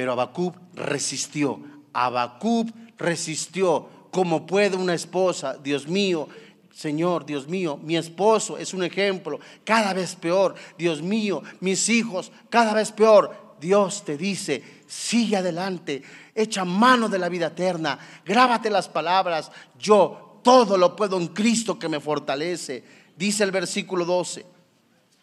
pero 0.00 0.12
Abacub 0.12 0.54
resistió. 0.72 1.60
Abacub 1.92 2.72
resistió. 2.96 3.86
Como 4.10 4.46
puede 4.46 4.78
una 4.78 4.94
esposa, 4.94 5.58
Dios 5.62 5.86
mío, 5.88 6.26
Señor, 6.74 7.26
Dios 7.26 7.46
mío, 7.48 7.78
mi 7.82 7.98
esposo 7.98 8.56
es 8.56 8.72
un 8.72 8.82
ejemplo, 8.82 9.40
cada 9.62 9.92
vez 9.92 10.14
peor. 10.14 10.54
Dios 10.78 11.02
mío, 11.02 11.42
mis 11.60 11.90
hijos, 11.90 12.32
cada 12.48 12.72
vez 12.72 12.92
peor. 12.92 13.56
Dios 13.60 14.02
te 14.02 14.16
dice, 14.16 14.64
sigue 14.86 15.36
adelante, 15.36 16.02
echa 16.34 16.64
mano 16.64 17.10
de 17.10 17.18
la 17.18 17.28
vida 17.28 17.48
eterna, 17.48 17.98
grábate 18.24 18.70
las 18.70 18.88
palabras, 18.88 19.52
yo 19.78 20.40
todo 20.42 20.78
lo 20.78 20.96
puedo 20.96 21.18
en 21.18 21.26
Cristo 21.26 21.78
que 21.78 21.90
me 21.90 22.00
fortalece. 22.00 22.82
Dice 23.18 23.44
el 23.44 23.50
versículo 23.50 24.06
12, 24.06 24.46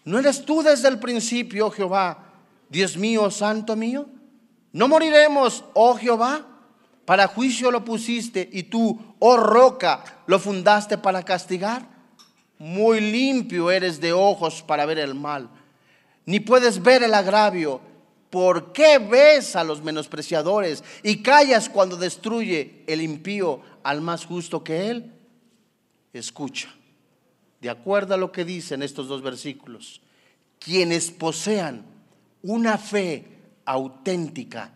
¿no 0.06 0.20
eres 0.20 0.46
tú 0.46 0.62
desde 0.62 0.88
el 0.88 1.00
principio, 1.00 1.72
Jehová, 1.72 2.26
Dios 2.70 2.96
mío, 2.96 3.32
santo 3.32 3.76
mío? 3.76 4.08
No 4.78 4.88
moriremos, 4.88 5.64
oh 5.74 5.96
Jehová, 5.96 6.46
para 7.04 7.26
juicio 7.26 7.72
lo 7.72 7.84
pusiste 7.84 8.48
y 8.54 8.62
tú, 8.62 9.16
oh 9.18 9.36
roca, 9.36 10.22
lo 10.28 10.38
fundaste 10.38 11.00
para 11.00 11.24
castigar. 11.24 11.90
Muy 12.60 13.02
limpio 13.02 13.72
eres 13.72 14.00
de 14.00 14.14
ojos 14.14 14.62
para 14.62 14.86
ver 14.86 15.00
el 15.00 15.16
mal, 15.16 15.50
ni 16.28 16.40
puedes 16.40 16.84
ver 16.84 17.02
el 17.02 17.16
agravio. 17.16 17.82
¿Por 18.30 18.72
qué 18.72 19.00
ves 19.00 19.56
a 19.56 19.64
los 19.64 19.82
menospreciadores 19.82 20.84
y 21.02 21.24
callas 21.24 21.70
cuando 21.70 21.98
destruye 21.98 22.84
el 22.86 23.02
impío 23.02 23.62
al 23.82 24.02
más 24.02 24.26
justo 24.26 24.64
que 24.64 24.92
él? 24.92 25.12
Escucha, 26.14 26.70
de 27.62 27.72
acuerdo 27.72 28.14
a 28.14 28.18
lo 28.18 28.32
que 28.32 28.46
dicen 28.46 28.84
estos 28.84 29.08
dos 29.08 29.24
versículos, 29.24 30.02
quienes 30.60 31.10
posean 31.10 31.84
una 32.44 32.78
fe 32.78 33.37
auténtica 33.68 34.72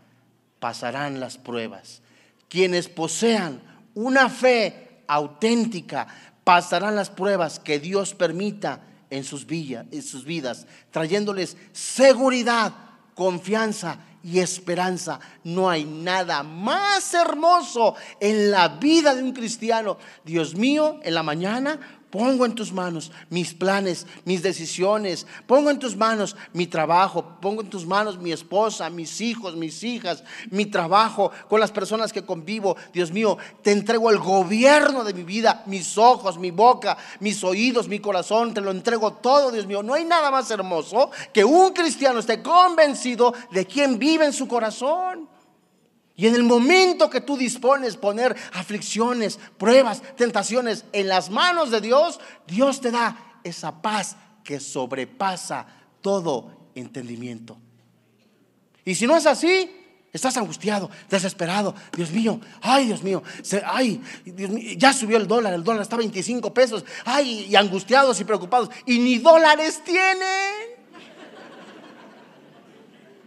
pasarán 0.59 1.19
las 1.19 1.37
pruebas. 1.37 2.01
Quienes 2.49 2.89
posean 2.89 3.61
una 3.95 4.29
fe 4.29 5.03
auténtica 5.07 6.07
pasarán 6.43 6.95
las 6.95 7.09
pruebas 7.09 7.59
que 7.59 7.79
Dios 7.79 8.13
permita 8.13 8.81
en 9.09 9.23
sus, 9.23 9.47
en 9.49 10.03
sus 10.03 10.25
vidas, 10.25 10.67
trayéndoles 10.91 11.57
seguridad, 11.71 12.73
confianza 13.15 13.99
y 14.23 14.39
esperanza. 14.39 15.19
No 15.43 15.69
hay 15.69 15.85
nada 15.85 16.43
más 16.43 17.13
hermoso 17.13 17.95
en 18.19 18.51
la 18.51 18.67
vida 18.67 19.15
de 19.15 19.23
un 19.23 19.33
cristiano. 19.33 19.97
Dios 20.23 20.55
mío, 20.55 20.99
en 21.03 21.13
la 21.13 21.23
mañana 21.23 22.00
Pongo 22.11 22.45
en 22.45 22.53
tus 22.53 22.73
manos 22.73 23.11
mis 23.29 23.53
planes, 23.53 24.05
mis 24.25 24.43
decisiones. 24.43 25.25
Pongo 25.47 25.69
en 25.69 25.79
tus 25.79 25.95
manos 25.95 26.35
mi 26.53 26.67
trabajo. 26.67 27.37
Pongo 27.41 27.61
en 27.61 27.69
tus 27.69 27.85
manos 27.85 28.19
mi 28.19 28.31
esposa, 28.31 28.89
mis 28.89 29.21
hijos, 29.21 29.55
mis 29.55 29.81
hijas, 29.83 30.23
mi 30.49 30.65
trabajo 30.65 31.31
con 31.49 31.59
las 31.59 31.71
personas 31.71 32.11
que 32.11 32.25
convivo. 32.25 32.75
Dios 32.93 33.11
mío, 33.11 33.37
te 33.61 33.71
entrego 33.71 34.09
el 34.09 34.19
gobierno 34.19 35.03
de 35.03 35.13
mi 35.13 35.23
vida, 35.23 35.63
mis 35.67 35.97
ojos, 35.97 36.37
mi 36.37 36.51
boca, 36.51 36.97
mis 37.21 37.43
oídos, 37.43 37.87
mi 37.87 37.99
corazón. 37.99 38.53
Te 38.53 38.61
lo 38.61 38.71
entrego 38.71 39.13
todo, 39.13 39.51
Dios 39.51 39.65
mío. 39.65 39.81
No 39.81 39.93
hay 39.93 40.03
nada 40.03 40.29
más 40.29 40.51
hermoso 40.51 41.11
que 41.33 41.45
un 41.45 41.71
cristiano 41.71 42.19
esté 42.19 42.41
convencido 42.41 43.33
de 43.51 43.65
quién 43.65 43.97
vive 43.97 44.25
en 44.25 44.33
su 44.33 44.47
corazón. 44.47 45.29
Y 46.21 46.27
en 46.27 46.35
el 46.35 46.43
momento 46.43 47.09
que 47.09 47.19
tú 47.19 47.35
dispones 47.35 47.97
poner 47.97 48.35
aflicciones, 48.53 49.39
pruebas, 49.57 50.03
tentaciones 50.15 50.85
en 50.93 51.07
las 51.07 51.31
manos 51.31 51.71
de 51.71 51.81
Dios, 51.81 52.19
Dios 52.45 52.79
te 52.79 52.91
da 52.91 53.39
esa 53.43 53.81
paz 53.81 54.17
que 54.43 54.59
sobrepasa 54.59 55.65
todo 55.99 56.69
entendimiento. 56.75 57.57
Y 58.85 58.93
si 58.93 59.07
no 59.07 59.17
es 59.17 59.25
así, 59.25 59.71
estás 60.13 60.37
angustiado, 60.37 60.91
desesperado. 61.09 61.73
Dios 61.97 62.11
mío, 62.11 62.39
ay 62.61 62.85
Dios 62.85 63.01
mío, 63.01 63.23
ay, 63.65 63.99
ya 64.77 64.93
subió 64.93 65.17
el 65.17 65.25
dólar, 65.25 65.55
el 65.55 65.63
dólar 65.63 65.81
está 65.81 65.95
a 65.95 65.97
25 65.97 66.53
pesos. 66.53 66.85
Ay, 67.03 67.47
y 67.49 67.55
angustiados 67.55 68.19
y 68.19 68.25
preocupados. 68.25 68.69
Y 68.85 68.99
ni 68.99 69.17
dólares 69.17 69.81
tienen. 69.83 70.53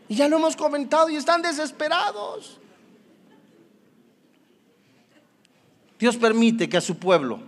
Y 0.08 0.14
ya 0.14 0.28
lo 0.28 0.36
hemos 0.36 0.54
comentado 0.54 1.10
y 1.10 1.16
están 1.16 1.42
desesperados. 1.42 2.60
Dios 6.04 6.18
permite 6.18 6.68
que 6.68 6.76
a 6.76 6.82
su 6.82 6.98
pueblo 6.98 7.40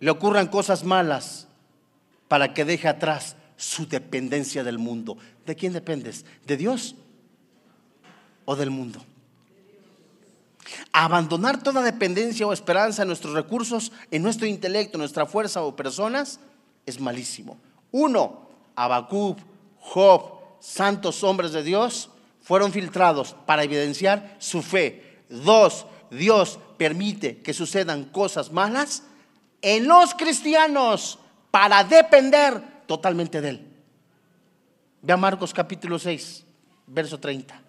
le 0.00 0.10
ocurran 0.10 0.48
cosas 0.48 0.82
malas 0.82 1.46
para 2.26 2.52
que 2.52 2.64
deje 2.64 2.88
atrás 2.88 3.36
su 3.56 3.86
dependencia 3.86 4.64
del 4.64 4.80
mundo. 4.80 5.16
¿De 5.46 5.54
quién 5.54 5.72
dependes? 5.72 6.24
¿De 6.44 6.56
Dios 6.56 6.96
o 8.44 8.56
del 8.56 8.70
mundo? 8.70 9.00
Abandonar 10.92 11.62
toda 11.62 11.82
dependencia 11.82 12.48
o 12.48 12.52
esperanza 12.52 13.02
en 13.02 13.08
nuestros 13.08 13.32
recursos, 13.32 13.92
en 14.10 14.20
nuestro 14.24 14.48
intelecto, 14.48 14.96
en 14.96 15.02
nuestra 15.02 15.24
fuerza 15.24 15.62
o 15.62 15.76
personas 15.76 16.40
es 16.84 16.98
malísimo. 16.98 17.58
Uno, 17.92 18.48
Abacub, 18.74 19.36
Job, 19.78 20.32
santos 20.58 21.22
hombres 21.22 21.52
de 21.52 21.62
Dios, 21.62 22.10
fueron 22.42 22.72
filtrados 22.72 23.36
para 23.46 23.62
evidenciar 23.62 24.34
su 24.40 24.62
fe. 24.62 25.22
Dos, 25.28 25.86
Dios 26.10 26.58
permite 26.76 27.38
que 27.38 27.52
sucedan 27.52 28.04
cosas 28.04 28.52
malas 28.52 29.02
en 29.60 29.86
los 29.86 30.14
cristianos 30.14 31.18
para 31.50 31.84
depender 31.84 32.62
totalmente 32.86 33.40
de 33.40 33.50
Él. 33.50 33.66
Ve 35.02 35.12
a 35.12 35.16
Marcos 35.16 35.52
capítulo 35.52 35.98
6, 35.98 36.44
verso 36.86 37.18
30. 37.18 37.62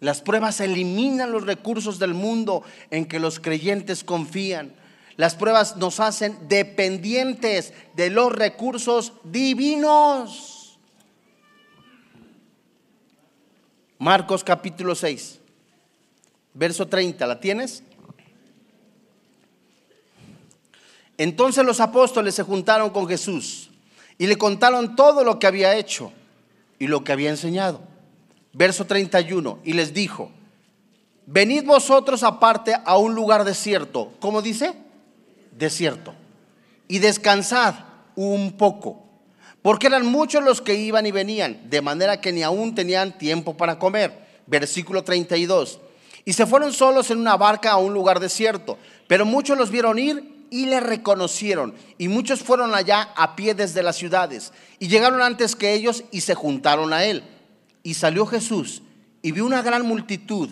Las 0.00 0.22
pruebas 0.22 0.60
eliminan 0.60 1.30
los 1.30 1.44
recursos 1.44 1.98
del 1.98 2.14
mundo 2.14 2.62
en 2.90 3.04
que 3.06 3.20
los 3.20 3.38
creyentes 3.38 4.02
confían. 4.02 4.74
Las 5.16 5.34
pruebas 5.34 5.76
nos 5.76 6.00
hacen 6.00 6.48
dependientes 6.48 7.74
de 7.94 8.08
los 8.08 8.32
recursos 8.32 9.12
divinos. 9.24 10.78
Marcos 13.98 14.42
capítulo 14.42 14.94
6 14.94 15.39
verso 16.54 16.88
30, 16.88 17.26
¿la 17.26 17.40
tienes? 17.40 17.82
Entonces 21.18 21.64
los 21.64 21.80
apóstoles 21.80 22.34
se 22.34 22.42
juntaron 22.42 22.90
con 22.90 23.06
Jesús 23.06 23.68
y 24.16 24.26
le 24.26 24.38
contaron 24.38 24.96
todo 24.96 25.22
lo 25.22 25.38
que 25.38 25.46
había 25.46 25.76
hecho 25.76 26.12
y 26.78 26.86
lo 26.86 27.04
que 27.04 27.12
había 27.12 27.30
enseñado. 27.30 27.80
Verso 28.52 28.86
31, 28.86 29.58
y 29.62 29.74
les 29.74 29.94
dijo, 29.94 30.30
venid 31.26 31.64
vosotros 31.64 32.22
aparte 32.22 32.74
a 32.84 32.96
un 32.96 33.14
lugar 33.14 33.44
desierto, 33.44 34.12
¿cómo 34.18 34.42
dice? 34.42 34.72
Desierto, 35.56 36.14
y 36.88 36.98
descansad 36.98 37.74
un 38.16 38.52
poco, 38.56 39.04
porque 39.62 39.86
eran 39.86 40.06
muchos 40.06 40.42
los 40.42 40.60
que 40.60 40.74
iban 40.74 41.06
y 41.06 41.12
venían, 41.12 41.68
de 41.68 41.82
manera 41.82 42.20
que 42.20 42.32
ni 42.32 42.42
aún 42.42 42.74
tenían 42.74 43.18
tiempo 43.18 43.56
para 43.56 43.78
comer. 43.78 44.26
Versículo 44.46 45.04
32. 45.04 45.78
Y 46.24 46.32
se 46.32 46.46
fueron 46.46 46.72
solos 46.72 47.10
en 47.10 47.18
una 47.18 47.36
barca 47.36 47.72
a 47.72 47.78
un 47.78 47.94
lugar 47.94 48.20
desierto, 48.20 48.78
pero 49.06 49.24
muchos 49.24 49.56
los 49.56 49.70
vieron 49.70 49.98
ir 49.98 50.46
y 50.50 50.66
le 50.66 50.80
reconocieron, 50.80 51.74
y 51.96 52.08
muchos 52.08 52.40
fueron 52.40 52.74
allá 52.74 53.10
a 53.16 53.36
pie 53.36 53.54
desde 53.54 53.82
las 53.82 53.96
ciudades, 53.96 54.52
y 54.78 54.88
llegaron 54.88 55.22
antes 55.22 55.54
que 55.54 55.72
ellos 55.74 56.04
y 56.10 56.22
se 56.22 56.34
juntaron 56.34 56.92
a 56.92 57.04
él. 57.04 57.22
Y 57.82 57.94
salió 57.94 58.26
Jesús 58.26 58.82
y 59.22 59.32
vio 59.32 59.46
una 59.46 59.62
gran 59.62 59.86
multitud 59.86 60.50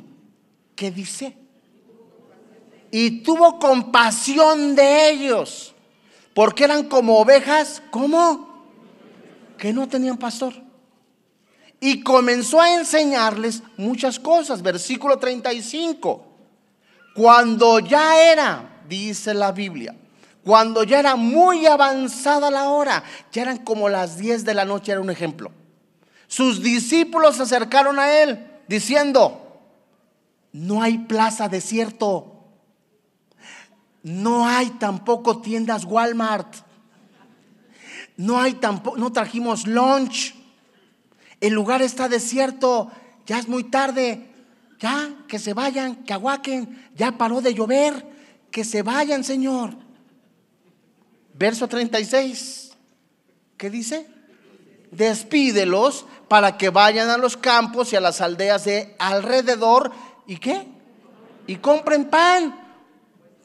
que 0.76 0.90
dice, 0.90 1.36
y 2.90 3.22
tuvo 3.22 3.58
compasión 3.58 4.74
de 4.74 5.10
ellos, 5.10 5.74
porque 6.32 6.64
eran 6.64 6.88
como 6.88 7.18
ovejas, 7.18 7.82
¿cómo? 7.90 8.64
Que 9.58 9.72
no 9.72 9.88
tenían 9.88 10.16
pastor. 10.16 10.67
Y 11.80 12.02
comenzó 12.02 12.60
a 12.60 12.74
enseñarles 12.74 13.62
muchas 13.76 14.18
cosas. 14.18 14.62
Versículo 14.62 15.18
35. 15.18 16.24
Cuando 17.14 17.78
ya 17.78 18.22
era, 18.22 18.82
dice 18.88 19.34
la 19.34 19.52
Biblia, 19.52 19.94
cuando 20.44 20.84
ya 20.84 20.98
era 21.00 21.16
muy 21.16 21.66
avanzada 21.66 22.50
la 22.50 22.68
hora, 22.68 23.02
ya 23.32 23.42
eran 23.42 23.58
como 23.58 23.88
las 23.88 24.18
10 24.18 24.44
de 24.44 24.54
la 24.54 24.64
noche, 24.64 24.92
era 24.92 25.00
un 25.00 25.10
ejemplo. 25.10 25.50
Sus 26.26 26.62
discípulos 26.62 27.36
se 27.36 27.42
acercaron 27.42 27.98
a 27.98 28.12
él 28.12 28.46
diciendo, 28.68 29.60
no 30.52 30.82
hay 30.82 30.98
plaza 30.98 31.48
desierto 31.48 32.38
no 34.02 34.46
hay 34.46 34.70
tampoco 34.70 35.40
tiendas 35.40 35.84
Walmart. 35.84 36.54
No 38.16 38.40
hay 38.40 38.54
tampoco, 38.54 38.96
no 38.96 39.12
trajimos 39.12 39.66
lunch. 39.66 40.34
El 41.40 41.54
lugar 41.54 41.82
está 41.82 42.08
desierto. 42.08 42.90
Ya 43.26 43.38
es 43.38 43.48
muy 43.48 43.64
tarde. 43.64 44.26
Ya, 44.78 45.24
que 45.26 45.38
se 45.38 45.54
vayan, 45.54 46.04
que 46.04 46.12
aguaquen. 46.12 46.90
Ya 46.94 47.12
paró 47.12 47.40
de 47.40 47.54
llover. 47.54 48.06
Que 48.50 48.64
se 48.64 48.82
vayan, 48.82 49.24
Señor. 49.24 49.74
Verso 51.34 51.68
36. 51.68 52.72
¿Qué 53.56 53.70
dice? 53.70 54.06
Despídelos 54.90 56.06
para 56.28 56.56
que 56.56 56.70
vayan 56.70 57.10
a 57.10 57.18
los 57.18 57.36
campos 57.36 57.92
y 57.92 57.96
a 57.96 58.00
las 58.00 58.20
aldeas 58.20 58.64
de 58.64 58.94
alrededor. 58.98 59.92
¿Y 60.26 60.36
qué? 60.36 60.66
Y 61.46 61.56
compren 61.56 62.08
pan 62.08 62.68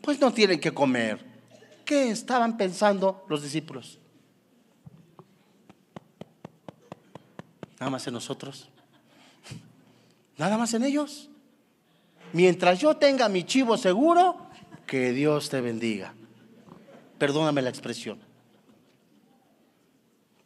pues 0.04 0.20
no 0.20 0.34
tienen 0.34 0.60
que 0.60 0.74
comer. 0.74 1.18
¿Qué 1.86 2.12
estaban 2.12 2.58
pensando 2.58 3.26
los 3.30 3.42
discípulos? 3.42 4.00
Nada 7.84 7.92
más 7.92 8.08
en 8.08 8.14
nosotros. 8.14 8.70
Nada 10.38 10.58
más 10.58 10.74
en 10.74 10.84
ellos. 10.84 11.30
Mientras 12.32 12.80
yo 12.80 12.96
tenga 12.96 13.28
mi 13.28 13.44
chivo 13.44 13.76
seguro, 13.76 14.38
que 14.88 15.12
Dios 15.12 15.50
te 15.50 15.60
bendiga. 15.60 16.14
Perdóname 17.18 17.62
la 17.62 17.70
expresión. 17.70 18.20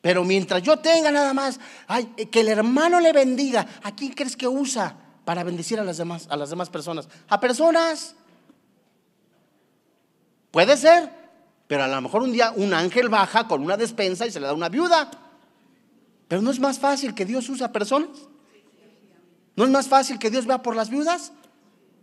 Pero 0.02 0.24
mientras 0.24 0.64
yo 0.64 0.80
tenga 0.80 1.12
nada 1.12 1.32
más, 1.36 1.60
ay, 1.86 2.06
que 2.06 2.40
el 2.40 2.48
hermano 2.48 3.00
le 3.00 3.14
bendiga, 3.14 3.68
¿a 3.84 3.96
quién 3.96 4.14
crees 4.14 4.36
que 4.36 4.48
usa 4.48 4.98
para 5.24 5.44
bendecir 5.44 5.80
a 5.80 5.84
las 5.84 5.98
demás, 5.98 6.26
a 6.32 6.38
las 6.38 6.50
demás 6.50 6.72
personas? 6.72 7.08
A 7.28 7.40
personas 7.40 8.16
Puede 10.50 10.76
ser, 10.76 11.12
pero 11.68 11.84
a 11.84 11.88
lo 11.88 12.02
mejor 12.02 12.24
un 12.24 12.32
día 12.32 12.52
un 12.56 12.74
ángel 12.74 13.10
baja 13.10 13.48
con 13.48 13.62
una 13.62 13.78
despensa 13.78 14.26
y 14.26 14.32
se 14.32 14.40
le 14.40 14.48
da 14.48 14.54
una 14.54 14.70
viuda. 14.70 15.27
Pero 16.28 16.42
no 16.42 16.52
es 16.52 16.60
más 16.60 16.80
fácil 16.80 17.14
que 17.14 17.26
Dios 17.26 17.50
use 17.50 17.64
a 17.64 17.72
personas. 17.72 18.10
¿No 19.56 19.64
es 19.64 19.70
más 19.70 19.88
fácil 19.88 20.20
que 20.20 20.30
Dios 20.30 20.46
vea 20.46 20.62
por 20.62 20.76
las 20.76 20.90
viudas? 20.90 21.32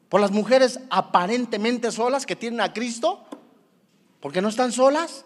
¿Por 0.08 0.20
las 0.20 0.30
mujeres 0.30 0.80
aparentemente 0.90 1.90
solas 1.90 2.26
que 2.26 2.36
tienen 2.36 2.60
a 2.60 2.72
Cristo? 2.72 3.24
Porque 4.20 4.40
no 4.40 4.48
están 4.48 4.72
solas. 4.72 5.24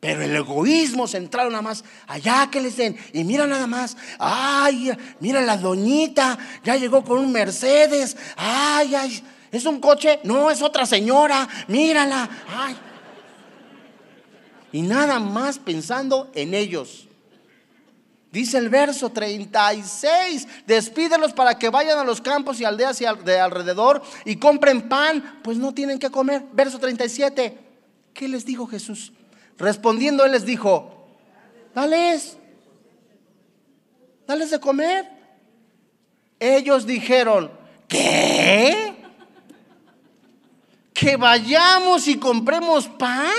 Pero 0.00 0.22
el 0.22 0.36
egoísmo 0.36 1.06
central 1.06 1.48
nada 1.48 1.62
más, 1.62 1.82
allá 2.06 2.48
que 2.50 2.60
les 2.60 2.76
den. 2.76 2.96
Y 3.14 3.24
mira 3.24 3.46
nada 3.46 3.66
más, 3.66 3.96
ay, 4.18 4.92
mira 5.20 5.40
la 5.40 5.56
doñita, 5.56 6.38
ya 6.62 6.76
llegó 6.76 7.02
con 7.02 7.18
un 7.18 7.32
Mercedes, 7.32 8.16
ay, 8.36 8.94
ay, 8.94 9.24
¿Es 9.54 9.66
un 9.66 9.78
coche? 9.78 10.18
No, 10.24 10.50
es 10.50 10.60
otra 10.62 10.84
señora. 10.84 11.48
Mírala. 11.68 12.28
Ay. 12.48 12.76
Y 14.72 14.82
nada 14.82 15.20
más 15.20 15.60
pensando 15.60 16.32
en 16.34 16.54
ellos. 16.54 17.06
Dice 18.34 18.58
el 18.58 18.68
verso 18.68 19.10
36, 19.10 20.48
despídelos 20.66 21.32
para 21.32 21.56
que 21.56 21.68
vayan 21.68 22.00
a 22.00 22.04
los 22.04 22.20
campos 22.20 22.60
y 22.60 22.64
aldeas 22.64 22.98
de 22.98 23.38
alrededor 23.38 24.02
y 24.24 24.36
compren 24.36 24.88
pan, 24.88 25.40
pues 25.44 25.56
no 25.56 25.72
tienen 25.72 26.00
que 26.00 26.10
comer. 26.10 26.42
Verso 26.52 26.80
37, 26.80 27.56
¿qué 28.12 28.26
les 28.26 28.44
dijo 28.44 28.66
Jesús? 28.66 29.12
Respondiendo 29.56 30.24
él 30.24 30.32
les 30.32 30.44
dijo, 30.44 31.06
dales, 31.76 32.36
dales 34.26 34.50
de 34.50 34.58
comer. 34.58 35.08
Ellos 36.40 36.86
dijeron, 36.86 37.52
¿qué? 37.86 38.94
que 40.92 41.16
vayamos 41.16 42.08
y 42.08 42.18
compremos 42.18 42.88
pan 42.88 43.30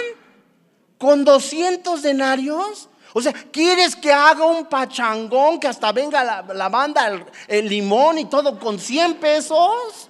con 0.98 1.26
200 1.26 2.02
denarios. 2.02 2.88
O 3.18 3.22
sea, 3.22 3.32
¿quieres 3.32 3.96
que 3.96 4.12
haga 4.12 4.44
un 4.46 4.66
pachangón 4.66 5.58
que 5.58 5.70
hasta 5.70 5.94
venga 5.94 6.22
la, 6.22 6.68
banda, 6.68 7.26
el, 7.48 7.70
limón 7.70 8.18
y 8.18 8.26
todo 8.26 8.60
con 8.60 8.78
100 8.78 9.14
pesos? 9.14 10.10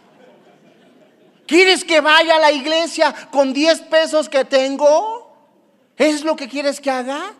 ¿Quieres 1.45 1.83
que 1.83 2.01
vaya 2.01 2.37
a 2.37 2.39
la 2.39 2.51
iglesia 2.51 3.13
con 3.29 3.53
10 3.53 3.81
pesos 3.81 4.27
que 4.27 4.43
tengo? 4.43 5.31
¿Es 5.95 6.23
lo 6.23 6.35
que 6.35 6.49
quieres 6.49 6.81
que 6.81 6.89
haga? 6.89 7.35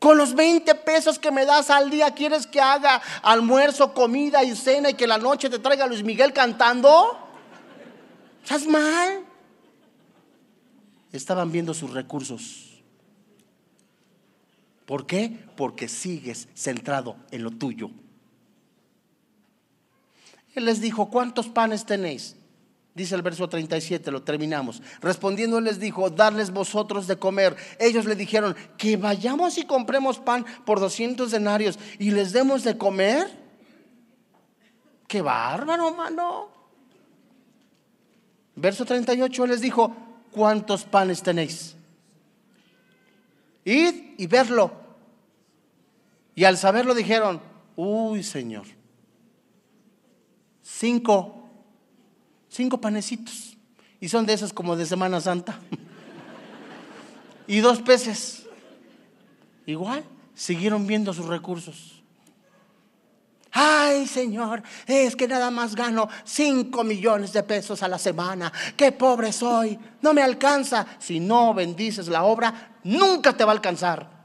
Con 0.00 0.18
los 0.18 0.34
20 0.34 0.74
pesos 0.74 1.20
que 1.20 1.30
me 1.30 1.46
das 1.46 1.70
al 1.70 1.88
día, 1.88 2.10
¿quieres 2.10 2.44
que 2.44 2.60
haga 2.60 3.00
almuerzo, 3.22 3.94
comida 3.94 4.42
y 4.42 4.56
cena 4.56 4.90
y 4.90 4.94
que 4.94 5.06
la 5.06 5.18
noche 5.18 5.48
te 5.48 5.60
traiga 5.60 5.86
Luis 5.86 6.02
Miguel 6.02 6.32
cantando? 6.32 7.16
¿Estás 8.42 8.66
mal? 8.66 9.20
Estaban 11.12 11.52
viendo 11.52 11.72
sus 11.74 11.92
recursos. 11.92 12.67
¿Por 14.88 15.04
qué? 15.04 15.38
Porque 15.54 15.86
sigues 15.86 16.48
centrado 16.54 17.16
en 17.30 17.42
lo 17.42 17.50
tuyo. 17.50 17.90
Él 20.54 20.64
les 20.64 20.80
dijo, 20.80 21.10
¿cuántos 21.10 21.46
panes 21.46 21.84
tenéis? 21.84 22.36
Dice 22.94 23.14
el 23.14 23.20
verso 23.20 23.50
37, 23.50 24.10
lo 24.10 24.22
terminamos. 24.22 24.82
Respondiendo, 25.02 25.58
él 25.58 25.64
les 25.64 25.78
dijo, 25.78 26.08
darles 26.08 26.50
vosotros 26.50 27.06
de 27.06 27.18
comer. 27.18 27.54
Ellos 27.78 28.06
le 28.06 28.16
dijeron, 28.16 28.56
que 28.78 28.96
vayamos 28.96 29.58
y 29.58 29.66
compremos 29.66 30.20
pan 30.20 30.46
por 30.64 30.80
200 30.80 31.30
denarios 31.32 31.78
y 31.98 32.10
les 32.10 32.32
demos 32.32 32.64
de 32.64 32.78
comer. 32.78 33.30
Qué 35.06 35.20
bárbaro, 35.20 35.92
mano. 35.92 36.48
Verso 38.56 38.86
38 38.86 39.46
les 39.46 39.60
dijo, 39.60 39.94
¿cuántos 40.32 40.84
panes 40.84 41.22
tenéis? 41.22 41.76
Id 43.68 44.14
y 44.16 44.26
verlo. 44.26 44.72
Y 46.34 46.44
al 46.44 46.56
saberlo 46.56 46.94
dijeron, 46.94 47.42
uy 47.76 48.22
Señor, 48.22 48.64
cinco, 50.62 51.50
cinco 52.48 52.80
panecitos. 52.80 53.58
Y 54.00 54.08
son 54.08 54.24
de 54.24 54.32
esas 54.32 54.54
como 54.54 54.74
de 54.74 54.86
Semana 54.86 55.20
Santa. 55.20 55.60
y 57.46 57.58
dos 57.58 57.82
peces. 57.82 58.46
Igual, 59.66 60.02
siguieron 60.34 60.86
viendo 60.86 61.12
sus 61.12 61.26
recursos. 61.26 61.97
Ay, 63.52 64.06
Señor, 64.06 64.62
es 64.86 65.16
que 65.16 65.26
nada 65.26 65.50
más 65.50 65.74
gano 65.74 66.08
5 66.24 66.84
millones 66.84 67.32
de 67.32 67.42
pesos 67.42 67.82
a 67.82 67.88
la 67.88 67.98
semana. 67.98 68.52
Qué 68.76 68.92
pobre 68.92 69.32
soy. 69.32 69.78
No 70.02 70.12
me 70.12 70.22
alcanza. 70.22 70.86
Si 70.98 71.18
no 71.18 71.54
bendices 71.54 72.08
la 72.08 72.24
obra, 72.24 72.78
nunca 72.84 73.36
te 73.36 73.44
va 73.44 73.52
a 73.52 73.54
alcanzar. 73.54 74.18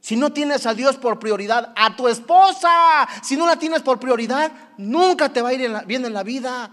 Si 0.00 0.16
no 0.16 0.32
tienes 0.32 0.66
a 0.66 0.74
Dios 0.74 0.96
por 0.96 1.18
prioridad, 1.18 1.72
a 1.76 1.94
tu 1.94 2.08
esposa, 2.08 3.06
si 3.22 3.36
no 3.36 3.46
la 3.46 3.58
tienes 3.58 3.82
por 3.82 4.00
prioridad, 4.00 4.50
nunca 4.78 5.28
te 5.28 5.42
va 5.42 5.50
a 5.50 5.52
ir 5.52 5.70
bien 5.86 6.04
en 6.04 6.14
la 6.14 6.22
vida. 6.22 6.70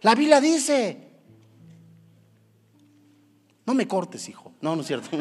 La 0.00 0.14
Biblia 0.14 0.40
dice, 0.40 1.10
no 3.66 3.74
me 3.74 3.86
cortes, 3.86 4.28
hijo. 4.28 4.52
No, 4.60 4.74
no 4.74 4.82
es 4.82 4.88
cierto. 4.88 5.10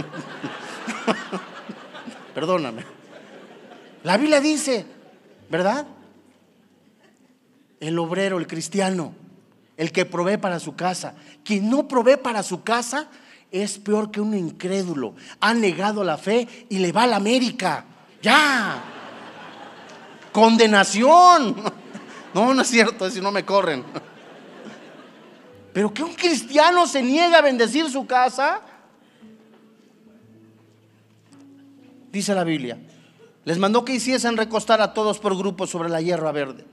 Perdóname. 2.33 2.83
La 4.03 4.17
Biblia 4.17 4.39
dice, 4.39 4.85
¿verdad? 5.49 5.87
El 7.79 7.97
obrero, 7.97 8.37
el 8.37 8.47
cristiano, 8.47 9.13
el 9.77 9.91
que 9.91 10.05
provee 10.05 10.37
para 10.37 10.59
su 10.59 10.75
casa. 10.75 11.15
Quien 11.43 11.69
no 11.69 11.87
provee 11.87 12.17
para 12.17 12.43
su 12.43 12.63
casa, 12.63 13.07
es 13.51 13.79
peor 13.79 14.11
que 14.11 14.21
un 14.21 14.35
incrédulo. 14.35 15.15
Ha 15.39 15.53
negado 15.53 16.03
la 16.03 16.17
fe 16.17 16.47
y 16.69 16.79
le 16.79 16.91
va 16.91 17.03
a 17.03 17.07
la 17.07 17.15
América. 17.15 17.85
Ya. 18.21 18.83
Condenación. 20.31 21.55
No, 22.31 22.53
no 22.53 22.61
es 22.61 22.67
cierto, 22.67 23.09
si 23.09 23.19
no 23.19 23.31
me 23.31 23.43
corren. 23.43 23.83
Pero 25.73 25.91
que 25.91 26.03
un 26.03 26.13
cristiano 26.13 26.85
se 26.85 27.01
niega 27.01 27.39
a 27.39 27.41
bendecir 27.41 27.89
su 27.89 28.05
casa, 28.05 28.61
dice 32.11 32.35
la 32.35 32.43
Biblia. 32.43 32.77
Les 33.49 33.57
mandó 33.57 33.83
que 33.83 33.95
hiciesen 33.95 34.37
recostar 34.37 34.79
a 34.79 34.93
todos 34.93 35.17
por 35.17 35.35
grupos 35.35 35.71
sobre 35.71 35.89
la 35.89 36.01
hierba 36.01 36.31
verde. 36.31 36.63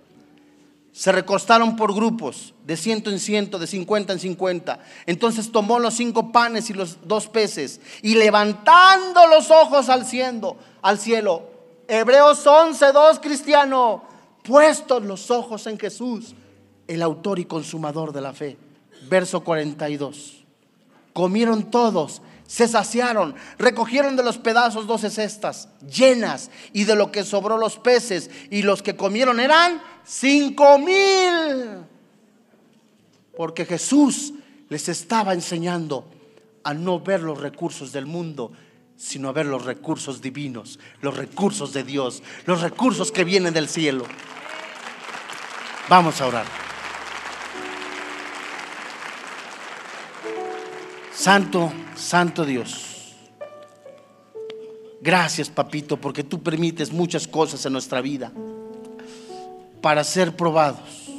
Se 0.93 1.11
recostaron 1.11 1.74
por 1.74 1.95
grupos, 1.95 2.53
de 2.66 2.77
ciento 2.77 3.09
en 3.09 3.18
ciento, 3.18 3.59
de 3.59 3.66
cincuenta 3.66 4.12
en 4.12 4.18
cincuenta. 4.18 4.81
Entonces 5.07 5.51
tomó 5.51 5.79
los 5.79 5.95
cinco 5.95 6.33
panes 6.33 6.68
y 6.68 6.74
los 6.74 6.99
dos 7.09 7.29
peces 7.29 7.81
y 8.03 8.16
levantando 8.16 9.27
los 9.27 9.51
ojos 9.51 9.89
al 9.89 10.05
cielo, 10.05 10.59
al 10.83 10.99
cielo, 10.99 11.49
Hebreos 11.89 12.47
11, 12.47 12.93
2, 12.93 13.20
cristiano, 13.20 14.03
puestos 14.43 15.03
los 15.03 15.31
ojos 15.31 15.66
en 15.68 15.79
Jesús, 15.79 16.35
el 16.87 17.01
autor 17.01 17.39
y 17.39 17.47
consumador 17.47 18.12
de 18.12 18.20
la 18.20 18.35
fe. 18.35 18.59
Verso 19.09 19.43
42. 19.43 20.45
Comieron 21.14 21.70
todos 21.70 22.20
se 22.47 22.69
saciaron, 22.69 23.35
recogieron 23.59 24.17
de 24.17 24.23
los 24.23 24.39
pedazos 24.39 24.87
doce 24.87 25.11
cestas 25.11 25.69
llenas 25.81 26.51
y 26.73 26.85
de 26.85 26.95
lo 26.95 27.11
que 27.11 27.25
sobró 27.25 27.59
los 27.59 27.79
peces 27.79 28.31
y 28.51 28.63
los 28.63 28.83
que 28.83 28.97
comieron 28.97 29.41
eran 29.41 29.83
cinco 30.05 30.79
mil. 30.79 31.85
Porque 33.37 33.65
Jesús 33.65 34.33
les 34.69 34.89
estaba 34.89 35.35
enseñando 35.35 36.09
a 36.65 36.75
no 36.75 37.01
ver 37.01 37.21
los 37.23 37.41
recursos 37.41 37.93
del 37.93 38.07
mundo, 38.07 38.53
sino 38.97 39.29
a 39.29 39.33
ver 39.33 39.47
los 39.47 39.65
recursos 39.65 40.23
divinos, 40.23 40.79
los 41.01 41.17
recursos 41.17 41.73
de 41.73 41.85
Dios, 41.85 42.23
los 42.47 42.63
recursos 42.63 43.13
que 43.13 43.25
vienen 43.25 43.55
del 43.55 43.69
cielo. 43.69 44.05
Vamos 45.89 46.21
a 46.21 46.27
orar. 46.27 46.66
Santo, 51.27 51.72
Santo 51.97 52.45
Dios. 52.45 53.16
Gracias, 55.01 55.51
papito, 55.51 55.97
porque 55.97 56.22
tú 56.22 56.41
permites 56.41 56.93
muchas 56.93 57.27
cosas 57.27 57.66
en 57.66 57.72
nuestra 57.72 58.01
vida 58.01 58.31
para 59.81 60.05
ser 60.05 60.37
probados, 60.37 61.11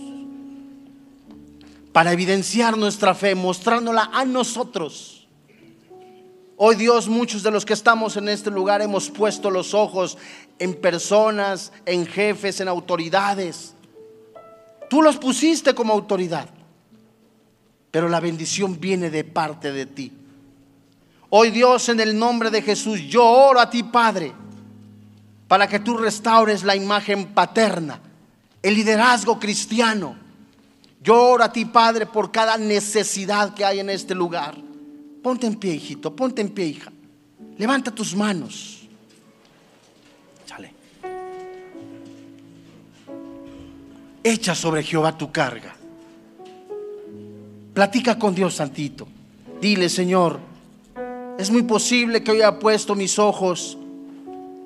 para 1.91 2.13
evidenciar 2.13 2.77
nuestra 2.77 3.13
fe, 3.15 3.35
mostrándola 3.35 4.09
a 4.13 4.23
nosotros. 4.23 5.27
Hoy 6.55 6.77
Dios, 6.77 7.09
muchos 7.09 7.43
de 7.43 7.51
los 7.51 7.65
que 7.65 7.73
estamos 7.73 8.15
en 8.15 8.29
este 8.29 8.49
lugar 8.49 8.81
hemos 8.81 9.09
puesto 9.09 9.51
los 9.51 9.73
ojos 9.73 10.17
en 10.57 10.73
personas, 10.75 11.73
en 11.85 12.07
jefes, 12.07 12.61
en 12.61 12.69
autoridades. 12.69 13.75
Tú 14.89 15.01
los 15.01 15.17
pusiste 15.17 15.75
como 15.75 15.91
autoridad 15.91 16.47
pero 17.97 18.09
la 18.09 18.19
bendición 18.19 18.79
viene 18.79 19.09
de 19.09 19.23
parte 19.23 19.71
de 19.71 19.87
ti. 19.87 20.13
Hoy 21.31 21.49
Dios, 21.49 21.89
en 21.89 21.99
el 21.99 22.15
nombre 22.15 22.51
de 22.51 22.61
Jesús, 22.61 22.99
yo 23.09 23.25
oro 23.25 23.59
a 23.59 23.71
ti, 23.71 23.81
Padre, 23.81 24.33
para 25.47 25.67
que 25.67 25.79
tú 25.79 25.97
restaures 25.97 26.61
la 26.61 26.75
imagen 26.75 27.33
paterna, 27.33 27.99
el 28.61 28.75
liderazgo 28.75 29.39
cristiano. 29.39 30.15
Yo 31.01 31.19
oro 31.19 31.43
a 31.43 31.51
ti, 31.51 31.65
Padre, 31.65 32.05
por 32.05 32.31
cada 32.31 32.55
necesidad 32.59 33.55
que 33.55 33.65
hay 33.65 33.79
en 33.79 33.89
este 33.89 34.13
lugar. 34.13 34.55
Ponte 35.23 35.47
en 35.47 35.55
pie, 35.55 35.73
hijito, 35.73 36.15
ponte 36.15 36.43
en 36.43 36.49
pie, 36.49 36.67
hija. 36.67 36.91
Levanta 37.57 37.89
tus 37.89 38.15
manos. 38.15 38.87
Sale. 40.45 40.71
Echa 44.23 44.53
sobre 44.53 44.83
Jehová 44.83 45.17
tu 45.17 45.31
carga 45.31 45.76
Platica 47.77 48.17
con 48.17 48.33
Dios 48.33 48.55
Santito. 48.55 49.07
Dile, 49.61 49.87
Señor, 49.87 50.39
es 51.37 51.51
muy 51.51 51.61
posible 51.61 52.23
que 52.23 52.31
hoy 52.31 52.37
haya 52.37 52.57
puesto 52.57 52.95
mis 52.95 53.19
ojos 53.19 53.77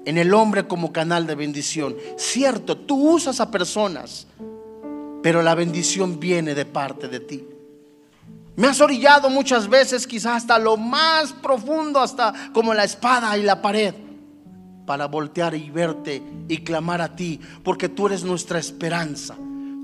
en 0.06 0.18
el 0.18 0.34
hombre 0.34 0.66
como 0.66 0.94
canal 0.94 1.28
de 1.28 1.36
bendición. 1.36 1.94
Cierto, 2.16 2.78
tú 2.78 3.16
usas 3.16 3.42
a 3.42 3.52
personas, 3.52 4.28
pero 5.22 5.42
la 5.42 5.56
bendición 5.56 6.22
viene 6.22 6.56
de 6.56 6.64
parte 6.64 7.10
de 7.10 7.20
ti. 7.20 7.44
Me 8.56 8.68
has 8.68 8.80
orillado 8.80 9.30
muchas 9.30 9.68
veces, 9.68 10.08
quizás 10.08 10.38
hasta 10.44 10.58
lo 10.58 10.78
más 10.78 11.34
profundo, 11.34 12.00
hasta 12.00 12.34
como 12.54 12.74
la 12.74 12.86
espada 12.86 13.38
y 13.38 13.44
la 13.44 13.62
pared, 13.62 13.94
para 14.86 15.08
voltear 15.08 15.54
y 15.54 15.70
verte 15.70 16.24
y 16.48 16.60
clamar 16.60 17.02
a 17.02 17.14
ti, 17.14 17.42
porque 17.62 17.90
tú 17.90 18.08
eres 18.08 18.24
nuestra 18.24 18.58
esperanza, 18.58 19.36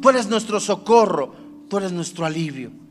tú 0.02 0.10
eres 0.12 0.30
nuestro 0.30 0.62
socorro, 0.62 1.36
tú 1.68 1.76
eres 1.76 1.92
nuestro 1.92 2.26
alivio. 2.26 2.87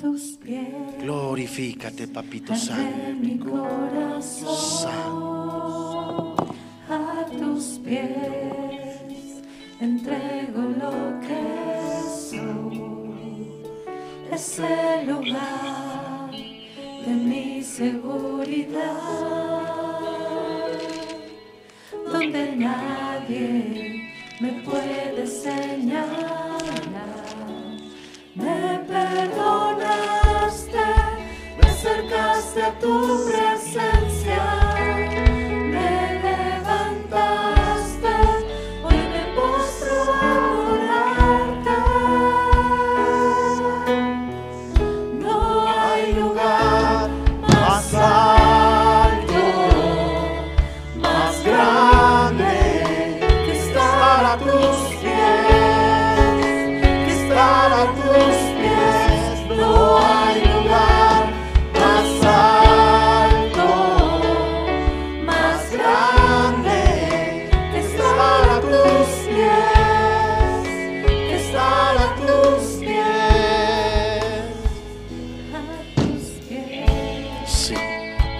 Tus 0.00 0.38
pies. 0.42 0.66
Glorifícate, 1.02 2.08
papito 2.08 2.54
santo. 2.56 3.12
Mi 3.20 3.38
corazón 3.38 4.90
a 6.88 7.26
tus 7.38 7.78
pies. 7.84 9.42
Entrego 9.78 10.62
lo 10.82 11.20
que 11.20 11.42
soy. 12.30 12.82
Es 14.32 14.58
el 14.58 15.06
lugar 15.06 16.30
de 16.30 17.12
mi 17.12 17.62
seguridad. 17.62 18.96
Donde 22.10 22.56
nadie 22.56 24.12
me 24.40 24.52
puede 24.62 25.26
señalar 25.26 27.19
me 28.34 28.80
perdonaste, 28.86 30.78
me 31.60 31.68
acercaste 31.68 32.62
a 32.62 32.78
tu 32.78 33.26
presencia. 33.26 34.99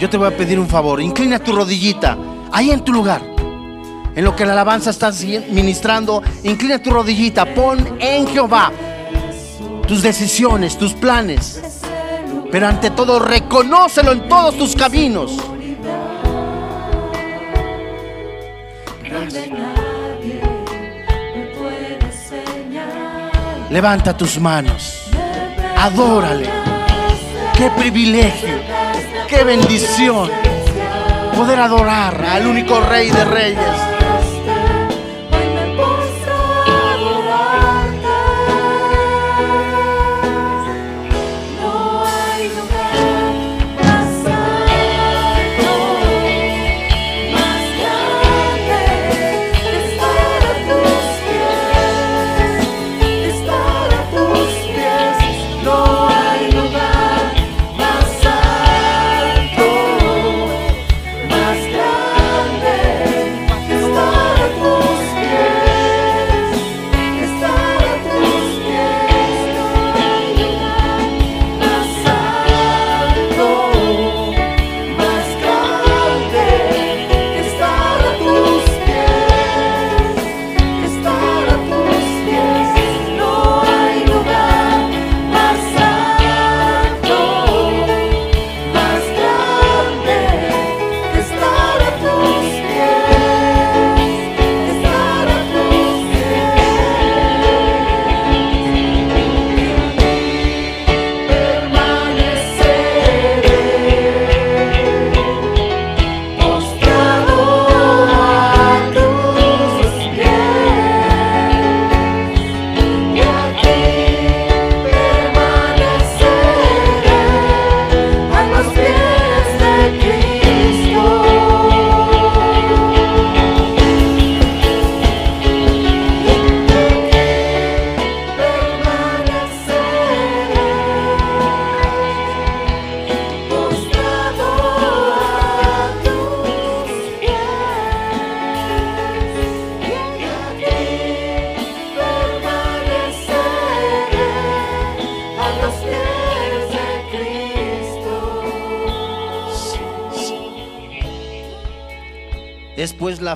Yo 0.01 0.09
te 0.09 0.17
voy 0.17 0.29
a 0.29 0.37
pedir 0.37 0.59
un 0.59 0.67
favor. 0.67 0.99
Inclina 1.03 1.39
tu 1.39 1.53
rodillita 1.53 2.17
ahí 2.51 2.71
en 2.71 2.81
tu 2.81 2.91
lugar. 2.91 3.21
En 4.17 4.25
lo 4.25 4.35
que 4.35 4.47
la 4.47 4.53
alabanza 4.53 4.89
está 4.89 5.13
ministrando, 5.51 6.23
inclina 6.43 6.79
tu 6.79 6.91
rodillita. 6.91 7.45
Pon 7.55 7.99
en 8.01 8.27
Jehová 8.27 8.73
tus 9.87 10.03
decisiones, 10.03 10.79
tus 10.79 10.95
planes. 10.95 11.61
Pero 12.51 12.67
ante 12.67 12.91
todo, 12.91 13.19
reconócelo 13.19 14.13
en 14.13 14.27
todos 14.27 14.57
tus 14.57 14.75
caminos. 14.75 15.37
Levanta 23.69 24.17
tus 24.17 24.41
manos. 24.41 25.11
Adórale. 25.77 26.49
Qué 27.55 27.71
privilegio 27.77 28.70
qué 29.31 29.45
bendición 29.45 30.29
poder 31.37 31.61
adorar 31.61 32.21
al 32.25 32.49
único 32.49 32.81
Rey 32.81 33.11
de 33.11 33.25
Reyes. 33.25 34.00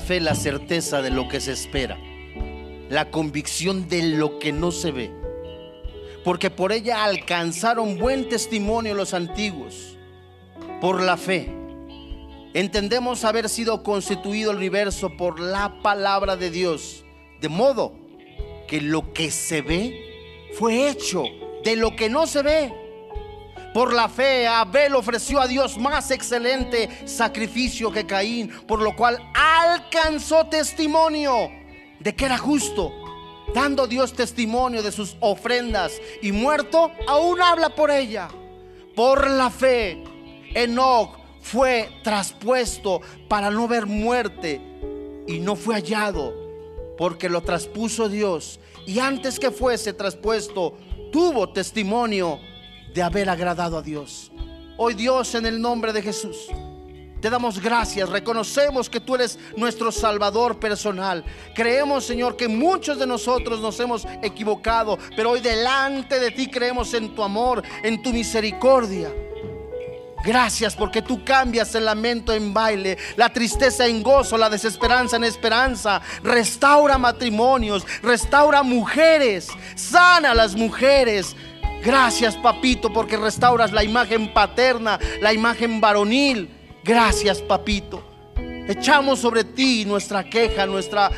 Fe 0.04 0.20
la 0.20 0.34
certeza 0.34 1.02
de 1.02 1.10
lo 1.10 1.28
que 1.28 1.40
se 1.40 1.52
espera, 1.52 1.98
la 2.90 3.10
convicción 3.10 3.88
de 3.88 4.02
lo 4.02 4.38
que 4.38 4.52
no 4.52 4.70
se 4.70 4.92
ve, 4.92 5.10
porque 6.22 6.50
por 6.50 6.72
ella 6.72 7.04
alcanzaron 7.04 7.98
buen 7.98 8.28
testimonio 8.28 8.94
los 8.94 9.14
antiguos. 9.14 9.98
Por 10.80 11.02
la 11.02 11.16
fe 11.16 11.50
entendemos 12.52 13.24
haber 13.24 13.48
sido 13.48 13.82
constituido 13.82 14.50
el 14.50 14.58
universo 14.58 15.16
por 15.16 15.40
la 15.40 15.80
palabra 15.82 16.36
de 16.36 16.50
Dios, 16.50 17.04
de 17.40 17.48
modo 17.48 17.94
que 18.68 18.80
lo 18.80 19.12
que 19.12 19.30
se 19.30 19.62
ve 19.62 20.50
fue 20.52 20.88
hecho 20.88 21.24
de 21.64 21.76
lo 21.76 21.96
que 21.96 22.08
no 22.08 22.26
se 22.26 22.42
ve. 22.42 22.83
Por 23.74 23.92
la 23.92 24.08
fe, 24.08 24.46
Abel 24.46 24.94
ofreció 24.94 25.40
a 25.40 25.48
Dios 25.48 25.76
más 25.78 26.12
excelente 26.12 26.88
sacrificio 27.06 27.90
que 27.90 28.06
Caín, 28.06 28.48
por 28.68 28.80
lo 28.80 28.94
cual 28.94 29.18
alcanzó 29.34 30.46
testimonio 30.46 31.50
de 31.98 32.14
que 32.14 32.26
era 32.26 32.38
justo, 32.38 32.92
dando 33.52 33.88
Dios 33.88 34.12
testimonio 34.12 34.80
de 34.80 34.92
sus 34.92 35.16
ofrendas 35.18 36.00
y 36.22 36.30
muerto, 36.30 36.92
aún 37.08 37.42
habla 37.42 37.70
por 37.70 37.90
ella. 37.90 38.28
Por 38.94 39.28
la 39.28 39.50
fe, 39.50 40.04
Enoch 40.54 41.18
fue 41.40 41.90
traspuesto 42.04 43.00
para 43.28 43.50
no 43.50 43.66
ver 43.66 43.86
muerte 43.86 44.60
y 45.26 45.40
no 45.40 45.56
fue 45.56 45.74
hallado 45.74 46.32
porque 46.96 47.28
lo 47.28 47.42
traspuso 47.42 48.08
Dios 48.08 48.60
y 48.86 49.00
antes 49.00 49.40
que 49.40 49.50
fuese 49.50 49.92
traspuesto 49.92 50.78
tuvo 51.10 51.52
testimonio 51.52 52.38
de 52.94 53.02
haber 53.02 53.28
agradado 53.28 53.76
a 53.76 53.82
Dios. 53.82 54.30
Hoy 54.76 54.94
Dios 54.94 55.34
en 55.34 55.46
el 55.46 55.60
nombre 55.60 55.92
de 55.92 56.00
Jesús. 56.00 56.36
Te 57.20 57.30
damos 57.30 57.58
gracias, 57.58 58.08
reconocemos 58.08 58.88
que 58.88 59.00
tú 59.00 59.14
eres 59.14 59.38
nuestro 59.56 59.90
Salvador 59.90 60.60
personal. 60.60 61.24
Creemos, 61.54 62.04
Señor, 62.04 62.36
que 62.36 62.48
muchos 62.48 62.98
de 62.98 63.06
nosotros 63.06 63.60
nos 63.60 63.80
hemos 63.80 64.06
equivocado, 64.22 64.98
pero 65.16 65.30
hoy 65.30 65.40
delante 65.40 66.20
de 66.20 66.30
ti 66.30 66.48
creemos 66.48 66.92
en 66.94 67.14
tu 67.14 67.22
amor, 67.22 67.62
en 67.82 68.02
tu 68.02 68.12
misericordia. 68.12 69.10
Gracias 70.24 70.74
porque 70.74 71.02
tú 71.02 71.24
cambias 71.24 71.74
el 71.74 71.84
lamento 71.84 72.32
en 72.32 72.54
baile, 72.54 72.96
la 73.16 73.30
tristeza 73.30 73.86
en 73.86 74.02
gozo, 74.02 74.38
la 74.38 74.48
desesperanza 74.48 75.16
en 75.16 75.24
esperanza. 75.24 76.00
Restaura 76.22 76.96
matrimonios, 76.96 77.86
restaura 78.02 78.62
mujeres, 78.62 79.48
sana 79.74 80.30
a 80.30 80.34
las 80.34 80.54
mujeres. 80.54 81.36
Gracias, 81.84 82.36
papito, 82.36 82.92
porque 82.92 83.16
restauras 83.16 83.72
la 83.72 83.84
imagen 83.84 84.32
paterna, 84.32 84.98
la 85.20 85.32
imagen 85.32 85.80
varonil. 85.80 86.48
Gracias, 86.82 87.40
papito. 87.40 88.02
Echamos 88.66 89.18
sobre 89.18 89.44
ti 89.44 89.84
nuestra 89.84 90.24
queja, 90.24 90.66
nuestra, 90.66 91.10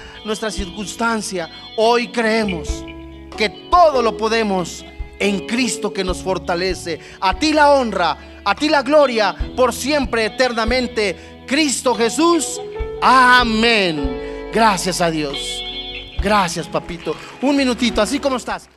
circunstancia. 0.51 1.49
Hoy 1.77 2.09
creemos 2.09 2.85
que 3.37 3.49
todo 3.71 4.03
lo 4.03 4.17
podemos 4.17 4.85
en 5.19 5.47
Cristo 5.47 5.93
que 5.93 6.03
nos 6.03 6.23
fortalece. 6.23 6.99
A 7.21 7.39
ti 7.39 7.53
la 7.53 7.71
honra 7.71 8.19
a 8.47 8.55
ti 8.55 8.69
la 8.69 8.83
gloria 8.83 9.35
por 9.57 9.75
siempre, 9.75 10.25
eternamente. 10.27 11.43
Cristo 11.49 11.97
Jesús. 11.97 12.61
Amén. 13.03 14.51
Gracias 14.55 15.01
a 15.01 15.11
Dios. 15.11 15.37
Gracias, 16.23 16.69
papito. 16.69 17.17
Un 17.43 17.57
minutito, 17.57 18.01
así 18.01 18.21
como 18.21 18.37
estás. 18.37 18.69